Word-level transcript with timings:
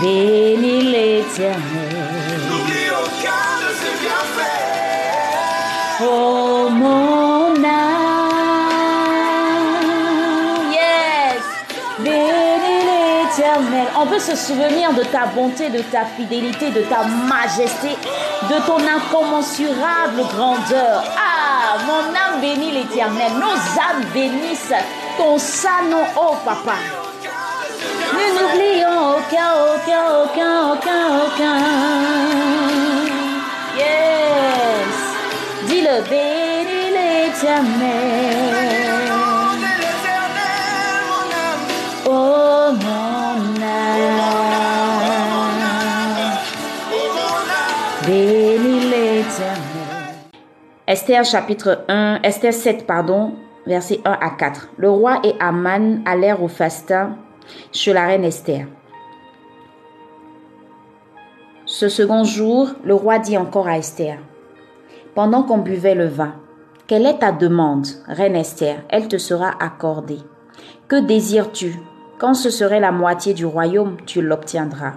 bénis 0.00 0.82
l'éternel. 0.82 2.40
N'oublie 2.48 2.90
aucun 2.90 3.46
de 3.62 3.70
ses 3.80 3.94
bienfaits. 4.00 4.68
Oh 6.02 6.68
mon 6.70 7.54
âme, 7.62 7.72
yes, 10.72 11.42
bénis 11.98 12.82
l'éternel. 12.88 13.86
On 14.00 14.06
peut 14.06 14.18
se 14.18 14.34
souvenir 14.34 14.92
de 14.94 15.02
ta 15.04 15.26
bonté, 15.26 15.68
de 15.68 15.82
ta 15.82 16.04
fidélité, 16.16 16.70
de 16.70 16.82
ta 16.82 17.04
majesté, 17.04 17.90
de 18.48 18.66
ton 18.66 18.78
incommensurable 18.78 20.22
grandeur. 20.34 21.04
Ah, 21.16 21.76
mon 21.86 22.14
âme 22.14 22.40
bénit 22.40 22.72
l'éternel. 22.72 23.32
Nos 23.34 23.58
âmes 23.78 24.04
bénissent 24.14 24.72
ton 25.18 25.36
saint 25.38 25.82
nom, 25.90 26.04
oh 26.16 26.36
papa. 26.44 26.99
Nous 28.20 28.32
n'oublions 28.36 29.00
aucun, 29.16 29.50
aucun, 29.72 30.04
aucun, 30.22 30.54
aucun, 30.72 31.04
aucun. 31.24 31.58
Yes. 33.78 34.94
Dis-le, 35.66 35.96
bénis 36.10 36.90
l'éternel. 36.96 38.18
Rendez 39.08 39.76
l'éternel, 39.80 40.92
mon 41.08 41.26
âme. 41.48 41.64
Oh 42.06 42.72
mon 42.84 43.62
âme. 43.62 44.10
Bénis 48.06 48.84
l'éternel. 48.90 50.10
Esther 50.86 51.24
chapitre 51.24 51.84
1, 51.88 52.20
Esther 52.22 52.52
7, 52.52 52.86
pardon, 52.86 53.34
versets 53.66 54.00
1 54.04 54.12
à 54.12 54.30
4. 54.30 54.68
Le 54.76 54.90
roi 54.90 55.20
et 55.24 55.34
Aman 55.40 56.02
allèrent 56.04 56.42
au 56.42 56.48
festin 56.48 57.16
chez 57.72 57.92
la 57.92 58.06
reine 58.06 58.24
Esther. 58.24 58.66
Ce 61.66 61.88
second 61.88 62.24
jour, 62.24 62.70
le 62.84 62.94
roi 62.94 63.18
dit 63.18 63.38
encore 63.38 63.68
à 63.68 63.78
Esther, 63.78 64.18
pendant 65.14 65.42
qu'on 65.42 65.58
buvait 65.58 65.94
le 65.94 66.06
vin, 66.06 66.34
quelle 66.86 67.06
est 67.06 67.18
ta 67.18 67.30
demande, 67.30 67.86
reine 68.08 68.34
Esther? 68.34 68.82
Elle 68.88 69.06
te 69.06 69.18
sera 69.18 69.52
accordée. 69.60 70.18
Que 70.88 71.00
désires-tu? 71.00 71.80
Quand 72.18 72.34
ce 72.34 72.50
serait 72.50 72.80
la 72.80 72.90
moitié 72.90 73.32
du 73.32 73.46
royaume, 73.46 73.96
tu 74.06 74.20
l'obtiendras. 74.20 74.94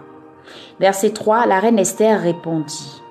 Verset 0.80 1.12
3, 1.12 1.46
la 1.46 1.60
reine 1.60 1.78
Esther 1.78 2.20
répondit, 2.20 3.02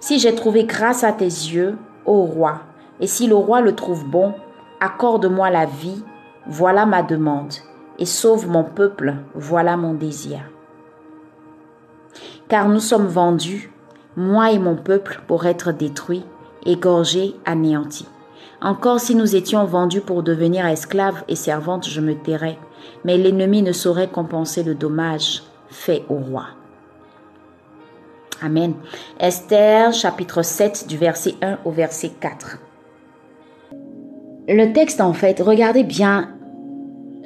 Si 0.00 0.18
j'ai 0.18 0.34
trouvé 0.34 0.64
grâce 0.64 1.04
à 1.04 1.12
tes 1.12 1.24
yeux, 1.24 1.76
ô 2.06 2.22
roi, 2.22 2.60
et 2.98 3.06
si 3.06 3.26
le 3.26 3.34
roi 3.34 3.60
le 3.60 3.74
trouve 3.74 4.08
bon, 4.08 4.32
accorde-moi 4.80 5.50
la 5.50 5.66
vie, 5.66 6.02
voilà 6.46 6.86
ma 6.86 7.02
demande, 7.02 7.52
et 7.98 8.06
sauve 8.06 8.48
mon 8.48 8.64
peuple, 8.64 9.14
voilà 9.34 9.76
mon 9.76 9.94
désir. 9.94 10.40
Car 12.48 12.68
nous 12.68 12.80
sommes 12.80 13.06
vendus, 13.06 13.72
moi 14.16 14.52
et 14.52 14.58
mon 14.58 14.76
peuple, 14.76 15.22
pour 15.26 15.46
être 15.46 15.72
détruits, 15.72 16.24
égorgés, 16.64 17.34
anéantis. 17.44 18.08
Encore 18.60 19.00
si 19.00 19.14
nous 19.14 19.36
étions 19.36 19.64
vendus 19.64 20.00
pour 20.00 20.22
devenir 20.22 20.66
esclaves 20.66 21.22
et 21.28 21.36
servantes, 21.36 21.88
je 21.88 22.00
me 22.00 22.14
tairais, 22.14 22.58
mais 23.04 23.18
l'ennemi 23.18 23.62
ne 23.62 23.72
saurait 23.72 24.08
compenser 24.08 24.62
le 24.62 24.74
dommage 24.74 25.42
fait 25.68 26.04
au 26.08 26.16
roi. 26.16 26.46
Amen. 28.42 28.74
Esther 29.18 29.92
chapitre 29.92 30.42
7 30.42 30.86
du 30.88 30.96
verset 30.96 31.34
1 31.42 31.58
au 31.64 31.70
verset 31.70 32.10
4. 32.20 32.58
Le 34.48 34.72
texte 34.72 35.00
en 35.00 35.12
fait, 35.12 35.40
regardez 35.40 35.84
bien 35.84 36.35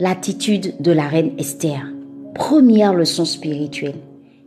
l'attitude 0.01 0.81
de 0.81 0.93
la 0.93 1.07
reine 1.07 1.33
Esther. 1.39 1.87
Première 2.35 2.95
leçon 2.95 3.27
spirituelle. 3.27 4.01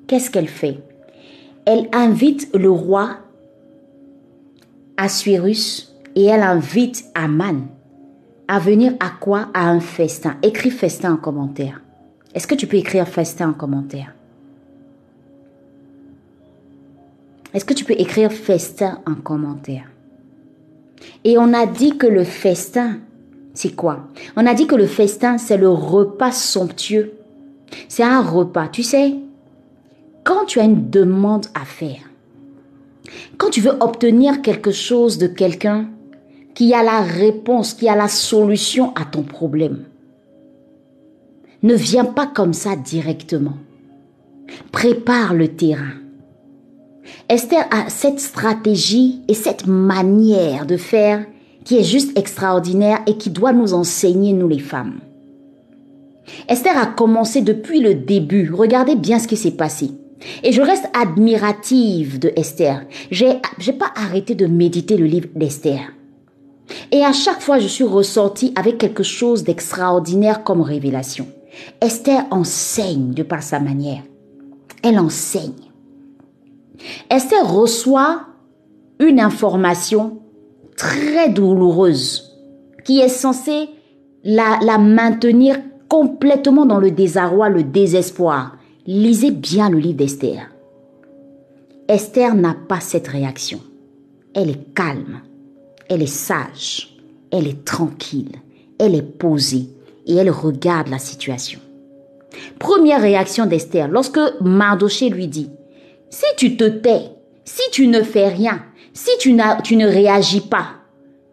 Qu'est-ce 0.07 0.31
qu'elle 0.31 0.47
fait? 0.47 0.79
Elle 1.65 1.87
invite 1.93 2.49
le 2.55 2.71
roi 2.71 3.19
Assuérus 4.97 5.95
et 6.15 6.25
elle 6.25 6.41
invite 6.41 7.05
Aman 7.13 7.67
à 8.47 8.59
venir 8.59 8.93
à 8.99 9.09
quoi? 9.09 9.49
À 9.53 9.69
un 9.69 9.79
festin. 9.79 10.37
Écris 10.41 10.71
festin 10.71 11.13
en 11.13 11.17
commentaire. 11.17 11.81
Est-ce 12.33 12.47
que 12.47 12.55
tu 12.55 12.67
peux 12.67 12.77
écrire 12.77 13.07
festin 13.07 13.49
en 13.49 13.53
commentaire? 13.53 14.13
Est-ce 17.53 17.65
que 17.65 17.75
tu 17.75 17.85
peux 17.85 17.95
écrire 17.97 18.31
festin 18.31 19.01
en 19.05 19.13
commentaire? 19.13 19.85
Et 21.23 21.37
on 21.37 21.53
a 21.53 21.67
dit 21.67 21.97
que 21.97 22.07
le 22.07 22.23
festin, 22.23 22.97
c'est 23.53 23.75
quoi? 23.75 24.07
On 24.35 24.45
a 24.45 24.53
dit 24.53 24.67
que 24.67 24.75
le 24.75 24.87
festin, 24.87 25.37
c'est 25.37 25.57
le 25.57 25.69
repas 25.69 26.31
somptueux. 26.31 27.13
C'est 27.87 28.03
un 28.03 28.21
repas. 28.21 28.67
Tu 28.67 28.83
sais, 28.83 29.15
quand 30.23 30.45
tu 30.45 30.59
as 30.59 30.63
une 30.63 30.89
demande 30.89 31.45
à 31.53 31.65
faire, 31.65 32.01
quand 33.37 33.49
tu 33.49 33.61
veux 33.61 33.75
obtenir 33.79 34.41
quelque 34.41 34.71
chose 34.71 35.17
de 35.17 35.27
quelqu'un 35.27 35.89
qui 36.55 36.73
a 36.73 36.83
la 36.83 37.01
réponse, 37.01 37.73
qui 37.73 37.89
a 37.89 37.95
la 37.95 38.07
solution 38.07 38.93
à 38.95 39.05
ton 39.05 39.23
problème, 39.23 39.85
ne 41.61 41.75
viens 41.75 42.05
pas 42.05 42.27
comme 42.27 42.53
ça 42.53 42.75
directement. 42.75 43.57
Prépare 44.71 45.33
le 45.33 45.47
terrain. 45.47 45.93
Esther 47.29 47.65
a 47.71 47.89
cette 47.89 48.19
stratégie 48.19 49.21
et 49.27 49.33
cette 49.33 49.65
manière 49.65 50.65
de 50.65 50.77
faire 50.77 51.25
qui 51.63 51.77
est 51.77 51.83
juste 51.83 52.17
extraordinaire 52.17 52.99
et 53.07 53.17
qui 53.17 53.29
doit 53.29 53.53
nous 53.53 53.73
enseigner, 53.73 54.33
nous 54.33 54.47
les 54.47 54.59
femmes. 54.59 54.99
Esther 56.47 56.77
a 56.77 56.85
commencé 56.85 57.41
depuis 57.41 57.79
le 57.79 57.95
début. 57.95 58.51
Regardez 58.51 58.95
bien 58.95 59.19
ce 59.19 59.27
qui 59.27 59.37
s'est 59.37 59.51
passé. 59.51 59.91
Et 60.43 60.51
je 60.51 60.61
reste 60.61 60.89
admirative 60.93 62.19
de 62.19 62.31
Esther. 62.35 62.85
J'ai, 63.11 63.39
j'ai 63.59 63.73
pas 63.73 63.91
arrêté 63.95 64.35
de 64.35 64.45
méditer 64.45 64.95
le 64.95 65.05
livre 65.05 65.27
d'Esther. 65.35 65.93
Et 66.91 67.03
à 67.03 67.11
chaque 67.11 67.41
fois, 67.41 67.59
je 67.59 67.67
suis 67.67 67.83
ressortie 67.83 68.53
avec 68.55 68.77
quelque 68.77 69.03
chose 69.03 69.43
d'extraordinaire 69.43 70.43
comme 70.43 70.61
révélation. 70.61 71.27
Esther 71.81 72.25
enseigne 72.31 73.13
de 73.13 73.23
par 73.23 73.43
sa 73.43 73.59
manière. 73.59 74.01
Elle 74.81 74.97
enseigne. 74.97 75.51
Esther 77.09 77.45
reçoit 77.45 78.27
une 78.99 79.19
information 79.19 80.19
très 80.75 81.29
douloureuse 81.29 82.33
qui 82.83 82.99
est 82.99 83.09
censée 83.09 83.69
la, 84.23 84.77
maintenir 84.77 85.57
complètement 85.87 86.65
dans 86.65 86.79
le 86.79 86.91
désarroi, 86.91 87.49
le 87.49 87.63
désespoir. 87.63 88.57
Lisez 88.85 89.31
bien 89.31 89.69
le 89.69 89.79
livre 89.79 89.97
d'Esther. 89.97 90.49
Esther 91.87 92.35
n'a 92.35 92.55
pas 92.67 92.79
cette 92.79 93.07
réaction. 93.07 93.59
Elle 94.33 94.49
est 94.49 94.73
calme, 94.73 95.21
elle 95.89 96.01
est 96.01 96.07
sage, 96.07 96.97
elle 97.31 97.47
est 97.47 97.65
tranquille, 97.65 98.31
elle 98.79 98.95
est 98.95 99.01
posée 99.01 99.69
et 100.07 100.15
elle 100.15 100.31
regarde 100.31 100.87
la 100.87 100.97
situation. 100.97 101.59
Première 102.59 103.01
réaction 103.01 103.45
d'Esther, 103.45 103.87
lorsque 103.87 104.19
Mardoché 104.41 105.09
lui 105.09 105.27
dit, 105.27 105.49
si 106.09 106.25
tu 106.37 106.57
te 106.57 106.63
tais, 106.63 107.11
si 107.45 107.61
tu 107.71 107.87
ne 107.87 108.01
fais 108.01 108.27
rien, 108.27 108.63
si 108.93 109.09
tu, 109.19 109.33
ne 109.33 109.87
réagis 109.87 110.41
pas, 110.41 110.67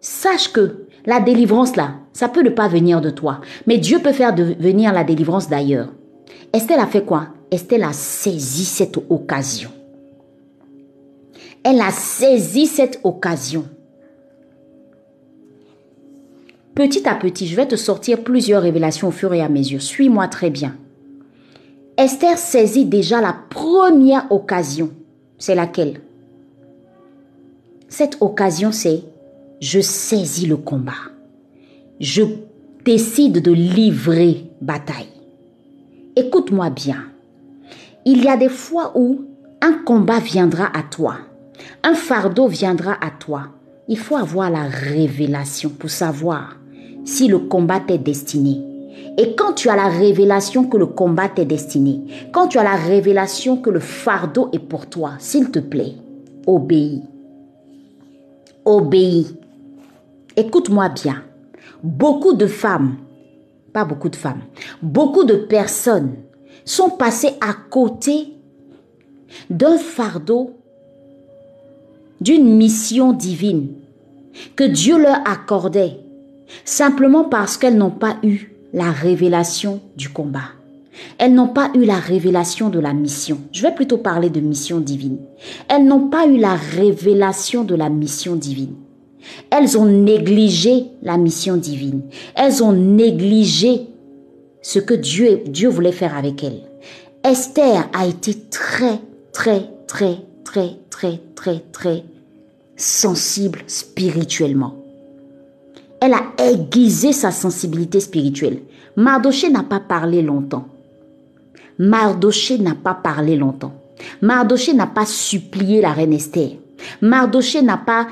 sache 0.01 0.53
que 0.53 0.87
la 1.07 1.21
délivrance 1.21 1.77
là, 1.77 1.95
ça 2.13 2.29
peut 2.29 2.43
ne 2.43 2.51
pas 2.51 2.69
venir 2.69 3.01
de 3.01 3.11
toi, 3.11 3.41
mais 3.67 3.79
Dieu 3.79 4.01
peut 4.01 4.13
faire 4.13 4.35
venir 4.35 4.93
la 4.93 5.05
délivrance 5.05 5.49
d'ailleurs. 5.49 5.89
Esther 6.53 6.81
a 6.81 6.87
fait 6.87 7.05
quoi? 7.05 7.29
Esther 7.51 7.87
a 7.87 7.93
saisi 7.93 8.65
cette 8.65 8.99
occasion. 9.09 9.71
Elle 11.63 11.81
a 11.81 11.91
saisi 11.91 12.67
cette 12.67 13.01
occasion. 13.05 13.65
Petit 16.75 17.07
à 17.07 17.15
petit, 17.15 17.47
je 17.47 17.57
vais 17.57 17.69
te 17.69 17.77
sortir 17.77 18.25
plusieurs 18.25 18.63
révélations 18.63 19.09
au 19.09 19.13
fur 19.13 19.35
et 19.35 19.43
à 19.43 19.49
mesure. 19.49 19.83
Suis-moi 19.83 20.29
très 20.29 20.49
bien. 20.49 20.77
Esther 21.99 22.39
saisit 22.39 22.87
déjà 22.87 23.21
la 23.21 23.37
première 23.51 24.31
occasion. 24.33 24.91
C'est 25.37 25.55
laquelle? 25.55 26.01
Cette 27.91 28.19
occasion, 28.21 28.71
c'est 28.71 29.03
je 29.61 29.81
saisis 29.81 30.47
le 30.47 30.57
combat. 30.57 30.93
Je 31.99 32.23
décide 32.85 33.43
de 33.43 33.51
livrer 33.51 34.49
bataille. 34.61 35.09
Écoute-moi 36.15 36.71
bien. 36.71 37.03
Il 38.07 38.23
y 38.23 38.29
a 38.29 38.37
des 38.37 38.49
fois 38.49 38.93
où 38.95 39.25
un 39.61 39.73
combat 39.73 40.21
viendra 40.21 40.67
à 40.73 40.85
toi. 40.85 41.17
Un 41.83 41.95
fardeau 41.95 42.47
viendra 42.47 42.93
à 42.93 43.11
toi. 43.11 43.49
Il 43.89 43.99
faut 43.99 44.17
avoir 44.17 44.51
la 44.51 44.63
révélation 44.63 45.69
pour 45.69 45.91
savoir 45.91 46.59
si 47.05 47.27
le 47.27 47.41
combat 47.41 47.81
t'est 47.81 47.99
destiné. 47.99 48.63
Et 49.19 49.35
quand 49.35 49.55
tu 49.55 49.69
as 49.69 49.75
la 49.75 49.89
révélation 49.89 50.65
que 50.65 50.77
le 50.77 50.87
combat 50.87 51.29
t'est 51.29 51.45
destiné, 51.45 52.03
quand 52.33 52.47
tu 52.47 52.59
as 52.59 52.63
la 52.63 52.77
révélation 52.77 53.57
que 53.57 53.69
le 53.69 53.81
fardeau 53.81 54.49
est 54.53 54.61
pour 54.61 54.87
toi, 54.87 55.15
s'il 55.19 55.51
te 55.51 55.59
plaît, 55.59 55.97
obéis. 56.47 57.03
Obéis. 58.71 59.35
Écoute-moi 60.37 60.91
bien. 60.91 61.25
Beaucoup 61.83 62.35
de 62.35 62.47
femmes, 62.47 62.99
pas 63.73 63.85
beaucoup 63.85 64.09
de 64.09 64.15
femmes, 64.15 64.43
beaucoup 64.81 65.25
de 65.25 65.35
personnes 65.35 66.15
sont 66.65 66.91
passés 66.91 67.33
à 67.41 67.53
côté 67.53 68.29
d'un 69.49 69.77
fardeau, 69.77 70.53
d'une 72.21 72.57
mission 72.57 73.13
divine 73.13 73.73
que 74.55 74.65
Dieu 74.65 75.03
leur 75.03 75.19
accordait 75.29 75.99
simplement 76.65 77.25
parce 77.25 77.57
qu'elles 77.57 77.77
n'ont 77.77 77.91
pas 77.91 78.19
eu 78.23 78.53
la 78.73 78.93
révélation 78.93 79.81
du 79.97 80.11
combat. 80.11 80.51
Elles 81.19 81.35
n'ont 81.35 81.49
pas 81.49 81.71
eu 81.75 81.85
la 81.85 81.99
révélation 81.99 82.69
de 82.69 82.79
la 82.79 82.93
mission. 82.93 83.39
Je 83.53 83.63
vais 83.63 83.75
plutôt 83.75 83.99
parler 83.99 84.31
de 84.31 84.41
mission 84.41 84.81
divine. 84.81 85.19
Elles 85.69 85.85
n'ont 85.85 86.09
pas 86.09 86.27
eu 86.27 86.37
la 86.39 86.55
révélation 86.55 87.65
de 87.65 87.75
la 87.75 87.89
mission 87.89 88.37
divine. 88.37 88.75
Elles 89.51 89.77
ont 89.77 89.87
négligé 89.87 90.87
la 91.03 91.17
mission 91.17 91.57
divine. 91.57 92.03
Elles 92.35 92.63
ont 92.63 92.73
négligé 92.73 93.87
ce 94.63 94.79
que 94.79 94.95
Dieu, 94.95 95.69
voulait 95.69 95.93
faire 95.93 96.17
avec 96.17 96.45
elles. 96.45 96.63
Esther 97.25 97.89
a 97.93 98.07
été 98.07 98.35
très, 98.51 99.01
très, 99.33 99.69
très, 99.87 100.17
très, 100.45 100.77
très, 100.91 101.21
très, 101.35 101.63
très 101.73 102.05
sensible 102.77 103.61
spirituellement. 103.67 104.75
Elle 106.01 106.15
a 106.15 106.23
aiguisé 106.39 107.13
sa 107.13 107.31
sensibilité 107.31 108.01
spirituelle. 108.01 108.61
Mardoché 108.97 109.51
n'a 109.51 109.63
pas 109.63 109.81
parlé 109.81 110.23
longtemps. 110.23 110.67
Mardoché 111.81 112.59
n'a 112.59 112.75
pas 112.75 112.93
parlé 112.93 113.37
longtemps. 113.37 113.73
Mardoché 114.21 114.75
n'a 114.75 114.87
pas 114.87 115.07
supplié 115.07 115.81
la 115.81 115.95
reine 115.95 116.13
Esther. 116.13 116.59
Mardoché 117.01 117.63
n'a 117.63 117.79
pas, 117.79 118.07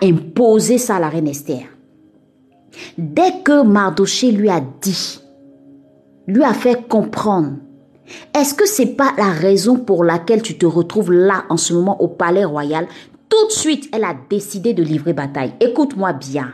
imposé 0.00 0.78
ça 0.78 0.94
à 0.94 1.00
la 1.00 1.08
reine 1.08 1.26
Esther. 1.26 1.64
Dès 2.96 3.42
que 3.44 3.64
Mardoché 3.64 4.30
lui 4.30 4.48
a 4.48 4.60
dit, 4.80 5.20
lui 6.28 6.44
a 6.44 6.54
fait 6.54 6.86
comprendre, 6.86 7.54
est-ce 8.32 8.54
que 8.54 8.66
c'est 8.66 8.94
pas 8.94 9.12
la 9.18 9.30
raison 9.30 9.74
pour 9.76 10.04
laquelle 10.04 10.42
tu 10.42 10.56
te 10.56 10.66
retrouves 10.66 11.10
là 11.10 11.46
en 11.48 11.56
ce 11.56 11.74
moment 11.74 12.00
au 12.00 12.06
palais 12.06 12.44
royal? 12.44 12.86
Tout 13.28 13.48
de 13.48 13.52
suite, 13.52 13.88
elle 13.92 14.04
a 14.04 14.14
décidé 14.28 14.72
de 14.72 14.84
livrer 14.84 15.14
bataille. 15.14 15.54
Écoute-moi 15.60 16.12
bien. 16.12 16.52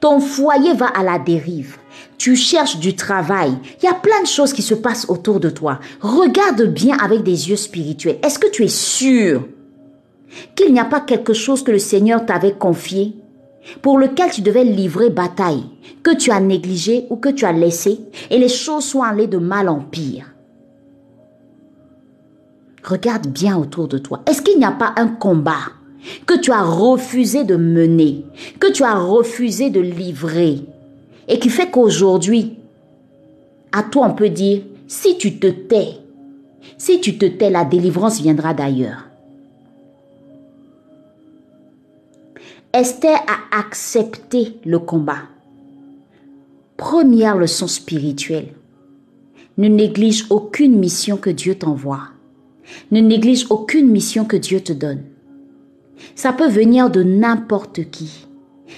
Ton 0.00 0.18
foyer 0.18 0.72
va 0.72 0.86
à 0.86 1.02
la 1.02 1.18
dérive. 1.18 1.76
Tu 2.20 2.36
cherches 2.36 2.76
du 2.76 2.94
travail. 2.94 3.50
Il 3.80 3.86
y 3.86 3.88
a 3.88 3.94
plein 3.94 4.20
de 4.20 4.26
choses 4.26 4.52
qui 4.52 4.60
se 4.60 4.74
passent 4.74 5.08
autour 5.08 5.40
de 5.40 5.48
toi. 5.48 5.80
Regarde 6.02 6.64
bien 6.64 6.98
avec 6.98 7.22
des 7.22 7.48
yeux 7.48 7.56
spirituels. 7.56 8.18
Est-ce 8.22 8.38
que 8.38 8.50
tu 8.50 8.62
es 8.62 8.68
sûr 8.68 9.48
qu'il 10.54 10.74
n'y 10.74 10.80
a 10.80 10.84
pas 10.84 11.00
quelque 11.00 11.32
chose 11.32 11.62
que 11.62 11.70
le 11.70 11.78
Seigneur 11.78 12.26
t'avait 12.26 12.52
confié 12.52 13.14
pour 13.80 13.98
lequel 13.98 14.30
tu 14.30 14.42
devais 14.42 14.64
livrer 14.64 15.08
bataille, 15.08 15.64
que 16.02 16.14
tu 16.14 16.30
as 16.30 16.40
négligé 16.40 17.06
ou 17.08 17.16
que 17.16 17.30
tu 17.30 17.46
as 17.46 17.52
laissé, 17.52 18.00
et 18.28 18.38
les 18.38 18.50
choses 18.50 18.84
sont 18.84 19.02
allées 19.02 19.26
de 19.26 19.38
mal 19.38 19.70
en 19.70 19.80
pire? 19.80 20.26
Regarde 22.84 23.28
bien 23.28 23.56
autour 23.56 23.88
de 23.88 23.96
toi. 23.96 24.20
Est-ce 24.26 24.42
qu'il 24.42 24.58
n'y 24.58 24.66
a 24.66 24.72
pas 24.72 24.92
un 24.98 25.08
combat 25.08 25.72
que 26.26 26.38
tu 26.38 26.52
as 26.52 26.64
refusé 26.64 27.44
de 27.44 27.56
mener, 27.56 28.26
que 28.58 28.70
tu 28.70 28.84
as 28.84 28.98
refusé 28.98 29.70
de 29.70 29.80
livrer, 29.80 30.66
et 31.30 31.38
qui 31.38 31.48
fait 31.48 31.70
qu'aujourd'hui, 31.70 32.56
à 33.72 33.82
toi 33.84 34.08
on 34.10 34.14
peut 34.14 34.28
dire, 34.28 34.62
si 34.88 35.16
tu 35.16 35.38
te 35.38 35.46
tais, 35.46 35.94
si 36.76 37.00
tu 37.00 37.16
te 37.16 37.24
tais, 37.24 37.48
la 37.48 37.64
délivrance 37.64 38.20
viendra 38.20 38.52
d'ailleurs. 38.52 39.06
Esther 42.72 43.18
a 43.26 43.58
accepté 43.58 44.56
le 44.64 44.78
combat. 44.78 45.22
Première 46.76 47.36
leçon 47.36 47.66
spirituelle. 47.66 48.54
Ne 49.58 49.68
néglige 49.68 50.26
aucune 50.30 50.78
mission 50.78 51.16
que 51.16 51.30
Dieu 51.30 51.54
t'envoie. 51.56 52.10
Ne 52.90 53.00
néglige 53.00 53.46
aucune 53.50 53.88
mission 53.88 54.24
que 54.24 54.36
Dieu 54.36 54.60
te 54.60 54.72
donne. 54.72 55.02
Ça 56.14 56.32
peut 56.32 56.48
venir 56.48 56.90
de 56.90 57.02
n'importe 57.02 57.90
qui. 57.90 58.26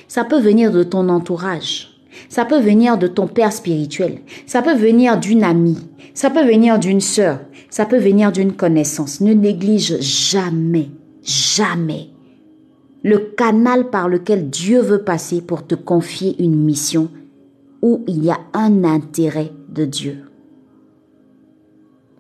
Ça 0.08 0.25
peut 0.25 0.40
venir 0.40 0.72
de 0.72 0.82
ton 0.82 1.08
entourage. 1.08 1.92
Ça 2.29 2.44
peut 2.44 2.61
venir 2.61 2.99
de 2.99 3.06
ton 3.06 3.26
père 3.26 3.53
spirituel. 3.53 4.20
Ça 4.47 4.62
peut 4.62 4.76
venir 4.76 5.19
d'une 5.19 5.44
amie. 5.44 5.79
Ça 6.14 6.31
peut 6.31 6.44
venir 6.44 6.79
d'une 6.79 7.00
sœur. 7.00 7.41
Ça 7.70 7.87
peut 7.87 7.99
venir 7.99 8.32
d'une 8.32 8.53
connaissance. 8.53 9.20
Ne 9.20 9.32
néglige 9.32 10.00
jamais, 10.00 10.91
jamais 11.23 12.12
le 13.03 13.19
canal 13.19 13.91
par 13.91 14.09
lequel 14.09 14.49
Dieu 14.49 14.81
veut 14.81 15.03
passer 15.03 15.43
pour 15.43 15.67
te 15.67 15.75
confier 15.75 16.41
une 16.43 16.56
mission 16.56 17.11
où 17.81 18.05
il 18.06 18.25
y 18.25 18.31
a 18.31 18.38
un 18.53 18.85
intérêt 18.85 19.53
de 19.69 19.85
Dieu. 19.85 20.19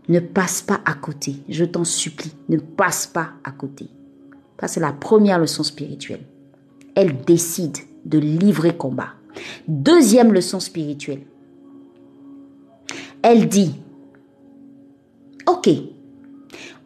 Ne 0.08 0.18
passe 0.18 0.62
pas 0.62 0.80
à 0.84 0.94
côté, 0.94 1.36
je 1.48 1.64
t'en 1.64 1.84
supplie, 1.84 2.34
ne 2.48 2.58
passe 2.58 3.06
pas 3.06 3.30
à 3.44 3.52
côté. 3.52 3.86
Ça, 4.60 4.68
c'est 4.68 4.80
la 4.80 4.92
première 4.92 5.38
leçon 5.38 5.62
spirituelle. 5.62 6.24
Elle 6.94 7.20
décide 7.22 7.78
de 8.04 8.18
livrer 8.18 8.76
combat. 8.76 9.14
Deuxième 9.68 10.32
leçon 10.32 10.60
spirituelle. 10.60 11.22
Elle 13.22 13.48
dit, 13.48 13.74
OK, 15.46 15.68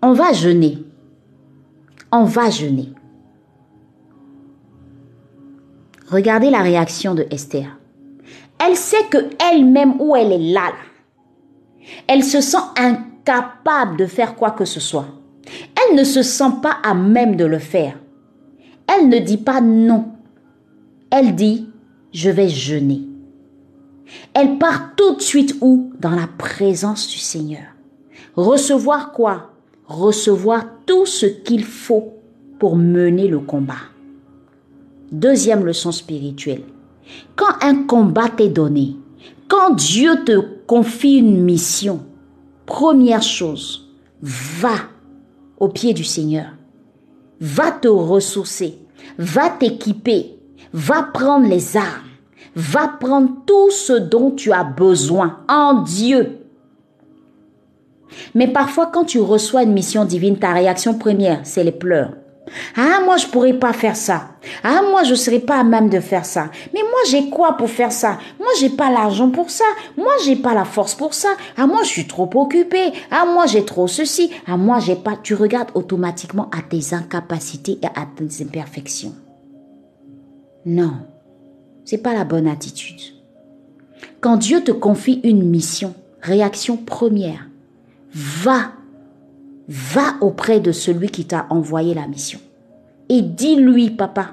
on 0.03 0.13
va 0.13 0.33
jeûner. 0.33 0.79
On 2.13 2.25
va 2.25 2.51
jeûner. 2.51 2.93
Regardez 6.09 6.51
la 6.51 6.63
réaction 6.63 7.15
de 7.15 7.27
Esther. 7.31 7.79
Elle 8.59 8.77
sait 8.77 9.05
que 9.11 9.19
elle-même 9.51 10.01
où 10.01 10.15
elle 10.15 10.33
est 10.33 10.53
là, 10.53 10.73
elle 12.07 12.25
se 12.25 12.41
sent 12.41 12.59
incapable 12.77 13.97
de 13.97 14.07
faire 14.07 14.37
quoi 14.37 14.53
que 14.53 14.65
ce 14.65 14.81
soit. 14.81 15.07
Elle 15.77 15.97
ne 15.97 16.05
se 16.05 16.23
sent 16.23 16.53
pas 16.63 16.77
à 16.83 16.95
même 16.95 17.37
de 17.37 17.45
le 17.45 17.59
faire. 17.59 17.99
Elle 18.87 19.09
ne 19.09 19.19
dit 19.19 19.37
pas 19.37 19.61
non. 19.61 20.13
Elle 21.11 21.35
dit, 21.35 21.69
je 22.13 22.31
vais 22.31 22.49
jeûner. 22.49 23.03
Elle 24.35 24.59
part 24.59 24.95
tout 24.97 25.17
de 25.17 25.21
suite 25.21 25.57
où? 25.61 25.93
Dans 25.99 26.11
la 26.11 26.27
présence 26.27 27.09
du 27.09 27.19
Seigneur. 27.19 27.67
Recevoir 28.35 29.13
quoi? 29.13 29.53
Recevoir 29.87 30.65
tout 30.85 31.07
ce 31.07 31.27
qu'il 31.27 31.65
faut 31.65 32.15
pour 32.59 32.77
mener 32.77 33.29
le 33.29 33.41
combat. 33.41 33.75
Deuxième 35.13 35.65
leçon 35.65 35.93
spirituelle. 35.93 36.63
Quand 37.37 37.63
un 37.63 37.85
combat 37.85 38.29
t'est 38.29 38.49
donné, 38.49 38.97
quand 39.49 39.75
Dieu 39.75 40.25
te 40.25 40.41
confie 40.67 41.19
une 41.19 41.43
mission, 41.43 42.01
première 42.67 43.23
chose, 43.23 43.89
va 44.21 44.75
au 45.59 45.69
pied 45.69 45.95
du 45.95 46.05
Seigneur. 46.05 46.49
Va 47.41 47.71
te 47.71 47.89
ressourcer, 47.89 48.79
va 49.19 49.51
t'équiper, 49.51 50.36
va 50.77 51.03
prendre 51.03 51.49
les 51.49 51.79
armes, 51.79 52.05
va 52.55 52.87
prendre 52.87 53.31
tout 53.47 53.71
ce 53.71 53.95
dont 53.95 54.31
tu 54.31 54.53
as 54.53 54.63
besoin 54.63 55.39
en 55.49 55.81
Dieu. 55.83 56.41
Mais 58.35 58.47
parfois, 58.47 58.91
quand 58.93 59.05
tu 59.05 59.19
reçois 59.19 59.63
une 59.63 59.73
mission 59.73 60.05
divine, 60.05 60.39
ta 60.39 60.53
réaction 60.53 60.99
première, 60.99 61.41
c'est 61.45 61.65
les 61.65 61.73
pleurs. 61.73 62.13
Ah, 62.77 63.01
moi, 63.05 63.17
je 63.17 63.27
pourrais 63.27 63.55
pas 63.55 63.73
faire 63.73 63.97
ça. 63.97 64.29
Ah, 64.63 64.83
moi, 64.89 65.03
je 65.03 65.15
serais 65.15 65.41
pas 65.41 65.57
à 65.57 65.65
même 65.65 65.89
de 65.89 65.99
faire 65.99 66.27
ça. 66.27 66.51
Mais 66.75 66.83
moi, 66.83 67.01
j'ai 67.11 67.31
quoi 67.31 67.57
pour 67.57 67.71
faire 67.71 67.91
ça? 67.91 68.19
Moi, 68.39 68.51
j'ai 68.61 68.69
pas 68.69 68.91
l'argent 68.91 69.31
pour 69.31 69.51
ça. 69.51 69.65
Moi, 69.97 70.13
j'ai 70.25 70.37
pas 70.37 70.55
la 70.55 70.65
force 70.65 70.95
pour 70.95 71.15
ça. 71.15 71.31
Ah, 71.57 71.67
moi, 71.67 71.83
je 71.83 71.89
suis 71.89 72.07
trop 72.07 72.31
occupé. 72.35 72.93
Ah, 73.11 73.25
moi, 73.25 73.47
j'ai 73.47 73.65
trop 73.65 73.89
ceci. 73.89 74.31
Ah, 74.47 74.59
moi, 74.59 74.79
j'ai 74.79 74.95
pas. 74.95 75.17
Tu 75.21 75.35
regardes 75.35 75.71
automatiquement 75.75 76.49
à 76.57 76.63
tes 76.63 76.95
incapacités 76.95 77.79
et 77.83 77.87
à 77.87 78.07
tes 78.15 78.45
imperfections. 78.45 79.15
Non. 80.67 80.95
C'est 81.85 81.99
pas 81.99 82.13
la 82.13 82.25
bonne 82.25 82.49
attitude. 82.49 83.01
Quand 84.21 84.37
Dieu 84.37 84.63
te 84.63 84.73
confie 84.73 85.21
une 85.23 85.49
mission, 85.49 85.95
réaction 86.21 86.77
première, 86.77 87.49
va 88.13 88.73
va 89.69 90.15
auprès 90.21 90.61
de 90.61 90.73
celui 90.73 91.09
qui 91.09 91.25
t'a 91.25 91.47
envoyé 91.51 91.95
la 91.95 92.07
mission. 92.07 92.39
Et 93.09 93.23
dis-lui, 93.23 93.91
papa, 93.91 94.31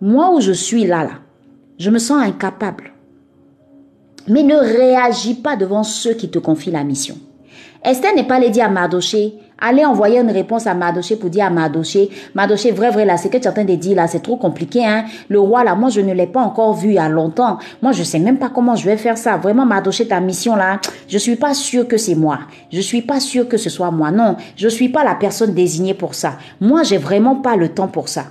moi 0.00 0.34
où 0.34 0.40
je 0.40 0.52
suis 0.52 0.84
là, 0.84 1.04
là, 1.04 1.12
je 1.78 1.90
me 1.90 1.98
sens 1.98 2.22
incapable. 2.22 2.92
Mais 4.28 4.42
ne 4.42 4.56
réagis 4.56 5.34
pas 5.34 5.56
devant 5.56 5.84
ceux 5.84 6.14
qui 6.14 6.28
te 6.28 6.38
confient 6.38 6.70
la 6.70 6.84
mission. 6.84 7.16
Esther 7.86 8.16
n'est 8.16 8.24
pas 8.24 8.34
allée 8.34 8.50
dire 8.50 8.64
à 8.64 8.68
Mardoché, 8.68 9.34
allez 9.60 9.84
envoyer 9.84 10.18
une 10.18 10.32
réponse 10.32 10.66
à 10.66 10.74
Mardoché 10.74 11.14
pour 11.14 11.30
dire 11.30 11.44
à 11.44 11.50
Mardoché, 11.50 12.10
Mardoché, 12.34 12.72
vrai, 12.72 12.90
vrai, 12.90 13.04
là, 13.04 13.16
ce 13.16 13.28
que 13.28 13.36
tu 13.36 13.44
es 13.44 13.48
en 13.48 13.52
train 13.52 13.64
de 13.64 13.76
dire 13.76 13.94
là, 13.94 14.08
c'est 14.08 14.24
trop 14.24 14.36
compliqué, 14.36 14.84
hein. 14.84 15.04
Le 15.28 15.38
roi, 15.38 15.62
là, 15.62 15.76
moi, 15.76 15.88
je 15.88 16.00
ne 16.00 16.12
l'ai 16.12 16.26
pas 16.26 16.40
encore 16.40 16.74
vu 16.74 16.88
il 16.88 16.94
y 16.94 16.98
a 16.98 17.08
longtemps. 17.08 17.58
Moi, 17.82 17.92
je 17.92 18.02
sais 18.02 18.18
même 18.18 18.38
pas 18.38 18.48
comment 18.48 18.74
je 18.74 18.84
vais 18.86 18.96
faire 18.96 19.16
ça. 19.16 19.36
Vraiment, 19.36 19.64
Mardoché, 19.64 20.08
ta 20.08 20.18
mission 20.18 20.56
là, 20.56 20.80
je 21.06 21.16
suis 21.16 21.36
pas 21.36 21.54
sûr 21.54 21.86
que 21.86 21.96
c'est 21.96 22.16
moi. 22.16 22.40
Je 22.72 22.80
suis 22.80 23.02
pas 23.02 23.20
sûr 23.20 23.48
que 23.48 23.56
ce 23.56 23.70
soit 23.70 23.92
moi. 23.92 24.10
Non, 24.10 24.34
je 24.56 24.66
suis 24.66 24.88
pas 24.88 25.04
la 25.04 25.14
personne 25.14 25.54
désignée 25.54 25.94
pour 25.94 26.14
ça. 26.14 26.38
Moi, 26.60 26.82
j'ai 26.82 26.98
vraiment 26.98 27.36
pas 27.36 27.54
le 27.54 27.68
temps 27.68 27.88
pour 27.88 28.08
ça. 28.08 28.24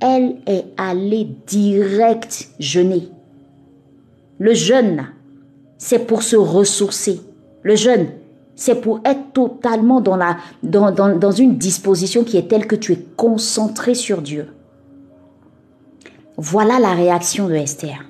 Elle 0.00 0.38
est 0.48 0.64
allée 0.76 1.28
direct 1.46 2.48
jeûner. 2.58 3.08
Le 4.40 4.54
jeûne, 4.54 5.06
c'est 5.76 6.04
pour 6.04 6.24
se 6.24 6.34
ressourcer. 6.34 7.20
Le 7.62 7.76
jeûne, 7.76 8.06
c'est 8.58 8.80
pour 8.80 9.00
être 9.04 9.32
totalement 9.32 10.00
dans, 10.00 10.16
la, 10.16 10.36
dans, 10.64 10.90
dans, 10.90 11.30
une 11.30 11.58
disposition 11.58 12.24
qui 12.24 12.36
est 12.36 12.48
telle 12.48 12.66
que 12.66 12.74
tu 12.74 12.92
es 12.92 12.98
concentré 13.16 13.94
sur 13.94 14.20
Dieu. 14.20 14.48
Voilà 16.36 16.80
la 16.80 16.92
réaction 16.92 17.46
de 17.46 17.54
Esther. 17.54 18.04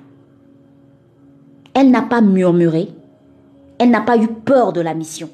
Elle 1.75 1.91
n'a 1.91 2.01
pas 2.01 2.21
murmuré, 2.21 2.89
elle 3.77 3.91
n'a 3.91 4.01
pas 4.01 4.17
eu 4.17 4.27
peur 4.27 4.73
de 4.73 4.81
la 4.81 4.95
mission. 4.95 5.29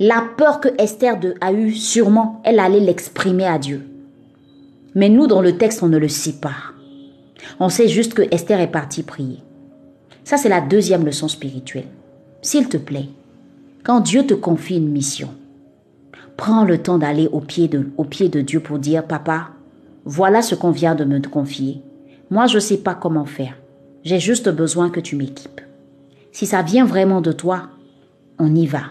La 0.00 0.24
peur 0.36 0.60
que 0.60 0.70
Esther 0.76 1.20
a 1.40 1.52
eue, 1.52 1.72
sûrement, 1.72 2.42
elle 2.44 2.58
allait 2.58 2.80
l'exprimer 2.80 3.46
à 3.46 3.60
Dieu. 3.60 3.86
Mais 4.96 5.08
nous, 5.08 5.28
dans 5.28 5.40
le 5.40 5.56
texte, 5.56 5.84
on 5.84 5.88
ne 5.88 5.98
le 5.98 6.08
sait 6.08 6.40
pas. 6.40 6.74
On 7.60 7.68
sait 7.68 7.86
juste 7.86 8.14
que 8.14 8.26
Esther 8.34 8.58
est 8.58 8.72
partie 8.72 9.04
prier. 9.04 9.38
Ça, 10.24 10.36
c'est 10.36 10.48
la 10.48 10.60
deuxième 10.60 11.06
leçon 11.06 11.28
spirituelle. 11.28 11.86
S'il 12.42 12.68
te 12.68 12.76
plaît, 12.76 13.08
quand 13.86 14.00
Dieu 14.00 14.26
te 14.26 14.34
confie 14.34 14.78
une 14.78 14.90
mission, 14.90 15.28
prends 16.36 16.64
le 16.64 16.82
temps 16.82 16.98
d'aller 16.98 17.28
au 17.30 17.38
pied 17.38 17.68
de, 17.68 18.40
Dieu 18.40 18.58
pour 18.58 18.80
dire, 18.80 19.06
Papa, 19.06 19.50
voilà 20.04 20.42
ce 20.42 20.56
qu'on 20.56 20.72
vient 20.72 20.96
de 20.96 21.04
me 21.04 21.20
confier. 21.20 21.82
Moi, 22.28 22.48
je 22.48 22.56
ne 22.56 22.60
sais 22.60 22.78
pas 22.78 22.96
comment 22.96 23.26
faire. 23.26 23.56
J'ai 24.02 24.18
juste 24.18 24.48
besoin 24.48 24.90
que 24.90 24.98
tu 24.98 25.14
m'équipes. 25.14 25.60
Si 26.32 26.46
ça 26.46 26.62
vient 26.62 26.84
vraiment 26.84 27.20
de 27.20 27.30
toi, 27.30 27.68
on 28.40 28.56
y 28.56 28.66
va 28.66 28.90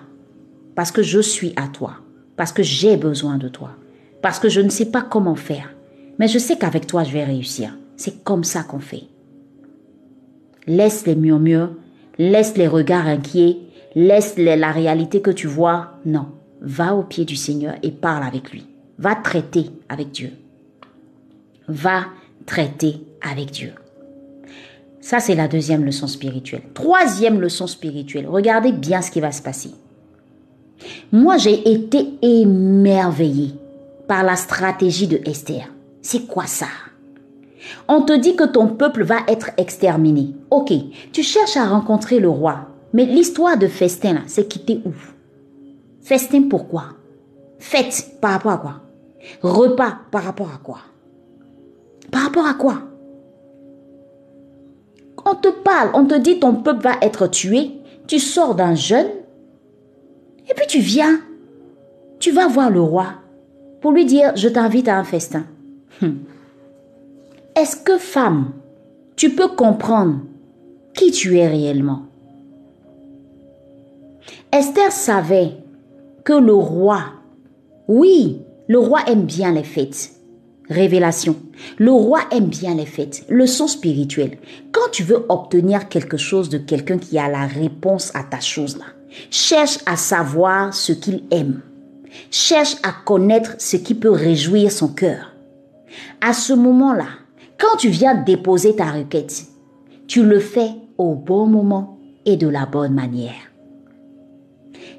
parce 0.76 0.92
que 0.92 1.04
je 1.04 1.20
suis 1.20 1.52
à 1.58 1.68
toi, 1.68 1.96
parce 2.38 2.54
que 2.54 2.64
j'ai 2.64 2.96
besoin 2.96 3.38
de 3.38 3.50
toi, 3.50 3.72
parce 4.22 4.40
que 4.40 4.48
je 4.48 4.62
ne 4.62 4.70
sais 4.70 4.86
pas 4.86 5.02
comment 5.02 5.36
faire, 5.36 5.76
mais 6.20 6.30
je 6.30 6.40
sais 6.40 6.58
qu'avec 6.58 6.88
toi, 6.88 7.04
je 7.04 7.12
vais 7.12 7.26
réussir. 7.26 7.78
C'est 7.98 8.24
comme 8.24 8.46
ça 8.46 8.64
qu'on 8.64 8.80
fait. 8.80 9.04
Laisse 10.68 11.06
les 11.06 11.16
murmures, 11.16 11.72
laisse 12.18 12.56
les 12.56 12.68
regards 12.68 13.08
inquiets, 13.08 13.58
laisse 13.96 14.38
la 14.38 14.72
réalité 14.72 15.22
que 15.22 15.32
tu 15.32 15.48
vois. 15.48 15.94
Non, 16.06 16.28
va 16.62 16.94
au 16.94 17.04
pied 17.04 17.26
du 17.26 17.36
Seigneur 17.36 17.76
et 17.82 17.92
parle 17.92 18.24
avec 18.24 18.52
lui. 18.52 18.66
Va 19.00 19.16
traiter 19.16 19.72
avec 19.90 20.12
Dieu. 20.12 20.32
Va 21.68 22.06
traiter 22.46 23.02
avec 23.22 23.52
Dieu. 23.52 23.74
Ça, 25.02 25.20
c'est 25.20 25.36
la 25.36 25.48
deuxième 25.48 25.86
leçon 25.86 26.08
spirituelle. 26.08 26.64
Troisième 26.74 27.40
leçon 27.40 27.68
spirituelle. 27.68 28.28
Regardez 28.28 28.72
bien 28.72 29.02
ce 29.02 29.12
qui 29.12 29.20
va 29.20 29.32
se 29.32 29.42
passer. 29.42 29.72
Moi, 31.12 31.38
j'ai 31.38 31.72
été 31.72 32.08
émerveillée 32.22 33.54
par 34.08 34.24
la 34.24 34.36
stratégie 34.36 35.08
de 35.08 35.20
Esther. 35.26 35.72
C'est 36.02 36.28
quoi 36.28 36.48
ça? 36.48 36.68
On 37.88 38.02
te 38.02 38.14
dit 38.14 38.36
que 38.36 38.44
ton 38.44 38.68
peuple 38.68 39.04
va 39.04 39.18
être 39.28 39.52
exterminé. 39.58 40.36
Ok, 40.52 40.72
tu 41.12 41.24
cherches 41.24 41.58
à 41.58 41.68
rencontrer 41.68 42.20
le 42.20 42.30
roi. 42.30 42.68
Mais 42.96 43.06
l'histoire 43.06 43.58
de 43.58 43.68
festin, 43.68 44.14
là, 44.14 44.22
c'est 44.26 44.48
quitté 44.48 44.80
où? 44.86 44.94
Festin 46.00 46.44
pourquoi? 46.44 46.94
Fête 47.60 48.16
par 48.22 48.32
rapport 48.32 48.54
à 48.54 48.58
quoi? 48.58 48.82
Repas 49.42 49.98
par 50.12 50.24
rapport 50.24 50.50
à 50.50 50.58
quoi? 50.64 50.78
Par 52.10 52.22
rapport 52.22 52.48
à 52.48 52.54
quoi? 52.54 52.84
On 55.26 55.36
te 55.36 55.50
parle, 55.50 55.90
on 55.94 56.06
te 56.06 56.18
dit 56.18 56.40
ton 56.40 56.54
peuple 56.54 56.84
va 56.84 56.94
être 57.02 57.28
tué. 57.28 57.72
Tu 58.08 58.18
sors 58.18 58.56
d'un 58.56 58.76
jeûne 58.76 59.10
et 60.50 60.54
puis 60.54 60.68
tu 60.68 60.80
viens, 60.80 61.20
tu 62.20 62.32
vas 62.32 62.48
voir 62.48 62.70
le 62.70 62.80
roi 62.80 63.08
pour 63.82 63.92
lui 63.92 64.06
dire, 64.06 64.32
je 64.38 64.48
t'invite 64.48 64.88
à 64.88 64.98
un 64.98 65.04
festin. 65.04 65.44
Hum. 66.02 66.20
Est-ce 67.58 67.76
que 67.76 67.98
femme, 67.98 68.54
tu 69.18 69.32
peux 69.32 69.50
comprendre 69.50 70.22
qui 70.94 71.12
tu 71.12 71.38
es 71.40 71.48
réellement? 71.50 72.04
Esther 74.58 74.90
savait 74.90 75.52
que 76.24 76.32
le 76.32 76.54
roi, 76.54 77.02
oui, 77.90 78.42
le 78.70 78.80
roi 78.80 79.02
aime 79.06 79.26
bien 79.26 79.52
les 79.52 79.66
fêtes. 79.66 80.12
Révélation. 80.70 81.36
Le 81.78 81.92
roi 81.92 82.22
aime 82.32 82.46
bien 82.46 82.74
les 82.74 82.86
fêtes. 82.86 83.26
Leçon 83.28 83.68
spirituelle. 83.68 84.38
Quand 84.72 84.90
tu 84.94 85.04
veux 85.04 85.26
obtenir 85.28 85.90
quelque 85.90 86.16
chose 86.16 86.48
de 86.48 86.58
quelqu'un 86.58 86.98
qui 86.98 87.20
a 87.20 87.30
la 87.30 87.46
réponse 87.46 88.16
à 88.16 88.24
ta 88.24 88.40
chose 88.40 88.78
là, 88.78 88.86
Cherche 89.30 89.80
à 89.86 89.98
savoir 89.98 90.74
ce 90.74 90.94
qu'il 90.94 91.24
aime. 91.32 91.60
Cherche 92.32 92.78
à 92.82 92.94
connaître 93.04 93.56
ce 93.58 93.76
qui 93.76 93.94
peut 93.94 94.10
réjouir 94.10 94.72
son 94.72 94.88
cœur. 94.88 95.34
À 96.22 96.32
ce 96.32 96.54
moment-là, 96.54 97.08
quand 97.60 97.76
tu 97.78 97.90
viens 97.90 98.16
déposer 98.16 98.74
ta 98.78 98.86
requête, 98.86 99.48
tu 100.08 100.24
le 100.24 100.40
fais 100.40 100.72
au 100.98 101.14
bon 101.14 101.46
moment 101.46 102.00
et 102.26 102.38
de 102.38 102.48
la 102.48 102.66
bonne 102.66 102.94
manière. 102.94 103.52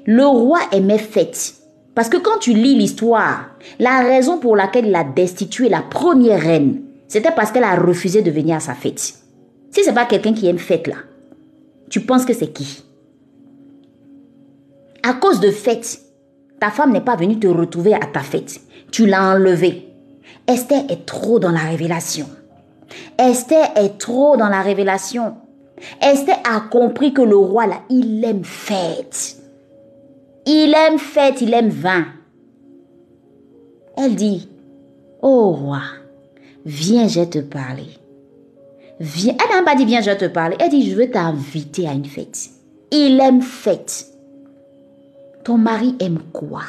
Le 0.09 0.25
roi 0.25 0.59
aimait 0.71 0.97
fête. 0.97 1.55
Parce 1.93 2.07
que 2.07 2.15
quand 2.15 2.39
tu 2.39 2.53
lis 2.53 2.75
l'histoire, 2.75 3.49
la 3.77 3.99
raison 3.99 4.37
pour 4.37 4.55
laquelle 4.55 4.87
il 4.87 4.95
a 4.95 5.03
destitué 5.03 5.67
la 5.67 5.81
première 5.81 6.41
reine, 6.41 6.81
c'était 7.09 7.31
parce 7.31 7.51
qu'elle 7.51 7.65
a 7.65 7.75
refusé 7.75 8.21
de 8.21 8.31
venir 8.31 8.55
à 8.55 8.61
sa 8.61 8.73
fête. 8.73 8.99
Si 8.99 9.83
ce 9.83 9.89
n'est 9.89 9.93
pas 9.93 10.05
quelqu'un 10.05 10.33
qui 10.33 10.47
aime 10.47 10.59
fête 10.59 10.87
là, 10.87 10.95
tu 11.89 11.99
penses 11.99 12.23
que 12.23 12.33
c'est 12.33 12.53
qui? 12.53 12.85
À 15.03 15.13
cause 15.13 15.41
de 15.41 15.51
fête, 15.51 15.99
ta 16.61 16.69
femme 16.69 16.93
n'est 16.93 17.01
pas 17.01 17.17
venue 17.17 17.37
te 17.37 17.47
retrouver 17.47 17.93
à 17.93 17.99
ta 17.99 18.21
fête. 18.21 18.61
Tu 18.91 19.07
l'as 19.07 19.35
enlevée. 19.35 19.89
Esther 20.47 20.85
est 20.89 21.05
trop 21.05 21.37
dans 21.39 21.51
la 21.51 21.59
révélation. 21.59 22.27
Esther 23.19 23.71
est 23.75 23.97
trop 23.97 24.37
dans 24.37 24.47
la 24.47 24.61
révélation. 24.61 25.35
Esther 26.01 26.37
a 26.49 26.61
compris 26.61 27.13
que 27.13 27.21
le 27.21 27.35
roi, 27.35 27.67
là, 27.67 27.81
il 27.89 28.23
aime 28.23 28.45
fête. 28.45 29.37
Il 30.49 30.73
aime 30.73 30.97
fête, 30.97 31.41
il 31.41 31.53
aime 31.53 31.67
vin. 31.67 32.05
Elle 33.97 34.15
dit, 34.15 34.47
oh 35.21 35.51
roi, 35.51 35.81
viens, 36.65 37.09
je 37.09 37.25
te 37.25 37.39
parler. 37.39 37.89
Viens. 39.01 39.35
Elle 39.43 39.57
n'a 39.57 39.63
pas 39.63 39.75
dit, 39.75 39.83
viens, 39.83 39.99
je 39.99 40.11
te 40.11 40.25
parler. 40.25 40.55
Elle 40.61 40.69
dit, 40.69 40.89
je 40.89 40.95
veux 40.95 41.11
t'inviter 41.11 41.85
à 41.85 41.91
une 41.91 42.05
fête. 42.05 42.49
Il 42.91 43.19
aime 43.19 43.41
fête. 43.41 44.05
Ton 45.43 45.57
mari 45.57 45.95
aime 45.99 46.19
quoi? 46.31 46.63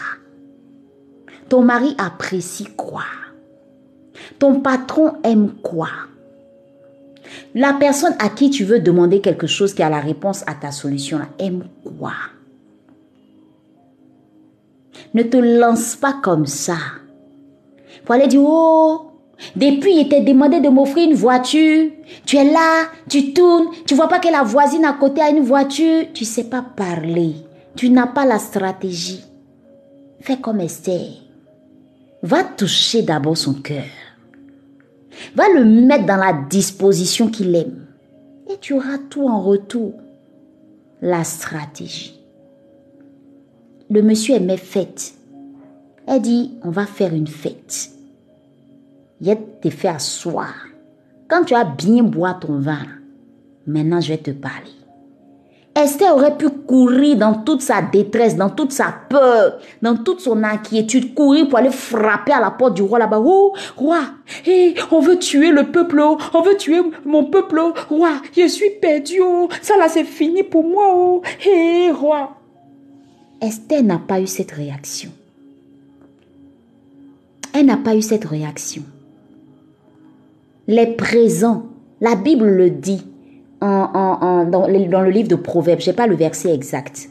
Ton 1.49 1.63
mari 1.63 1.95
apprécie 1.99 2.67
quoi? 2.77 3.05
Ton 4.41 4.61
patron 4.61 5.15
aime 5.23 5.53
quoi? 5.63 5.89
La 7.55 7.75
personne 7.75 8.17
à 8.19 8.29
qui 8.29 8.51
tu 8.51 8.65
veux 8.65 8.81
demander 8.81 9.21
quelque 9.21 9.47
chose 9.47 9.73
qui 9.73 9.85
a 9.85 9.89
la 9.89 10.01
réponse 10.01 10.43
à 10.49 10.55
ta 10.55 10.73
solution 10.73 11.21
aime 11.39 11.65
quoi? 11.85 12.15
Ne 15.15 15.23
te 15.23 15.37
lance 15.37 15.97
pas 15.97 16.15
comme 16.23 16.47
ça. 16.47 16.77
Faut 18.05 18.13
aller 18.13 18.27
dire, 18.27 18.43
oh, 18.43 19.09
depuis, 19.57 20.01
il 20.01 20.09
t'a 20.09 20.21
demandé 20.21 20.61
de 20.61 20.69
m'offrir 20.69 21.09
une 21.09 21.17
voiture. 21.17 21.91
Tu 22.27 22.37
es 22.37 22.45
là, 22.45 22.89
tu 23.09 23.33
tournes, 23.33 23.69
tu 23.87 23.95
vois 23.95 24.09
pas 24.09 24.19
que 24.19 24.31
la 24.31 24.43
voisine 24.43 24.85
à 24.85 24.93
côté 24.95 25.21
a 25.21 25.31
une 25.31 25.45
voiture. 25.45 26.07
Tu 26.13 26.25
sais 26.25 26.45
pas 26.45 26.63
parler. 26.63 27.35
Tu 27.77 27.91
n'as 27.91 28.07
pas 28.07 28.27
la 28.27 28.39
stratégie. 28.39 29.25
Fais 30.21 30.39
comme 30.39 30.61
Esther. 30.61 31.23
Va 32.23 32.43
toucher 32.43 33.03
d'abord 33.03 33.37
son 33.37 33.55
cœur. 33.55 33.85
Va 35.35 35.49
le 35.49 35.65
mettre 35.65 36.07
dans 36.07 36.17
la 36.17 36.33
disposition 36.33 37.29
qu'il 37.29 37.55
aime. 37.55 37.87
Et 38.51 38.57
tu 38.61 38.73
auras 38.75 38.99
tout 39.11 39.29
en 39.29 39.41
retour. 39.41 39.95
La 41.01 41.23
stratégie. 41.23 42.18
Le 43.91 44.03
monsieur 44.03 44.35
aimait 44.35 44.59
fête. 44.59 45.15
Elle 46.07 46.21
dit, 46.21 46.53
on 46.63 46.71
va 46.71 46.85
faire 46.85 47.15
une 47.15 47.27
fête. 47.27 47.91
Il 49.21 49.37
te 49.63 49.71
fait 49.71 49.89
asseoir. 49.89 50.53
Quand 51.27 51.45
tu 51.45 51.55
as 51.55 51.65
bien 51.65 52.03
boire 52.03 52.39
ton 52.39 52.59
vin, 52.59 52.87
maintenant 53.67 54.01
je 54.01 54.09
vais 54.09 54.19
te 54.19 54.31
parler. 54.31 54.73
Esther 55.75 56.15
aurait 56.15 56.37
pu 56.37 56.51
courir 56.51 57.17
dans 57.17 57.35
toute 57.35 57.63
sa 57.63 57.81
détresse, 57.81 58.37
dans 58.37 58.51
toute 58.51 58.73
sa 58.73 58.93
peur, 59.09 59.59
dans 59.81 59.97
toute 59.97 60.21
son 60.21 60.43
inquiétude, 60.43 61.15
courir 61.15 61.49
pour 61.49 61.59
aller 61.59 61.71
frapper 61.71 62.33
à 62.33 62.41
la 62.41 62.51
porte 62.51 62.75
du 62.75 62.83
roi 62.83 62.99
là-bas. 62.99 63.23
Oh, 63.25 63.55
roi, 63.77 64.01
hey, 64.45 64.75
on 64.91 65.01
veut 65.01 65.19
tuer 65.19 65.51
le 65.51 65.71
peuple, 65.71 66.01
oh. 66.01 66.19
on 66.35 66.43
veut 66.43 66.57
tuer 66.57 66.81
mon 67.07 67.25
peuple, 67.25 67.61
oh. 67.63 67.75
roi, 67.89 68.11
je 68.37 68.49
suis 68.49 68.71
perdu, 68.83 69.21
oh. 69.23 69.49
ça 69.63 69.77
là 69.77 69.89
c'est 69.89 70.05
fini 70.05 70.43
pour 70.43 70.65
moi, 70.65 70.85
oh, 70.93 71.23
hey, 71.41 71.91
roi. 71.91 72.38
Esther 73.41 73.83
n'a 73.83 73.99
pas 73.99 74.21
eu 74.21 74.27
cette 74.27 74.51
réaction. 74.51 75.11
Elle 77.55 77.67
n'a 77.67 77.77
pas 77.77 77.95
eu 77.95 78.03
cette 78.03 78.25
réaction. 78.25 78.83
Les 80.67 80.87
présents, 80.87 81.67
la 82.01 82.15
Bible 82.15 82.49
le 82.49 82.71
dit, 82.71 83.03
dans, 83.61 84.67
le 84.69 85.11
livre 85.11 85.29
de 85.29 85.35
Proverbes, 85.35 85.81
je 85.81 85.91
n'ai 85.91 85.97
pas 85.97 86.07
le 86.07 86.17
verset 86.17 86.53
exact. 86.55 87.09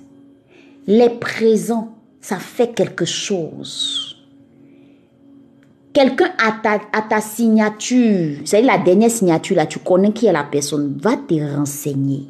Les 0.86 1.10
présents, 1.10 1.90
ça 2.22 2.38
fait 2.38 2.74
quelque 2.74 3.06
chose. 3.06 4.16
Quelqu'un 5.94 6.32
a 6.38 6.52
ta, 6.62 6.82
à 6.94 7.02
ta 7.02 7.22
signature, 7.22 8.38
c'est 8.46 8.62
la 8.62 8.78
dernière 8.78 9.10
signature 9.10 9.56
là, 9.56 9.66
tu 9.66 9.80
connais 9.80 10.12
qui 10.12 10.28
est 10.28 10.32
la 10.32 10.44
personne, 10.44 10.98
va 11.02 11.18
te 11.18 11.34
renseigner. 11.34 12.28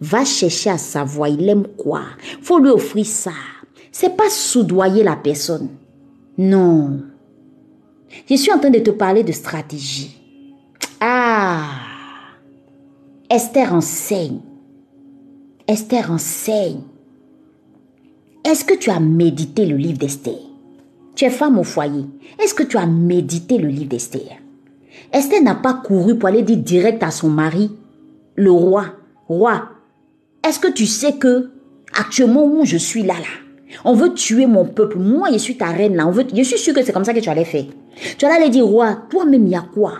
Va 0.00 0.24
chercher 0.24 0.70
à 0.70 0.78
savoir, 0.78 1.28
il 1.28 1.48
aime 1.48 1.66
quoi. 1.76 2.02
faut 2.42 2.58
lui 2.58 2.70
offrir 2.70 3.06
ça. 3.06 3.32
C'est 3.92 4.16
pas 4.16 4.30
soudoyer 4.30 5.02
la 5.02 5.16
personne. 5.16 5.68
Non. 6.38 7.02
Je 8.28 8.34
suis 8.34 8.52
en 8.52 8.58
train 8.58 8.70
de 8.70 8.78
te 8.78 8.90
parler 8.90 9.22
de 9.22 9.32
stratégie. 9.32 10.16
Ah. 11.00 11.64
Esther 13.28 13.72
enseigne. 13.72 14.40
Esther 15.66 16.10
enseigne. 16.10 16.80
Est-ce 18.44 18.64
que 18.64 18.74
tu 18.74 18.90
as 18.90 19.00
médité 19.00 19.66
le 19.66 19.76
livre 19.76 19.98
d'Esther? 19.98 20.38
Tu 21.14 21.24
es 21.24 21.30
femme 21.30 21.58
au 21.58 21.64
foyer. 21.64 22.06
Est-ce 22.42 22.54
que 22.54 22.62
tu 22.62 22.76
as 22.78 22.86
médité 22.86 23.58
le 23.58 23.68
livre 23.68 23.90
d'Esther? 23.90 24.38
Esther 25.12 25.42
n'a 25.42 25.54
pas 25.54 25.74
couru 25.74 26.18
pour 26.18 26.28
aller 26.28 26.42
dire 26.42 26.56
direct 26.56 27.02
à 27.02 27.10
son 27.10 27.28
mari, 27.28 27.70
le 28.36 28.50
roi, 28.50 28.86
roi, 29.30 29.62
est-ce 30.46 30.58
que 30.58 30.68
tu 30.68 30.86
sais 30.86 31.12
que 31.12 31.50
actuellement 31.96 32.44
où 32.44 32.64
je 32.64 32.76
suis 32.76 33.02
là, 33.02 33.14
là, 33.14 33.76
on 33.84 33.94
veut 33.94 34.12
tuer 34.12 34.46
mon 34.46 34.64
peuple. 34.64 34.98
Moi, 34.98 35.28
je 35.32 35.38
suis 35.38 35.56
ta 35.56 35.66
reine 35.66 35.94
là. 35.94 36.10
Je 36.34 36.42
suis 36.42 36.58
sûr 36.58 36.74
que 36.74 36.82
c'est 36.82 36.92
comme 36.92 37.04
ça 37.04 37.14
que 37.14 37.20
tu 37.20 37.28
allais 37.28 37.44
faire. 37.44 37.64
Tu 38.18 38.24
allais 38.24 38.42
aller 38.42 38.48
dire, 38.50 38.66
roi, 38.66 38.96
toi-même, 39.08 39.46
il 39.46 39.52
y 39.52 39.54
a 39.54 39.64
quoi? 39.72 39.94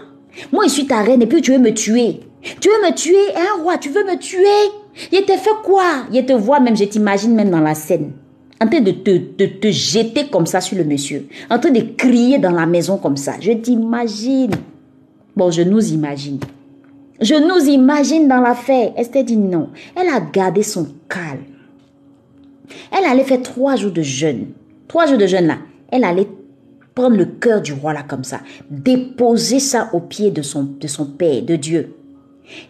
Moi, 0.53 0.65
je 0.65 0.71
suis 0.71 0.87
ta 0.87 1.03
reine 1.03 1.23
et 1.23 1.27
puis 1.27 1.41
tu 1.43 1.53
veux 1.53 1.59
me 1.59 1.73
tuer. 1.73 2.21
Tu 2.61 2.69
veux 2.69 2.89
me 2.89 2.95
tuer, 2.95 3.35
hein, 3.37 3.63
roi? 3.63 3.79
Tu 3.79 3.91
veux 3.91 4.05
me 4.05 4.17
tuer? 4.19 4.73
Il 5.13 5.25
te 5.25 5.33
fait 5.33 5.51
quoi? 5.63 6.07
Il 6.13 6.25
te 6.27 6.33
voit 6.33 6.59
même, 6.59 6.77
je 6.77 6.85
t'imagine 6.85 7.35
même 7.35 7.51
dans 7.51 7.61
la 7.61 7.75
scène. 7.75 8.13
En 8.61 8.67
train 8.67 8.81
de 8.81 8.91
te, 8.91 9.11
de 9.11 9.47
te 9.47 9.71
jeter 9.71 10.27
comme 10.27 10.47
ça 10.47 10.61
sur 10.61 10.77
le 10.77 10.85
monsieur. 10.85 11.29
En 11.49 11.59
train 11.59 11.71
de 11.71 11.81
crier 11.97 12.39
dans 12.39 12.51
la 12.51 12.67
maison 12.67 12.99
comme 12.99 13.17
ça. 13.17 13.35
Je 13.41 13.53
t'imagine. 13.53 14.51
Bon, 15.37 15.51
je 15.51 15.63
nous 15.63 15.93
imagine. 15.93 16.41
Je 17.21 17.35
nous 17.35 17.69
imagine 17.69 18.29
dans 18.29 18.41
l'affaire. 18.41 18.93
Esther 18.97 19.25
dit 19.25 19.37
non. 19.37 19.69
Elle 19.95 20.09
a 20.09 20.21
gardé 20.21 20.63
son 20.63 20.89
calme. 21.09 21.45
Elle 22.97 23.05
allait 23.05 23.25
faire 23.25 23.43
trois 23.43 23.77
jours 23.77 23.93
de 23.93 24.03
jeûne. 24.03 24.49
Trois 24.89 25.07
jours 25.07 25.19
de 25.19 25.27
jeûne 25.27 25.47
là. 25.47 25.59
Elle 25.91 26.05
allait 26.05 26.29
prendre 26.95 27.17
le 27.17 27.27
cœur 27.27 27.61
du 27.61 27.73
roi 27.73 27.93
là 27.93 28.03
comme 28.03 28.25
ça. 28.25 28.41
Déposer 28.71 29.61
ça 29.61 29.91
au 29.93 30.01
pied 30.01 30.31
de 30.31 30.43
son, 30.43 30.67
père, 31.19 31.43
de 31.43 31.57
Dieu. 31.57 31.95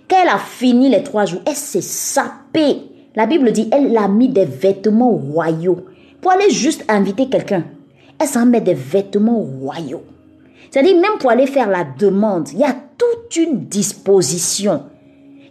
Quand 0.08 0.16
elle 0.22 0.28
a 0.28 0.38
fini 0.38 0.88
les 0.88 1.02
trois 1.02 1.26
jours, 1.26 1.42
elle 1.46 1.54
s'est 1.54 1.80
sapée. 1.80 2.78
La 3.14 3.26
Bible 3.26 3.52
dit, 3.52 3.68
elle 3.72 3.96
a 3.96 4.08
mis 4.08 4.28
des 4.28 4.44
vêtements 4.44 5.10
royaux. 5.10 5.86
Pour 6.20 6.32
aller 6.32 6.50
juste 6.50 6.84
inviter 6.88 7.28
quelqu'un. 7.28 7.64
Elle 8.18 8.26
s'en 8.26 8.46
met 8.46 8.60
des 8.60 8.74
vêtements 8.74 9.40
royaux. 9.40 10.02
C'est-à-dire, 10.70 11.00
même 11.00 11.18
pour 11.18 11.30
aller 11.30 11.46
faire 11.46 11.68
la 11.68 11.84
demande, 11.84 12.48
il 12.52 12.60
y 12.60 12.64
a 12.64 12.74
toute 12.96 13.36
une 13.36 13.66
disposition. 13.66 14.84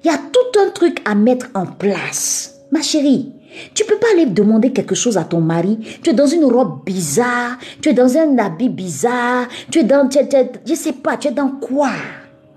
Il 0.04 0.10
y 0.10 0.14
a 0.14 0.18
tout 0.18 0.60
un 0.60 0.70
truc 0.70 1.02
à 1.06 1.14
mettre 1.14 1.48
en 1.54 1.66
place. 1.66 2.62
Ma 2.72 2.82
chérie, 2.82 3.34
tu 3.74 3.84
peux 3.84 3.98
pas 3.98 4.08
aller 4.14 4.26
demander 4.26 4.72
quelque 4.72 4.96
chose 4.96 5.18
à 5.18 5.24
ton 5.24 5.42
mari. 5.42 5.78
Tu 6.02 6.12
es 6.12 6.14
dans 6.14 6.28
une 6.28 6.46
robe 6.46 6.86
bizarre, 6.86 7.58
tu 7.82 7.90
es 7.90 7.94
dans 7.94 8.18
un 8.18 8.38
habit 8.38 8.70
bizarre, 8.70 9.48
tu 9.70 9.80
es 9.80 9.84
dans, 9.84 10.08
tu 10.08 10.20
es, 10.20 10.52
je 10.66 10.74
sais 10.74 10.94
pas, 10.94 11.18
tu 11.18 11.28
es 11.28 11.32
dans 11.32 11.50
quoi? 11.50 11.92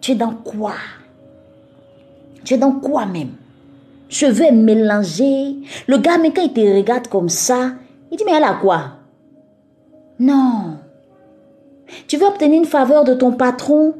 Tu 0.00 0.12
es 0.12 0.14
dans 0.14 0.34
quoi? 0.34 0.74
Tu 2.44 2.54
es 2.54 2.58
dans 2.58 2.72
quoi 2.72 3.06
même? 3.06 3.32
Cheveux 4.08 4.52
mélangés. 4.52 5.56
Le 5.86 5.96
gars, 5.98 6.18
mais 6.18 6.32
quand 6.32 6.42
il 6.42 6.52
te 6.52 6.60
regarde 6.60 7.08
comme 7.08 7.28
ça, 7.28 7.72
il 8.10 8.18
dit, 8.18 8.24
mais 8.24 8.32
elle 8.36 8.44
a 8.44 8.58
quoi? 8.60 8.82
Non. 10.18 10.76
Tu 12.12 12.18
veux 12.18 12.26
obtenir 12.26 12.58
une 12.58 12.66
faveur 12.66 13.04
de 13.04 13.14
ton 13.14 13.32
patron, 13.32 13.94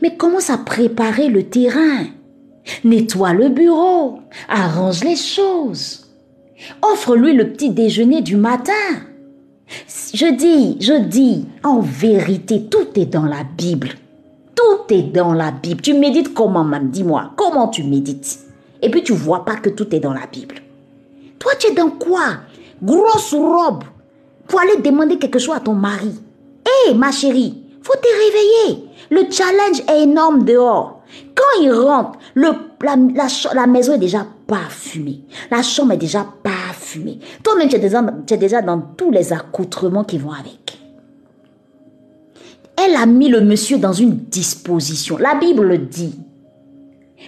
mais 0.00 0.16
commence 0.16 0.50
à 0.50 0.56
préparer 0.56 1.26
le 1.26 1.48
terrain. 1.48 2.04
Nettoie 2.84 3.32
le 3.32 3.48
bureau, 3.48 4.20
arrange 4.48 5.02
les 5.02 5.16
choses. 5.16 6.06
Offre-lui 6.80 7.32
le 7.32 7.50
petit 7.50 7.70
déjeuner 7.70 8.22
du 8.22 8.36
matin. 8.36 8.72
Je 10.14 10.32
dis, 10.32 10.76
je 10.80 10.92
dis, 10.92 11.46
en 11.64 11.80
vérité, 11.80 12.68
tout 12.70 12.86
est 12.94 13.06
dans 13.06 13.26
la 13.26 13.42
Bible. 13.42 13.88
Tout 14.54 14.94
est 14.94 15.02
dans 15.02 15.34
la 15.34 15.50
Bible. 15.50 15.80
Tu 15.80 15.94
médites 15.94 16.34
comment, 16.34 16.62
même 16.62 16.90
Dis-moi, 16.90 17.32
comment 17.34 17.66
tu 17.66 17.82
médites? 17.82 18.38
Et 18.80 18.90
puis 18.90 19.02
tu 19.02 19.12
vois 19.12 19.44
pas 19.44 19.56
que 19.56 19.70
tout 19.70 19.92
est 19.92 19.98
dans 19.98 20.14
la 20.14 20.28
Bible. 20.30 20.54
Toi, 21.40 21.50
tu 21.58 21.72
es 21.72 21.74
dans 21.74 21.90
quoi? 21.90 22.28
Grosse 22.80 23.34
robe 23.34 23.82
pour 24.46 24.60
aller 24.60 24.80
demander 24.84 25.18
quelque 25.18 25.40
chose 25.40 25.56
à 25.56 25.58
ton 25.58 25.74
mari. 25.74 26.14
Ma 26.94 27.10
chérie, 27.10 27.62
faut 27.82 27.94
te 27.94 28.08
réveiller. 28.08 28.88
Le 29.10 29.30
challenge 29.30 29.82
est 29.88 30.02
énorme 30.02 30.44
dehors. 30.44 31.02
Quand 31.34 31.62
il 31.62 31.72
rentre, 31.72 32.18
le, 32.34 32.48
la, 32.82 32.96
la, 33.54 33.66
maison 33.66 33.94
est 33.94 33.98
déjà 33.98 34.26
parfumée. 34.46 35.20
La 35.50 35.62
chambre 35.62 35.92
est 35.92 35.98
déjà 35.98 36.26
parfumée. 36.42 37.20
Toi-même, 37.42 37.68
tu 37.68 37.76
es 37.76 38.36
déjà 38.36 38.62
dans 38.62 38.80
tous 38.96 39.10
les 39.10 39.32
accoutrements 39.32 40.04
qui 40.04 40.18
vont 40.18 40.32
avec. 40.32 40.78
Elle 42.76 42.96
a 42.96 43.06
mis 43.06 43.28
le 43.28 43.40
monsieur 43.40 43.78
dans 43.78 43.92
une 43.92 44.16
disposition. 44.16 45.16
La 45.16 45.34
Bible 45.34 45.86
dit, 45.88 46.14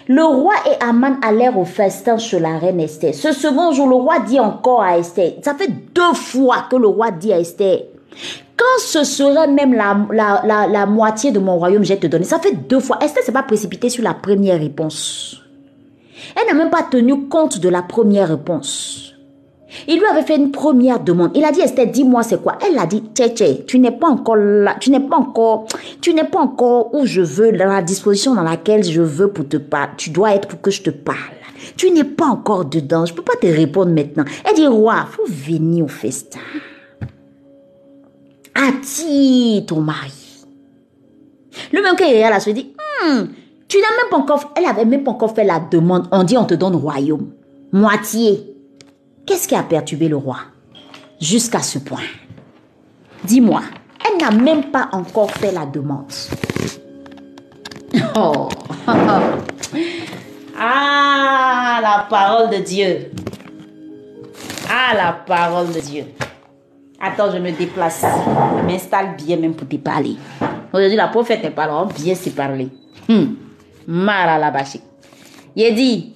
le 0.06 0.24
roi 0.24 0.54
et 0.66 0.82
Aman 0.82 1.16
allèrent 1.22 1.58
au 1.58 1.64
festin 1.64 2.18
chez 2.18 2.38
la 2.38 2.58
reine 2.58 2.80
Esther. 2.80 3.14
Ce 3.14 3.32
second 3.32 3.72
jour, 3.72 3.88
le 3.88 3.96
roi 3.96 4.20
dit 4.20 4.40
encore 4.40 4.82
à 4.82 4.98
Esther, 4.98 5.34
ça 5.42 5.54
fait 5.54 5.70
deux 5.94 6.14
fois 6.14 6.66
que 6.70 6.76
le 6.76 6.86
roi 6.86 7.10
dit 7.10 7.32
à 7.32 7.40
Esther, 7.40 7.80
quand 8.58 8.80
ce 8.80 9.04
serait 9.04 9.46
même 9.46 9.72
la, 9.72 9.96
la, 10.12 10.66
la, 10.66 10.86
moitié 10.86 11.30
de 11.30 11.38
mon 11.38 11.56
royaume, 11.56 11.84
je 11.84 11.94
vais 11.94 12.00
te 12.00 12.08
donner. 12.08 12.24
Ça 12.24 12.40
fait 12.40 12.52
deux 12.52 12.80
fois. 12.80 12.98
Esther 13.00 13.22
s'est 13.22 13.32
pas 13.32 13.44
précipitée 13.44 13.88
sur 13.88 14.02
la 14.02 14.14
première 14.14 14.58
réponse. 14.58 15.40
Elle 16.34 16.48
n'a 16.48 16.54
même 16.54 16.70
pas 16.70 16.82
tenu 16.82 17.28
compte 17.28 17.60
de 17.60 17.68
la 17.68 17.82
première 17.82 18.28
réponse. 18.28 19.14
Il 19.86 19.98
lui 19.98 20.06
avait 20.06 20.22
fait 20.22 20.36
une 20.36 20.50
première 20.50 20.98
demande. 20.98 21.30
Il 21.34 21.44
a 21.44 21.52
dit, 21.52 21.60
Esther, 21.60 21.86
dis-moi 21.86 22.24
c'est 22.24 22.42
quoi? 22.42 22.58
Elle 22.66 22.78
a 22.78 22.86
dit, 22.86 23.04
tché, 23.14 23.64
tu 23.64 23.78
n'es 23.78 23.92
pas 23.92 24.08
encore 24.08 24.36
là, 24.36 24.74
tu 24.80 24.90
n'es 24.90 25.00
pas 25.00 25.16
encore, 25.16 25.66
tu 26.00 26.12
n'es 26.12 26.24
pas 26.24 26.40
encore 26.40 26.92
où 26.94 27.06
je 27.06 27.20
veux, 27.20 27.52
dans 27.52 27.66
la 27.66 27.82
disposition 27.82 28.34
dans 28.34 28.42
laquelle 28.42 28.82
je 28.82 29.02
veux 29.02 29.28
pour 29.28 29.46
te 29.46 29.58
parler. 29.58 29.92
Tu 29.98 30.10
dois 30.10 30.34
être 30.34 30.48
pour 30.48 30.60
que 30.60 30.70
je 30.70 30.82
te 30.82 30.90
parle. 30.90 31.18
Tu 31.76 31.90
n'es 31.90 32.04
pas 32.04 32.26
encore 32.26 32.64
dedans. 32.64 33.06
Je 33.06 33.14
peux 33.14 33.22
pas 33.22 33.36
te 33.40 33.46
répondre 33.46 33.92
maintenant. 33.92 34.24
Elle 34.44 34.56
dit, 34.56 34.66
roi, 34.66 35.06
faut 35.10 35.26
venir 35.26 35.84
au 35.84 35.88
festin 35.88 36.40
attire 38.58 39.66
ton 39.66 39.80
mari. 39.80 40.12
Le 41.72 41.82
même 41.82 41.96
quand 41.96 42.04
il 42.06 42.40
se 42.40 42.50
dit, 42.50 42.74
hmm, 43.02 43.24
tu 43.68 43.76
n'as 43.78 43.96
même 43.96 44.10
pas 44.10 44.16
encore, 44.16 44.52
elle 44.56 44.66
avait 44.66 44.84
même 44.84 45.04
pas 45.04 45.10
encore 45.12 45.34
fait 45.34 45.44
la 45.44 45.60
demande. 45.60 46.08
On 46.10 46.24
dit, 46.24 46.36
on 46.36 46.44
te 46.44 46.54
donne 46.54 46.76
royaume. 46.76 47.30
Moitié. 47.72 48.54
Qu'est-ce 49.26 49.46
qui 49.46 49.54
a 49.54 49.62
perturbé 49.62 50.08
le 50.08 50.16
roi? 50.16 50.38
Jusqu'à 51.20 51.60
ce 51.60 51.78
point 51.78 52.00
Dis-moi, 53.24 53.62
elle 54.06 54.20
n'a 54.20 54.30
même 54.30 54.70
pas 54.70 54.88
encore 54.92 55.30
fait 55.30 55.52
la 55.52 55.66
demande. 55.66 56.12
Oh. 58.16 58.48
Ah, 60.60 61.78
la 61.80 62.06
parole 62.10 62.50
de 62.50 62.56
Dieu. 62.56 63.12
Ah, 64.68 64.92
la 64.92 65.12
parole 65.12 65.72
de 65.72 65.78
Dieu. 65.78 66.04
Attends, 67.00 67.30
je 67.32 67.38
me 67.38 67.52
déplace. 67.52 68.04
Je 68.04 68.66
m'installe 68.66 69.16
bien 69.16 69.36
même 69.36 69.54
pour 69.54 69.68
te 69.68 69.76
parler. 69.76 70.16
Aujourd'hui, 70.72 70.96
la 70.96 71.08
prophète 71.08 71.44
est 71.44 71.50
pas 71.50 71.86
bien 71.96 72.14
se 72.14 72.30
parler. 72.30 72.68
Hum. 73.08 73.36
Mara 73.86 74.38
la 74.38 74.52
Il 75.56 75.74
dit, 75.74 76.14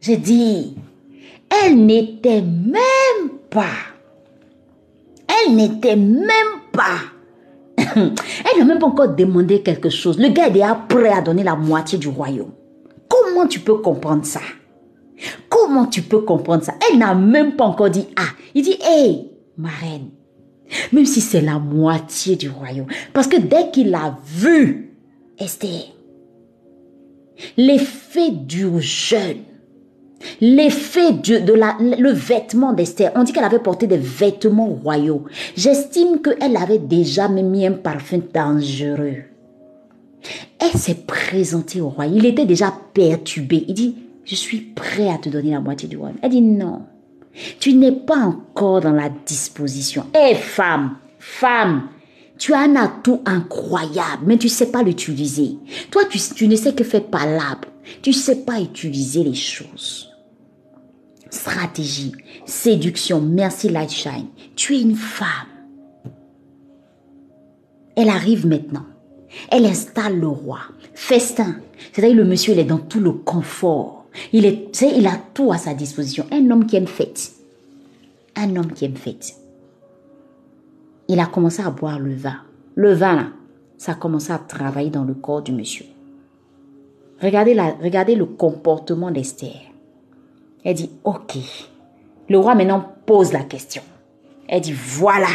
j'ai 0.00 0.16
dit, 0.16 0.76
elle 1.48 1.76
n'était 1.86 2.42
même 2.42 3.30
pas. 3.48 3.64
Elle 5.28 5.54
n'était 5.54 5.96
même 5.96 6.60
pas. 6.72 6.98
elle 7.78 8.58
n'a 8.58 8.64
même 8.64 8.78
pas 8.78 8.86
encore 8.86 9.14
demandé 9.14 9.62
quelque 9.62 9.90
chose. 9.90 10.18
Le 10.18 10.28
gars 10.28 10.48
est 10.48 10.50
déjà 10.50 10.74
prêt 10.74 11.12
à 11.12 11.22
donner 11.22 11.44
la 11.44 11.54
moitié 11.54 11.98
du 11.98 12.08
royaume. 12.08 12.52
Comment 13.08 13.46
tu 13.46 13.60
peux 13.60 13.78
comprendre 13.78 14.24
ça? 14.26 14.40
Comment 15.48 15.86
tu 15.86 16.02
peux 16.02 16.20
comprendre 16.20 16.64
ça? 16.64 16.74
Elle 16.90 16.98
n'a 16.98 17.14
même 17.14 17.56
pas 17.56 17.64
encore 17.64 17.90
dit 17.90 18.08
ah. 18.16 18.28
Il 18.54 18.62
dit, 18.62 18.78
hé, 18.82 19.30
ma 19.56 19.68
reine, 19.68 20.10
même 20.92 21.06
si 21.06 21.20
c'est 21.20 21.40
la 21.40 21.58
moitié 21.58 22.36
du 22.36 22.48
royaume. 22.48 22.86
Parce 23.12 23.26
que 23.26 23.36
dès 23.36 23.70
qu'il 23.70 23.94
a 23.94 24.18
vu 24.24 24.90
Esther, 25.38 25.92
l'effet 27.56 28.30
du 28.30 28.66
jeûne, 28.80 29.42
l'effet 30.40 31.12
de, 31.12 31.52
la, 31.52 31.76
le 31.80 32.10
vêtement 32.10 32.72
d'Esther, 32.72 33.12
on 33.14 33.24
dit 33.24 33.32
qu'elle 33.32 33.44
avait 33.44 33.58
porté 33.58 33.86
des 33.86 33.96
vêtements 33.96 34.66
royaux. 34.66 35.24
J'estime 35.56 36.20
qu'elle 36.20 36.56
avait 36.56 36.78
déjà 36.78 37.28
mis 37.28 37.66
un 37.66 37.72
parfum 37.72 38.20
dangereux. 38.32 39.24
Elle 40.58 40.78
s'est 40.78 41.04
présentée 41.06 41.80
au 41.80 41.90
roi. 41.90 42.06
Il 42.06 42.26
était 42.26 42.46
déjà 42.46 42.72
perturbé. 42.94 43.64
Il 43.68 43.74
dit, 43.74 43.94
je 44.24 44.34
suis 44.34 44.58
prêt 44.60 45.08
à 45.08 45.18
te 45.18 45.28
donner 45.28 45.52
la 45.52 45.60
moitié 45.60 45.88
du 45.88 45.96
royaume. 45.96 46.18
Elle 46.22 46.30
dit 46.30 46.42
non. 46.42 46.82
Tu 47.60 47.74
n'es 47.74 47.92
pas 47.92 48.18
encore 48.18 48.80
dans 48.80 48.92
la 48.92 49.08
disposition. 49.08 50.06
Hé 50.14 50.34
femme, 50.34 50.96
femme, 51.18 51.88
tu 52.38 52.52
as 52.52 52.60
un 52.60 52.76
atout 52.76 53.22
incroyable, 53.24 54.24
mais 54.26 54.36
tu 54.36 54.46
ne 54.46 54.52
sais 54.52 54.70
pas 54.70 54.82
l'utiliser. 54.82 55.56
Toi, 55.90 56.02
tu, 56.04 56.48
ne 56.48 56.56
sais 56.56 56.74
que 56.74 56.84
faire 56.84 57.04
palabre. 57.04 57.68
Tu 58.02 58.10
ne 58.10 58.14
sais 58.14 58.44
pas 58.44 58.60
utiliser 58.60 59.24
les 59.24 59.34
choses. 59.34 60.10
stratégie, 61.30 62.12
séduction. 62.44 63.20
Merci 63.20 63.68
Light 63.68 63.90
Shine. 63.90 64.26
Tu 64.54 64.76
es 64.76 64.82
une 64.82 64.96
femme. 64.96 65.28
Elle 67.96 68.10
arrive 68.10 68.46
maintenant. 68.46 68.86
Elle 69.50 69.66
installe 69.66 70.18
le 70.18 70.28
roi. 70.28 70.60
Festin. 70.94 71.56
C'est-à-dire 71.92 72.16
le 72.16 72.24
monsieur, 72.24 72.52
il 72.52 72.58
est 72.58 72.64
dans 72.64 72.78
tout 72.78 73.00
le 73.00 73.12
confort. 73.12 73.95
Il, 74.32 74.44
est, 74.46 74.80
il 74.82 75.06
a 75.06 75.18
tout 75.34 75.52
à 75.52 75.58
sa 75.58 75.74
disposition. 75.74 76.26
Un 76.30 76.50
homme 76.50 76.66
qui 76.66 76.76
aime 76.76 76.86
fête. 76.86 77.32
Un 78.34 78.56
homme 78.56 78.72
qui 78.72 78.84
aime 78.84 78.96
fête. 78.96 79.34
Il 81.08 81.20
a 81.20 81.26
commencé 81.26 81.62
à 81.62 81.70
boire 81.70 81.98
le 81.98 82.14
vin. 82.14 82.36
Le 82.74 82.92
vin, 82.92 83.32
ça 83.78 83.92
a 83.92 83.94
commencé 83.94 84.32
à 84.32 84.38
travailler 84.38 84.90
dans 84.90 85.04
le 85.04 85.14
corps 85.14 85.42
du 85.42 85.52
monsieur. 85.52 85.86
Regardez, 87.22 87.56
regardez 87.82 88.14
le 88.14 88.26
comportement 88.26 89.10
d'Esther. 89.10 89.54
Elle 90.64 90.74
dit, 90.74 90.90
ok. 91.04 91.36
Le 92.28 92.38
roi 92.38 92.54
maintenant 92.54 92.84
pose 93.06 93.32
la 93.32 93.44
question. 93.44 93.82
Elle 94.48 94.60
dit, 94.60 94.72
voilà, 94.72 95.28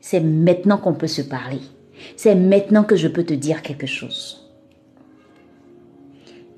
c'est 0.00 0.20
maintenant 0.20 0.78
qu'on 0.78 0.94
peut 0.94 1.06
se 1.06 1.22
parler. 1.22 1.60
C'est 2.16 2.34
maintenant 2.34 2.84
que 2.84 2.96
je 2.96 3.08
peux 3.08 3.24
te 3.24 3.34
dire 3.34 3.62
quelque 3.62 3.86
chose. 3.86 4.47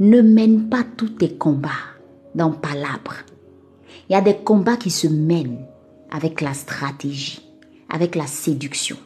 Ne 0.00 0.22
mène 0.22 0.70
pas 0.70 0.82
tous 0.96 1.10
tes 1.10 1.34
combats 1.34 1.68
dans 2.34 2.52
palabres. 2.52 3.16
Il 4.08 4.14
y 4.14 4.16
a 4.16 4.22
des 4.22 4.36
combats 4.36 4.78
qui 4.78 4.88
se 4.88 5.06
mènent 5.06 5.66
avec 6.10 6.40
la 6.40 6.54
stratégie, 6.54 7.46
avec 7.90 8.14
la 8.14 8.26
séduction, 8.26 8.96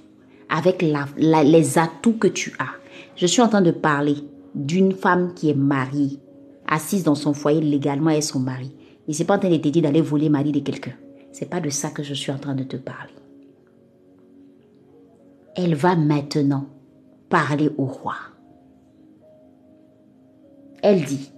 avec 0.48 0.82
les 0.82 1.78
atouts 1.78 2.16
que 2.16 2.28
tu 2.28 2.52
as. 2.60 2.68
Je 3.16 3.26
suis 3.26 3.42
en 3.42 3.48
train 3.48 3.60
de 3.60 3.72
parler 3.72 4.14
d'une 4.54 4.92
femme 4.92 5.34
qui 5.34 5.50
est 5.50 5.54
mariée, 5.54 6.20
assise 6.68 7.02
dans 7.02 7.16
son 7.16 7.34
foyer 7.34 7.60
légalement 7.60 8.10
avec 8.10 8.22
son 8.22 8.38
mari. 8.38 8.72
Et 9.08 9.12
c'est 9.14 9.24
pas 9.24 9.34
en 9.34 9.40
train 9.40 9.50
de 9.50 9.56
te 9.56 9.68
dire 9.68 9.82
d'aller 9.82 10.00
voler 10.00 10.26
le 10.26 10.30
mari 10.30 10.52
de 10.52 10.60
quelqu'un. 10.60 10.94
C'est 11.32 11.50
pas 11.50 11.60
de 11.60 11.70
ça 11.70 11.90
que 11.90 12.04
je 12.04 12.14
suis 12.14 12.30
en 12.30 12.38
train 12.38 12.54
de 12.54 12.62
te 12.62 12.76
parler. 12.76 13.12
Elle 15.56 15.74
va 15.74 15.96
maintenant 15.96 16.66
parler 17.28 17.68
au 17.78 17.86
roi. 17.86 18.14
Elle 20.84 21.02
dit, 21.02 21.32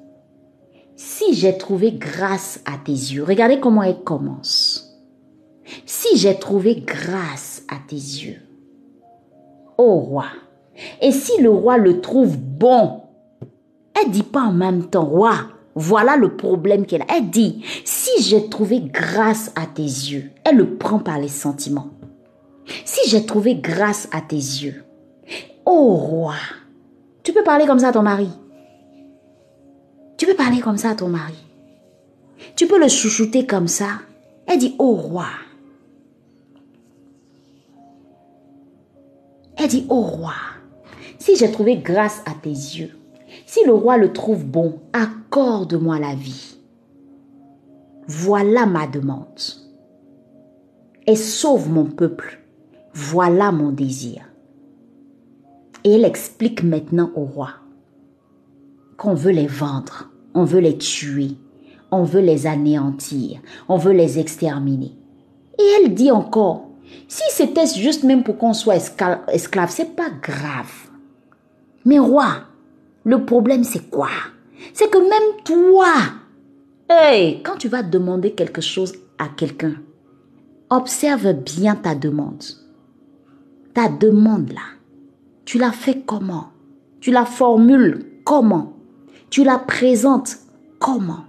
si 0.96 1.32
j'ai 1.34 1.56
trouvé 1.56 1.92
grâce 1.92 2.60
à 2.64 2.72
tes 2.84 2.90
yeux, 2.90 3.22
regardez 3.22 3.60
comment 3.60 3.84
elle 3.84 4.02
commence. 4.02 4.98
Si 5.84 6.16
j'ai 6.16 6.36
trouvé 6.36 6.82
grâce 6.84 7.62
à 7.68 7.76
tes 7.86 7.94
yeux, 7.94 8.40
ô 9.78 10.00
roi, 10.00 10.26
et 11.00 11.12
si 11.12 11.40
le 11.40 11.50
roi 11.50 11.78
le 11.78 12.00
trouve 12.00 12.36
bon, 12.36 13.02
elle 13.94 14.10
dit 14.10 14.24
pas 14.24 14.42
en 14.42 14.52
même 14.52 14.90
temps, 14.90 15.04
roi, 15.04 15.36
voilà 15.76 16.16
le 16.16 16.36
problème 16.36 16.84
qu'elle 16.84 17.02
a. 17.02 17.16
Elle 17.16 17.30
dit, 17.30 17.64
si 17.84 18.20
j'ai 18.24 18.48
trouvé 18.48 18.80
grâce 18.80 19.52
à 19.54 19.66
tes 19.66 19.82
yeux, 19.82 20.32
elle 20.42 20.56
le 20.56 20.76
prend 20.76 20.98
par 20.98 21.20
les 21.20 21.28
sentiments. 21.28 21.90
Si 22.84 23.08
j'ai 23.08 23.24
trouvé 23.24 23.54
grâce 23.54 24.08
à 24.10 24.22
tes 24.22 24.34
yeux, 24.34 24.82
ô 25.64 25.94
roi, 25.94 26.34
tu 27.22 27.32
peux 27.32 27.44
parler 27.44 27.66
comme 27.66 27.78
ça 27.78 27.90
à 27.90 27.92
ton 27.92 28.02
mari? 28.02 28.28
Tu 30.16 30.26
peux 30.26 30.34
parler 30.34 30.60
comme 30.60 30.78
ça 30.78 30.90
à 30.90 30.94
ton 30.94 31.08
mari. 31.08 31.34
Tu 32.54 32.66
peux 32.66 32.80
le 32.80 32.88
chouchouter 32.88 33.46
comme 33.46 33.68
ça. 33.68 34.00
Elle 34.46 34.58
dit, 34.58 34.74
ô 34.78 34.92
roi. 34.92 35.26
Elle 39.56 39.68
dit, 39.68 39.86
ô 39.88 40.00
roi, 40.00 40.34
si 41.18 41.36
j'ai 41.36 41.50
trouvé 41.50 41.76
grâce 41.76 42.22
à 42.26 42.32
tes 42.40 42.50
yeux, 42.50 42.90
si 43.46 43.64
le 43.64 43.72
roi 43.72 43.96
le 43.96 44.12
trouve 44.12 44.44
bon, 44.44 44.80
accorde-moi 44.92 45.98
la 45.98 46.14
vie. 46.14 46.56
Voilà 48.06 48.66
ma 48.66 48.86
demande. 48.86 49.40
Et 51.06 51.16
sauve 51.16 51.70
mon 51.70 51.84
peuple. 51.84 52.40
Voilà 52.94 53.52
mon 53.52 53.70
désir. 53.70 54.22
Et 55.84 55.92
elle 55.92 56.04
explique 56.04 56.62
maintenant 56.62 57.10
au 57.14 57.24
roi 57.24 57.50
qu'on 58.96 59.14
veut 59.14 59.32
les 59.32 59.46
vendre, 59.46 60.10
on 60.34 60.44
veut 60.44 60.60
les 60.60 60.78
tuer, 60.78 61.32
on 61.90 62.04
veut 62.04 62.20
les 62.20 62.46
anéantir, 62.46 63.40
on 63.68 63.76
veut 63.76 63.92
les 63.92 64.18
exterminer. 64.18 64.92
Et 65.58 65.64
elle 65.78 65.94
dit 65.94 66.10
encore, 66.10 66.68
si 67.08 67.22
c'était 67.30 67.66
juste 67.66 68.04
même 68.04 68.22
pour 68.22 68.38
qu'on 68.38 68.52
soit 68.52 68.76
esclave, 68.76 69.70
c'est 69.70 69.96
pas 69.96 70.10
grave. 70.22 70.72
Mais 71.84 71.98
roi, 71.98 72.42
le 73.04 73.24
problème, 73.24 73.64
c'est 73.64 73.90
quoi? 73.90 74.10
C'est 74.72 74.90
que 74.90 74.98
même 74.98 75.42
toi, 75.44 75.92
hey, 76.88 77.42
quand 77.42 77.56
tu 77.56 77.68
vas 77.68 77.82
demander 77.82 78.32
quelque 78.32 78.60
chose 78.60 78.94
à 79.18 79.28
quelqu'un, 79.28 79.74
observe 80.70 81.32
bien 81.32 81.76
ta 81.76 81.94
demande. 81.94 82.42
Ta 83.72 83.88
demande 83.88 84.52
là, 84.52 84.62
tu 85.44 85.58
la 85.58 85.70
fais 85.70 86.00
comment? 86.00 86.48
Tu 87.00 87.12
la 87.12 87.24
formules 87.24 88.04
comment? 88.24 88.75
Tu 89.36 89.44
la 89.44 89.58
présentes 89.58 90.38
comment? 90.78 91.26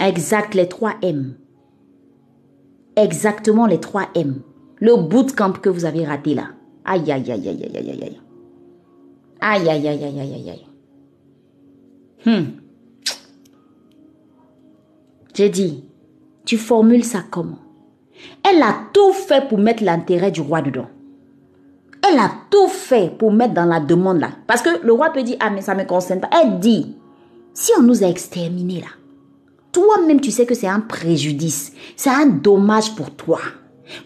Exact, 0.00 0.54
les 0.54 0.68
trois 0.68 0.94
M. 1.02 1.36
Exactement 2.96 3.66
les 3.66 3.78
trois 3.78 4.08
M. 4.16 4.42
Le 4.80 4.96
bootcamp 4.96 5.52
que 5.52 5.68
vous 5.68 5.84
avez 5.84 6.04
raté 6.04 6.34
là. 6.34 6.48
Aïe, 6.84 7.12
aïe, 7.12 7.30
aïe, 7.30 7.48
aïe, 7.48 7.64
aïe, 7.64 7.76
aïe, 7.76 8.02
aïe. 8.02 8.20
Aïe, 9.40 9.68
aïe, 9.68 9.86
aïe, 9.86 10.04
aïe, 10.04 10.20
aïe, 10.20 10.34
aïe, 10.34 10.50
aïe. 10.50 10.66
Hmm. 12.26 12.44
J'ai 15.32 15.48
dit, 15.48 15.84
tu 16.44 16.58
formules 16.58 17.04
ça 17.04 17.22
comment? 17.30 17.60
Elle 18.42 18.64
a 18.64 18.74
tout 18.92 19.12
fait 19.12 19.46
pour 19.48 19.58
mettre 19.58 19.84
l'intérêt 19.84 20.32
du 20.32 20.40
roi 20.40 20.60
dedans. 20.60 20.88
Elle 22.06 22.18
a 22.18 22.30
tout 22.50 22.68
fait 22.68 23.16
pour 23.16 23.32
mettre 23.32 23.54
dans 23.54 23.64
la 23.64 23.80
demande 23.80 24.20
là. 24.20 24.30
Parce 24.46 24.62
que 24.62 24.84
le 24.84 24.92
roi 24.92 25.10
peut 25.10 25.22
dire, 25.22 25.36
ah 25.40 25.50
mais 25.50 25.62
ça 25.62 25.74
me 25.74 25.84
concerne 25.84 26.20
pas. 26.20 26.30
Elle 26.42 26.58
dit, 26.58 26.96
si 27.54 27.72
on 27.78 27.82
nous 27.82 28.04
a 28.04 28.08
exterminés 28.08 28.80
là, 28.80 28.88
toi-même 29.72 30.20
tu 30.20 30.30
sais 30.30 30.46
que 30.46 30.54
c'est 30.54 30.68
un 30.68 30.80
préjudice, 30.80 31.72
c'est 31.96 32.10
un 32.10 32.26
dommage 32.26 32.94
pour 32.94 33.10
toi. 33.10 33.40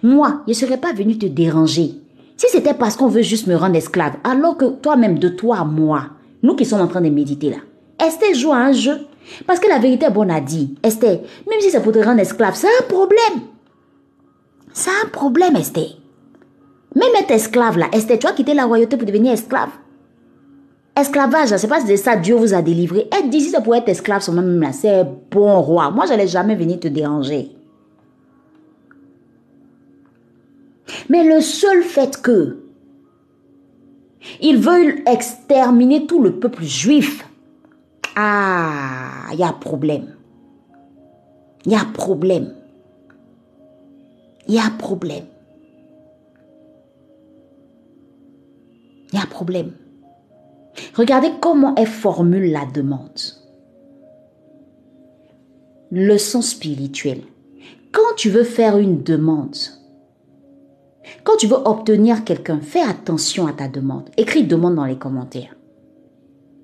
Moi, 0.02 0.42
je 0.46 0.52
ne 0.52 0.56
serais 0.56 0.78
pas 0.78 0.92
venu 0.92 1.18
te 1.18 1.26
déranger. 1.26 1.94
Si 2.36 2.46
c'était 2.50 2.74
parce 2.74 2.96
qu'on 2.96 3.08
veut 3.08 3.22
juste 3.22 3.46
me 3.48 3.56
rendre 3.56 3.76
esclave, 3.76 4.14
alors 4.22 4.56
que 4.56 4.66
toi-même, 4.66 5.18
de 5.18 5.28
toi 5.28 5.58
à 5.58 5.64
moi, 5.64 6.04
nous 6.42 6.54
qui 6.54 6.64
sommes 6.64 6.80
en 6.80 6.86
train 6.86 7.00
de 7.00 7.08
méditer 7.08 7.50
là, 7.50 7.56
Esther 8.04 8.34
joue 8.34 8.52
à 8.52 8.58
un 8.58 8.72
jeu. 8.72 8.98
Parce 9.46 9.60
que 9.60 9.68
la 9.68 9.78
vérité 9.78 10.06
est 10.06 10.10
bonne 10.10 10.30
à 10.30 10.40
dire. 10.40 10.68
Esther, 10.82 11.20
même 11.48 11.60
si 11.60 11.70
c'est 11.70 11.82
pour 11.82 11.92
te 11.92 11.98
rendre 11.98 12.20
esclave, 12.20 12.54
c'est 12.54 12.68
un 12.68 12.86
problème. 12.88 13.42
C'est 14.72 14.90
un 15.04 15.08
problème, 15.08 15.56
Esther. 15.56 15.96
Même 16.98 17.14
être 17.16 17.30
esclave 17.30 17.78
là, 17.78 17.86
Esther, 17.92 18.18
tu 18.18 18.26
as 18.26 18.32
quitté 18.32 18.54
la 18.54 18.64
royauté 18.64 18.96
pour 18.96 19.06
devenir 19.06 19.32
esclave? 19.32 19.70
Esclavage, 20.96 21.56
c'est 21.56 21.68
pas 21.68 21.80
de 21.80 21.94
ça 21.94 22.16
Dieu 22.16 22.34
vous 22.34 22.54
a 22.54 22.60
délivré. 22.60 23.06
Être 23.12 23.30
d'ici, 23.30 23.50
c'est 23.50 23.62
pour 23.62 23.76
être 23.76 23.88
esclave 23.88 24.20
sur 24.20 24.32
même 24.32 24.60
là. 24.60 24.72
C'est 24.72 25.06
bon 25.30 25.60
roi. 25.60 25.92
Moi, 25.92 26.06
je 26.06 26.10
n'allais 26.10 26.26
jamais 26.26 26.56
venir 26.56 26.80
te 26.80 26.88
déranger. 26.88 27.52
Mais 31.08 31.22
le 31.22 31.40
seul 31.40 31.82
fait 31.82 32.20
que 32.20 32.64
ils 34.40 34.58
veulent 34.58 35.02
exterminer 35.06 36.06
tout 36.06 36.20
le 36.20 36.40
peuple 36.40 36.64
juif, 36.64 37.24
ah, 38.16 39.28
il 39.32 39.38
y 39.38 39.44
a 39.44 39.52
problème. 39.52 40.16
Il 41.64 41.72
y 41.72 41.76
a 41.76 41.84
problème. 41.94 42.54
Il 44.48 44.54
y 44.54 44.58
a 44.58 44.70
problème. 44.76 45.26
Il 49.12 49.18
y 49.18 49.22
a 49.22 49.26
problème. 49.26 49.72
Regardez 50.94 51.30
comment 51.40 51.74
elle 51.76 51.86
formule 51.86 52.50
la 52.52 52.66
demande. 52.66 53.20
Leçon 55.90 56.42
spirituelle. 56.42 57.22
Quand 57.92 58.14
tu 58.16 58.30
veux 58.30 58.44
faire 58.44 58.76
une 58.76 59.02
demande, 59.02 59.56
quand 61.24 61.36
tu 61.38 61.46
veux 61.46 61.56
obtenir 61.56 62.24
quelqu'un, 62.24 62.60
fais 62.60 62.82
attention 62.82 63.46
à 63.46 63.52
ta 63.52 63.68
demande. 63.68 64.10
Écris 64.16 64.44
demande 64.44 64.74
dans 64.74 64.84
les 64.84 64.98
commentaires. 64.98 65.56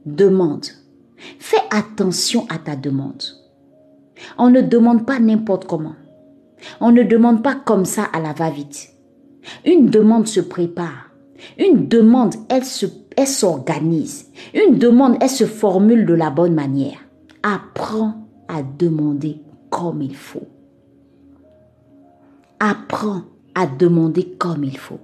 Demande. 0.05 0.67
Fais 1.39 1.63
attention 1.71 2.47
à 2.51 2.59
ta 2.59 2.77
demande. 2.77 3.23
On 4.39 4.51
ne 4.51 4.61
demande 4.61 5.07
pas 5.07 5.19
n'importe 5.19 5.67
comment. 5.67 5.95
On 6.81 6.93
ne 6.93 7.03
demande 7.03 7.43
pas 7.43 7.55
comme 7.55 7.85
ça 7.85 8.05
à 8.05 8.21
la 8.21 8.33
va-vite. 8.33 8.91
Une 9.65 9.87
demande 9.87 10.27
se 10.27 10.41
prépare. 10.41 11.11
Une 11.59 11.89
demande, 11.89 12.35
elle 12.49 12.65
se, 12.65 12.87
s'organise. 13.27 14.31
Une 14.55 14.79
demande, 14.79 15.17
elle 15.21 15.31
se 15.31 15.47
formule 15.47 16.07
de 16.07 16.15
la 16.15 16.31
bonne 16.31 16.55
manière. 16.55 16.99
Apprends 17.43 18.15
à 18.49 18.63
demander 18.63 19.41
comme 19.71 20.03
il 20.03 20.17
faut. 20.17 20.49
Apprends 22.61 23.23
à 23.55 23.67
demander 23.67 24.25
comme 24.39 24.65
il 24.65 24.79
faut. 24.79 25.01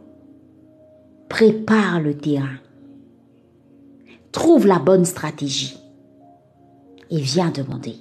Prépare 1.29 2.01
le 2.01 2.16
terrain. 2.16 2.59
Trouve 4.33 4.66
la 4.66 4.79
bonne 4.79 5.05
stratégie. 5.05 5.77
et 7.11 7.19
viens 7.19 7.51
demander. 7.51 7.97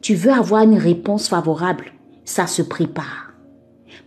Tu 0.00 0.14
veux 0.14 0.30
avoir 0.30 0.62
une 0.62 0.78
réponse 0.78 1.28
favorable, 1.28 1.86
ça 2.24 2.46
se 2.46 2.62
prépare. 2.62 3.32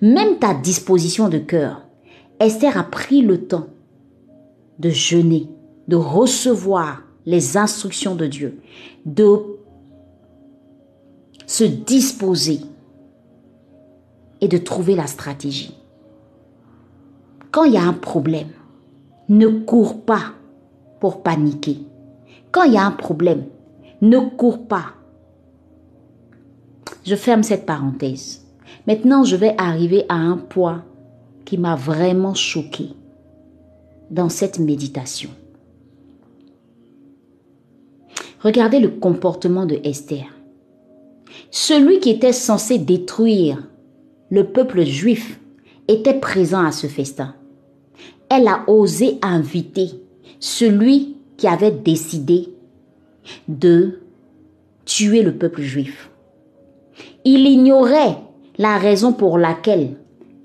Même 0.01 0.39
ta 0.39 0.53
disposition 0.53 1.27
de 1.27 1.39
cœur. 1.39 1.86
Esther 2.39 2.77
a 2.77 2.83
pris 2.83 3.21
le 3.21 3.47
temps 3.47 3.67
de 4.79 4.89
jeûner, 4.89 5.49
de 5.87 5.95
recevoir 5.95 7.01
les 7.25 7.57
instructions 7.57 8.15
de 8.15 8.27
Dieu, 8.27 8.61
de 9.05 9.41
se 11.47 11.63
disposer 11.63 12.61
et 14.41 14.47
de 14.47 14.57
trouver 14.57 14.95
la 14.95 15.07
stratégie. 15.07 15.75
Quand 17.51 17.63
il 17.63 17.73
y 17.73 17.77
a 17.77 17.83
un 17.83 17.93
problème, 17.93 18.49
ne 19.29 19.47
cours 19.47 20.01
pas 20.01 20.33
pour 20.99 21.23
paniquer. 21.23 21.79
Quand 22.51 22.63
il 22.63 22.73
y 22.73 22.77
a 22.77 22.85
un 22.85 22.91
problème, 22.91 23.45
ne 24.01 24.19
cours 24.19 24.67
pas. 24.67 24.93
Je 27.03 27.15
ferme 27.15 27.43
cette 27.43 27.65
parenthèse. 27.65 28.45
Maintenant, 28.85 29.23
je 29.23 29.35
vais 29.35 29.55
arriver 29.57 30.05
à 30.09 30.15
un 30.15 30.37
point 30.37 30.83
qui 31.47 31.57
m'a 31.57 31.77
vraiment 31.77 32.33
choqué 32.33 32.89
dans 34.11 34.27
cette 34.27 34.59
méditation. 34.59 35.29
Regardez 38.41 38.81
le 38.81 38.89
comportement 38.89 39.65
de 39.65 39.79
Esther. 39.85 40.25
Celui 41.49 42.01
qui 42.01 42.09
était 42.09 42.33
censé 42.33 42.79
détruire 42.79 43.65
le 44.29 44.43
peuple 44.43 44.83
juif 44.83 45.39
était 45.87 46.19
présent 46.19 46.65
à 46.65 46.73
ce 46.73 46.87
festin. 46.87 47.33
Elle 48.27 48.49
a 48.49 48.65
osé 48.67 49.17
inviter 49.21 49.91
celui 50.41 51.15
qui 51.37 51.47
avait 51.47 51.71
décidé 51.71 52.49
de 53.47 54.01
tuer 54.83 55.21
le 55.21 55.37
peuple 55.37 55.61
juif. 55.61 56.11
Il 57.23 57.47
ignorait 57.47 58.17
la 58.57 58.77
raison 58.77 59.13
pour 59.13 59.37
laquelle 59.37 59.95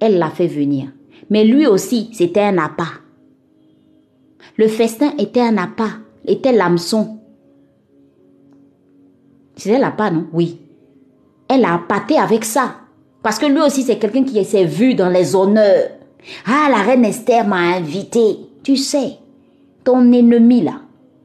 elle 0.02 0.18
l'a 0.18 0.30
fait 0.30 0.48
venir. 0.48 0.88
Mais 1.30 1.44
lui 1.44 1.64
aussi, 1.64 2.10
c'était 2.12 2.40
un 2.40 2.58
appât. 2.58 3.00
Le 4.56 4.66
festin 4.66 5.12
était 5.16 5.40
un 5.40 5.56
appât, 5.58 5.92
était 6.26 6.50
l'hameçon. 6.50 7.18
C'était 9.54 9.78
l'appât, 9.78 10.10
non? 10.10 10.26
Oui. 10.32 10.58
Elle 11.48 11.64
a 11.64 11.74
appâté 11.74 12.18
avec 12.18 12.44
ça. 12.44 12.74
Parce 13.22 13.38
que 13.38 13.46
lui 13.46 13.60
aussi, 13.60 13.84
c'est 13.84 13.98
quelqu'un 13.98 14.24
qui 14.24 14.44
s'est 14.44 14.64
vu 14.64 14.96
dans 14.96 15.08
les 15.08 15.36
honneurs. 15.36 15.90
Ah, 16.46 16.66
la 16.68 16.82
reine 16.82 17.04
Esther 17.04 17.46
m'a 17.46 17.76
invité. 17.76 18.38
Tu 18.64 18.76
sais, 18.76 19.18
ton 19.84 20.10
ennemi 20.10 20.62
là, 20.62 20.80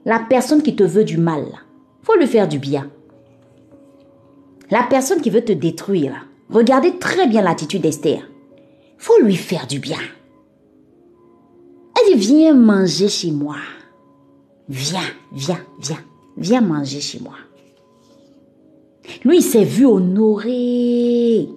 la 0.05 0.19
personne 0.19 0.61
qui 0.61 0.75
te 0.75 0.83
veut 0.83 1.03
du 1.03 1.17
mal 1.17 1.41
là, 1.41 1.57
faut 2.03 2.15
lui 2.15 2.27
faire 2.27 2.47
du 2.47 2.59
bien. 2.59 2.87
La 4.69 4.83
personne 4.83 5.21
qui 5.21 5.31
veut 5.31 5.43
te 5.43 5.51
détruire 5.51 6.27
regardez 6.49 6.97
très 6.99 7.27
bien 7.27 7.41
l'attitude 7.41 7.81
d'Esther. 7.81 8.21
Faut 8.97 9.19
lui 9.21 9.35
faire 9.35 9.67
du 9.67 9.79
bien. 9.79 9.99
Elle 11.95 12.19
dit, 12.19 12.27
viens 12.27 12.53
manger 12.53 13.07
chez 13.07 13.31
moi. 13.31 13.57
Viens, 14.69 14.99
viens, 15.31 15.59
viens, 15.79 16.03
viens 16.37 16.61
manger 16.61 16.99
chez 16.99 17.19
moi. 17.19 17.35
Lui, 19.23 19.37
il 19.37 19.43
s'est 19.43 19.63
vu 19.63 19.85
honoré. 19.85 21.47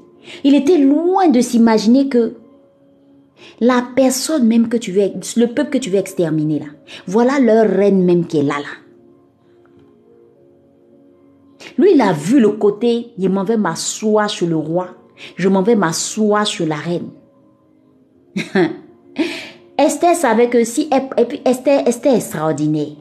Il 0.44 0.54
était 0.54 0.78
loin 0.78 1.28
de 1.28 1.40
s'imaginer 1.40 2.08
que 2.08 2.34
la 3.58 3.84
personne 3.94 4.46
même 4.46 4.68
que 4.68 4.76
tu 4.76 4.92
veux, 4.92 5.10
le 5.36 5.46
peuple 5.46 5.70
que 5.70 5.78
tu 5.78 5.90
veux 5.90 5.98
exterminer 5.98 6.60
là, 6.60 6.66
voilà 7.06 7.38
leur 7.40 7.68
reine 7.68 8.04
même 8.04 8.26
qui 8.26 8.38
est 8.38 8.42
là 8.42 8.58
là. 8.58 8.80
Lui, 11.78 11.92
il 11.94 12.00
a 12.00 12.12
vu 12.12 12.40
le 12.40 12.50
côté, 12.50 13.12
je 13.18 13.28
m'en 13.28 13.44
vais 13.44 13.56
m'asseoir 13.56 14.30
sur 14.30 14.46
le 14.46 14.56
roi, 14.56 14.88
je 15.36 15.48
m'en 15.48 15.62
vais 15.62 15.76
m'asseoir 15.76 16.46
sur 16.46 16.66
la 16.66 16.76
reine. 16.76 17.10
Esther 19.78 20.14
savait 20.14 20.48
que 20.48 20.62
si, 20.64 20.90
et 21.18 21.24
puis 21.24 21.40
Esther, 21.44 21.86
Esther 21.86 22.12
est 22.12 22.16
extraordinaire. 22.16 22.96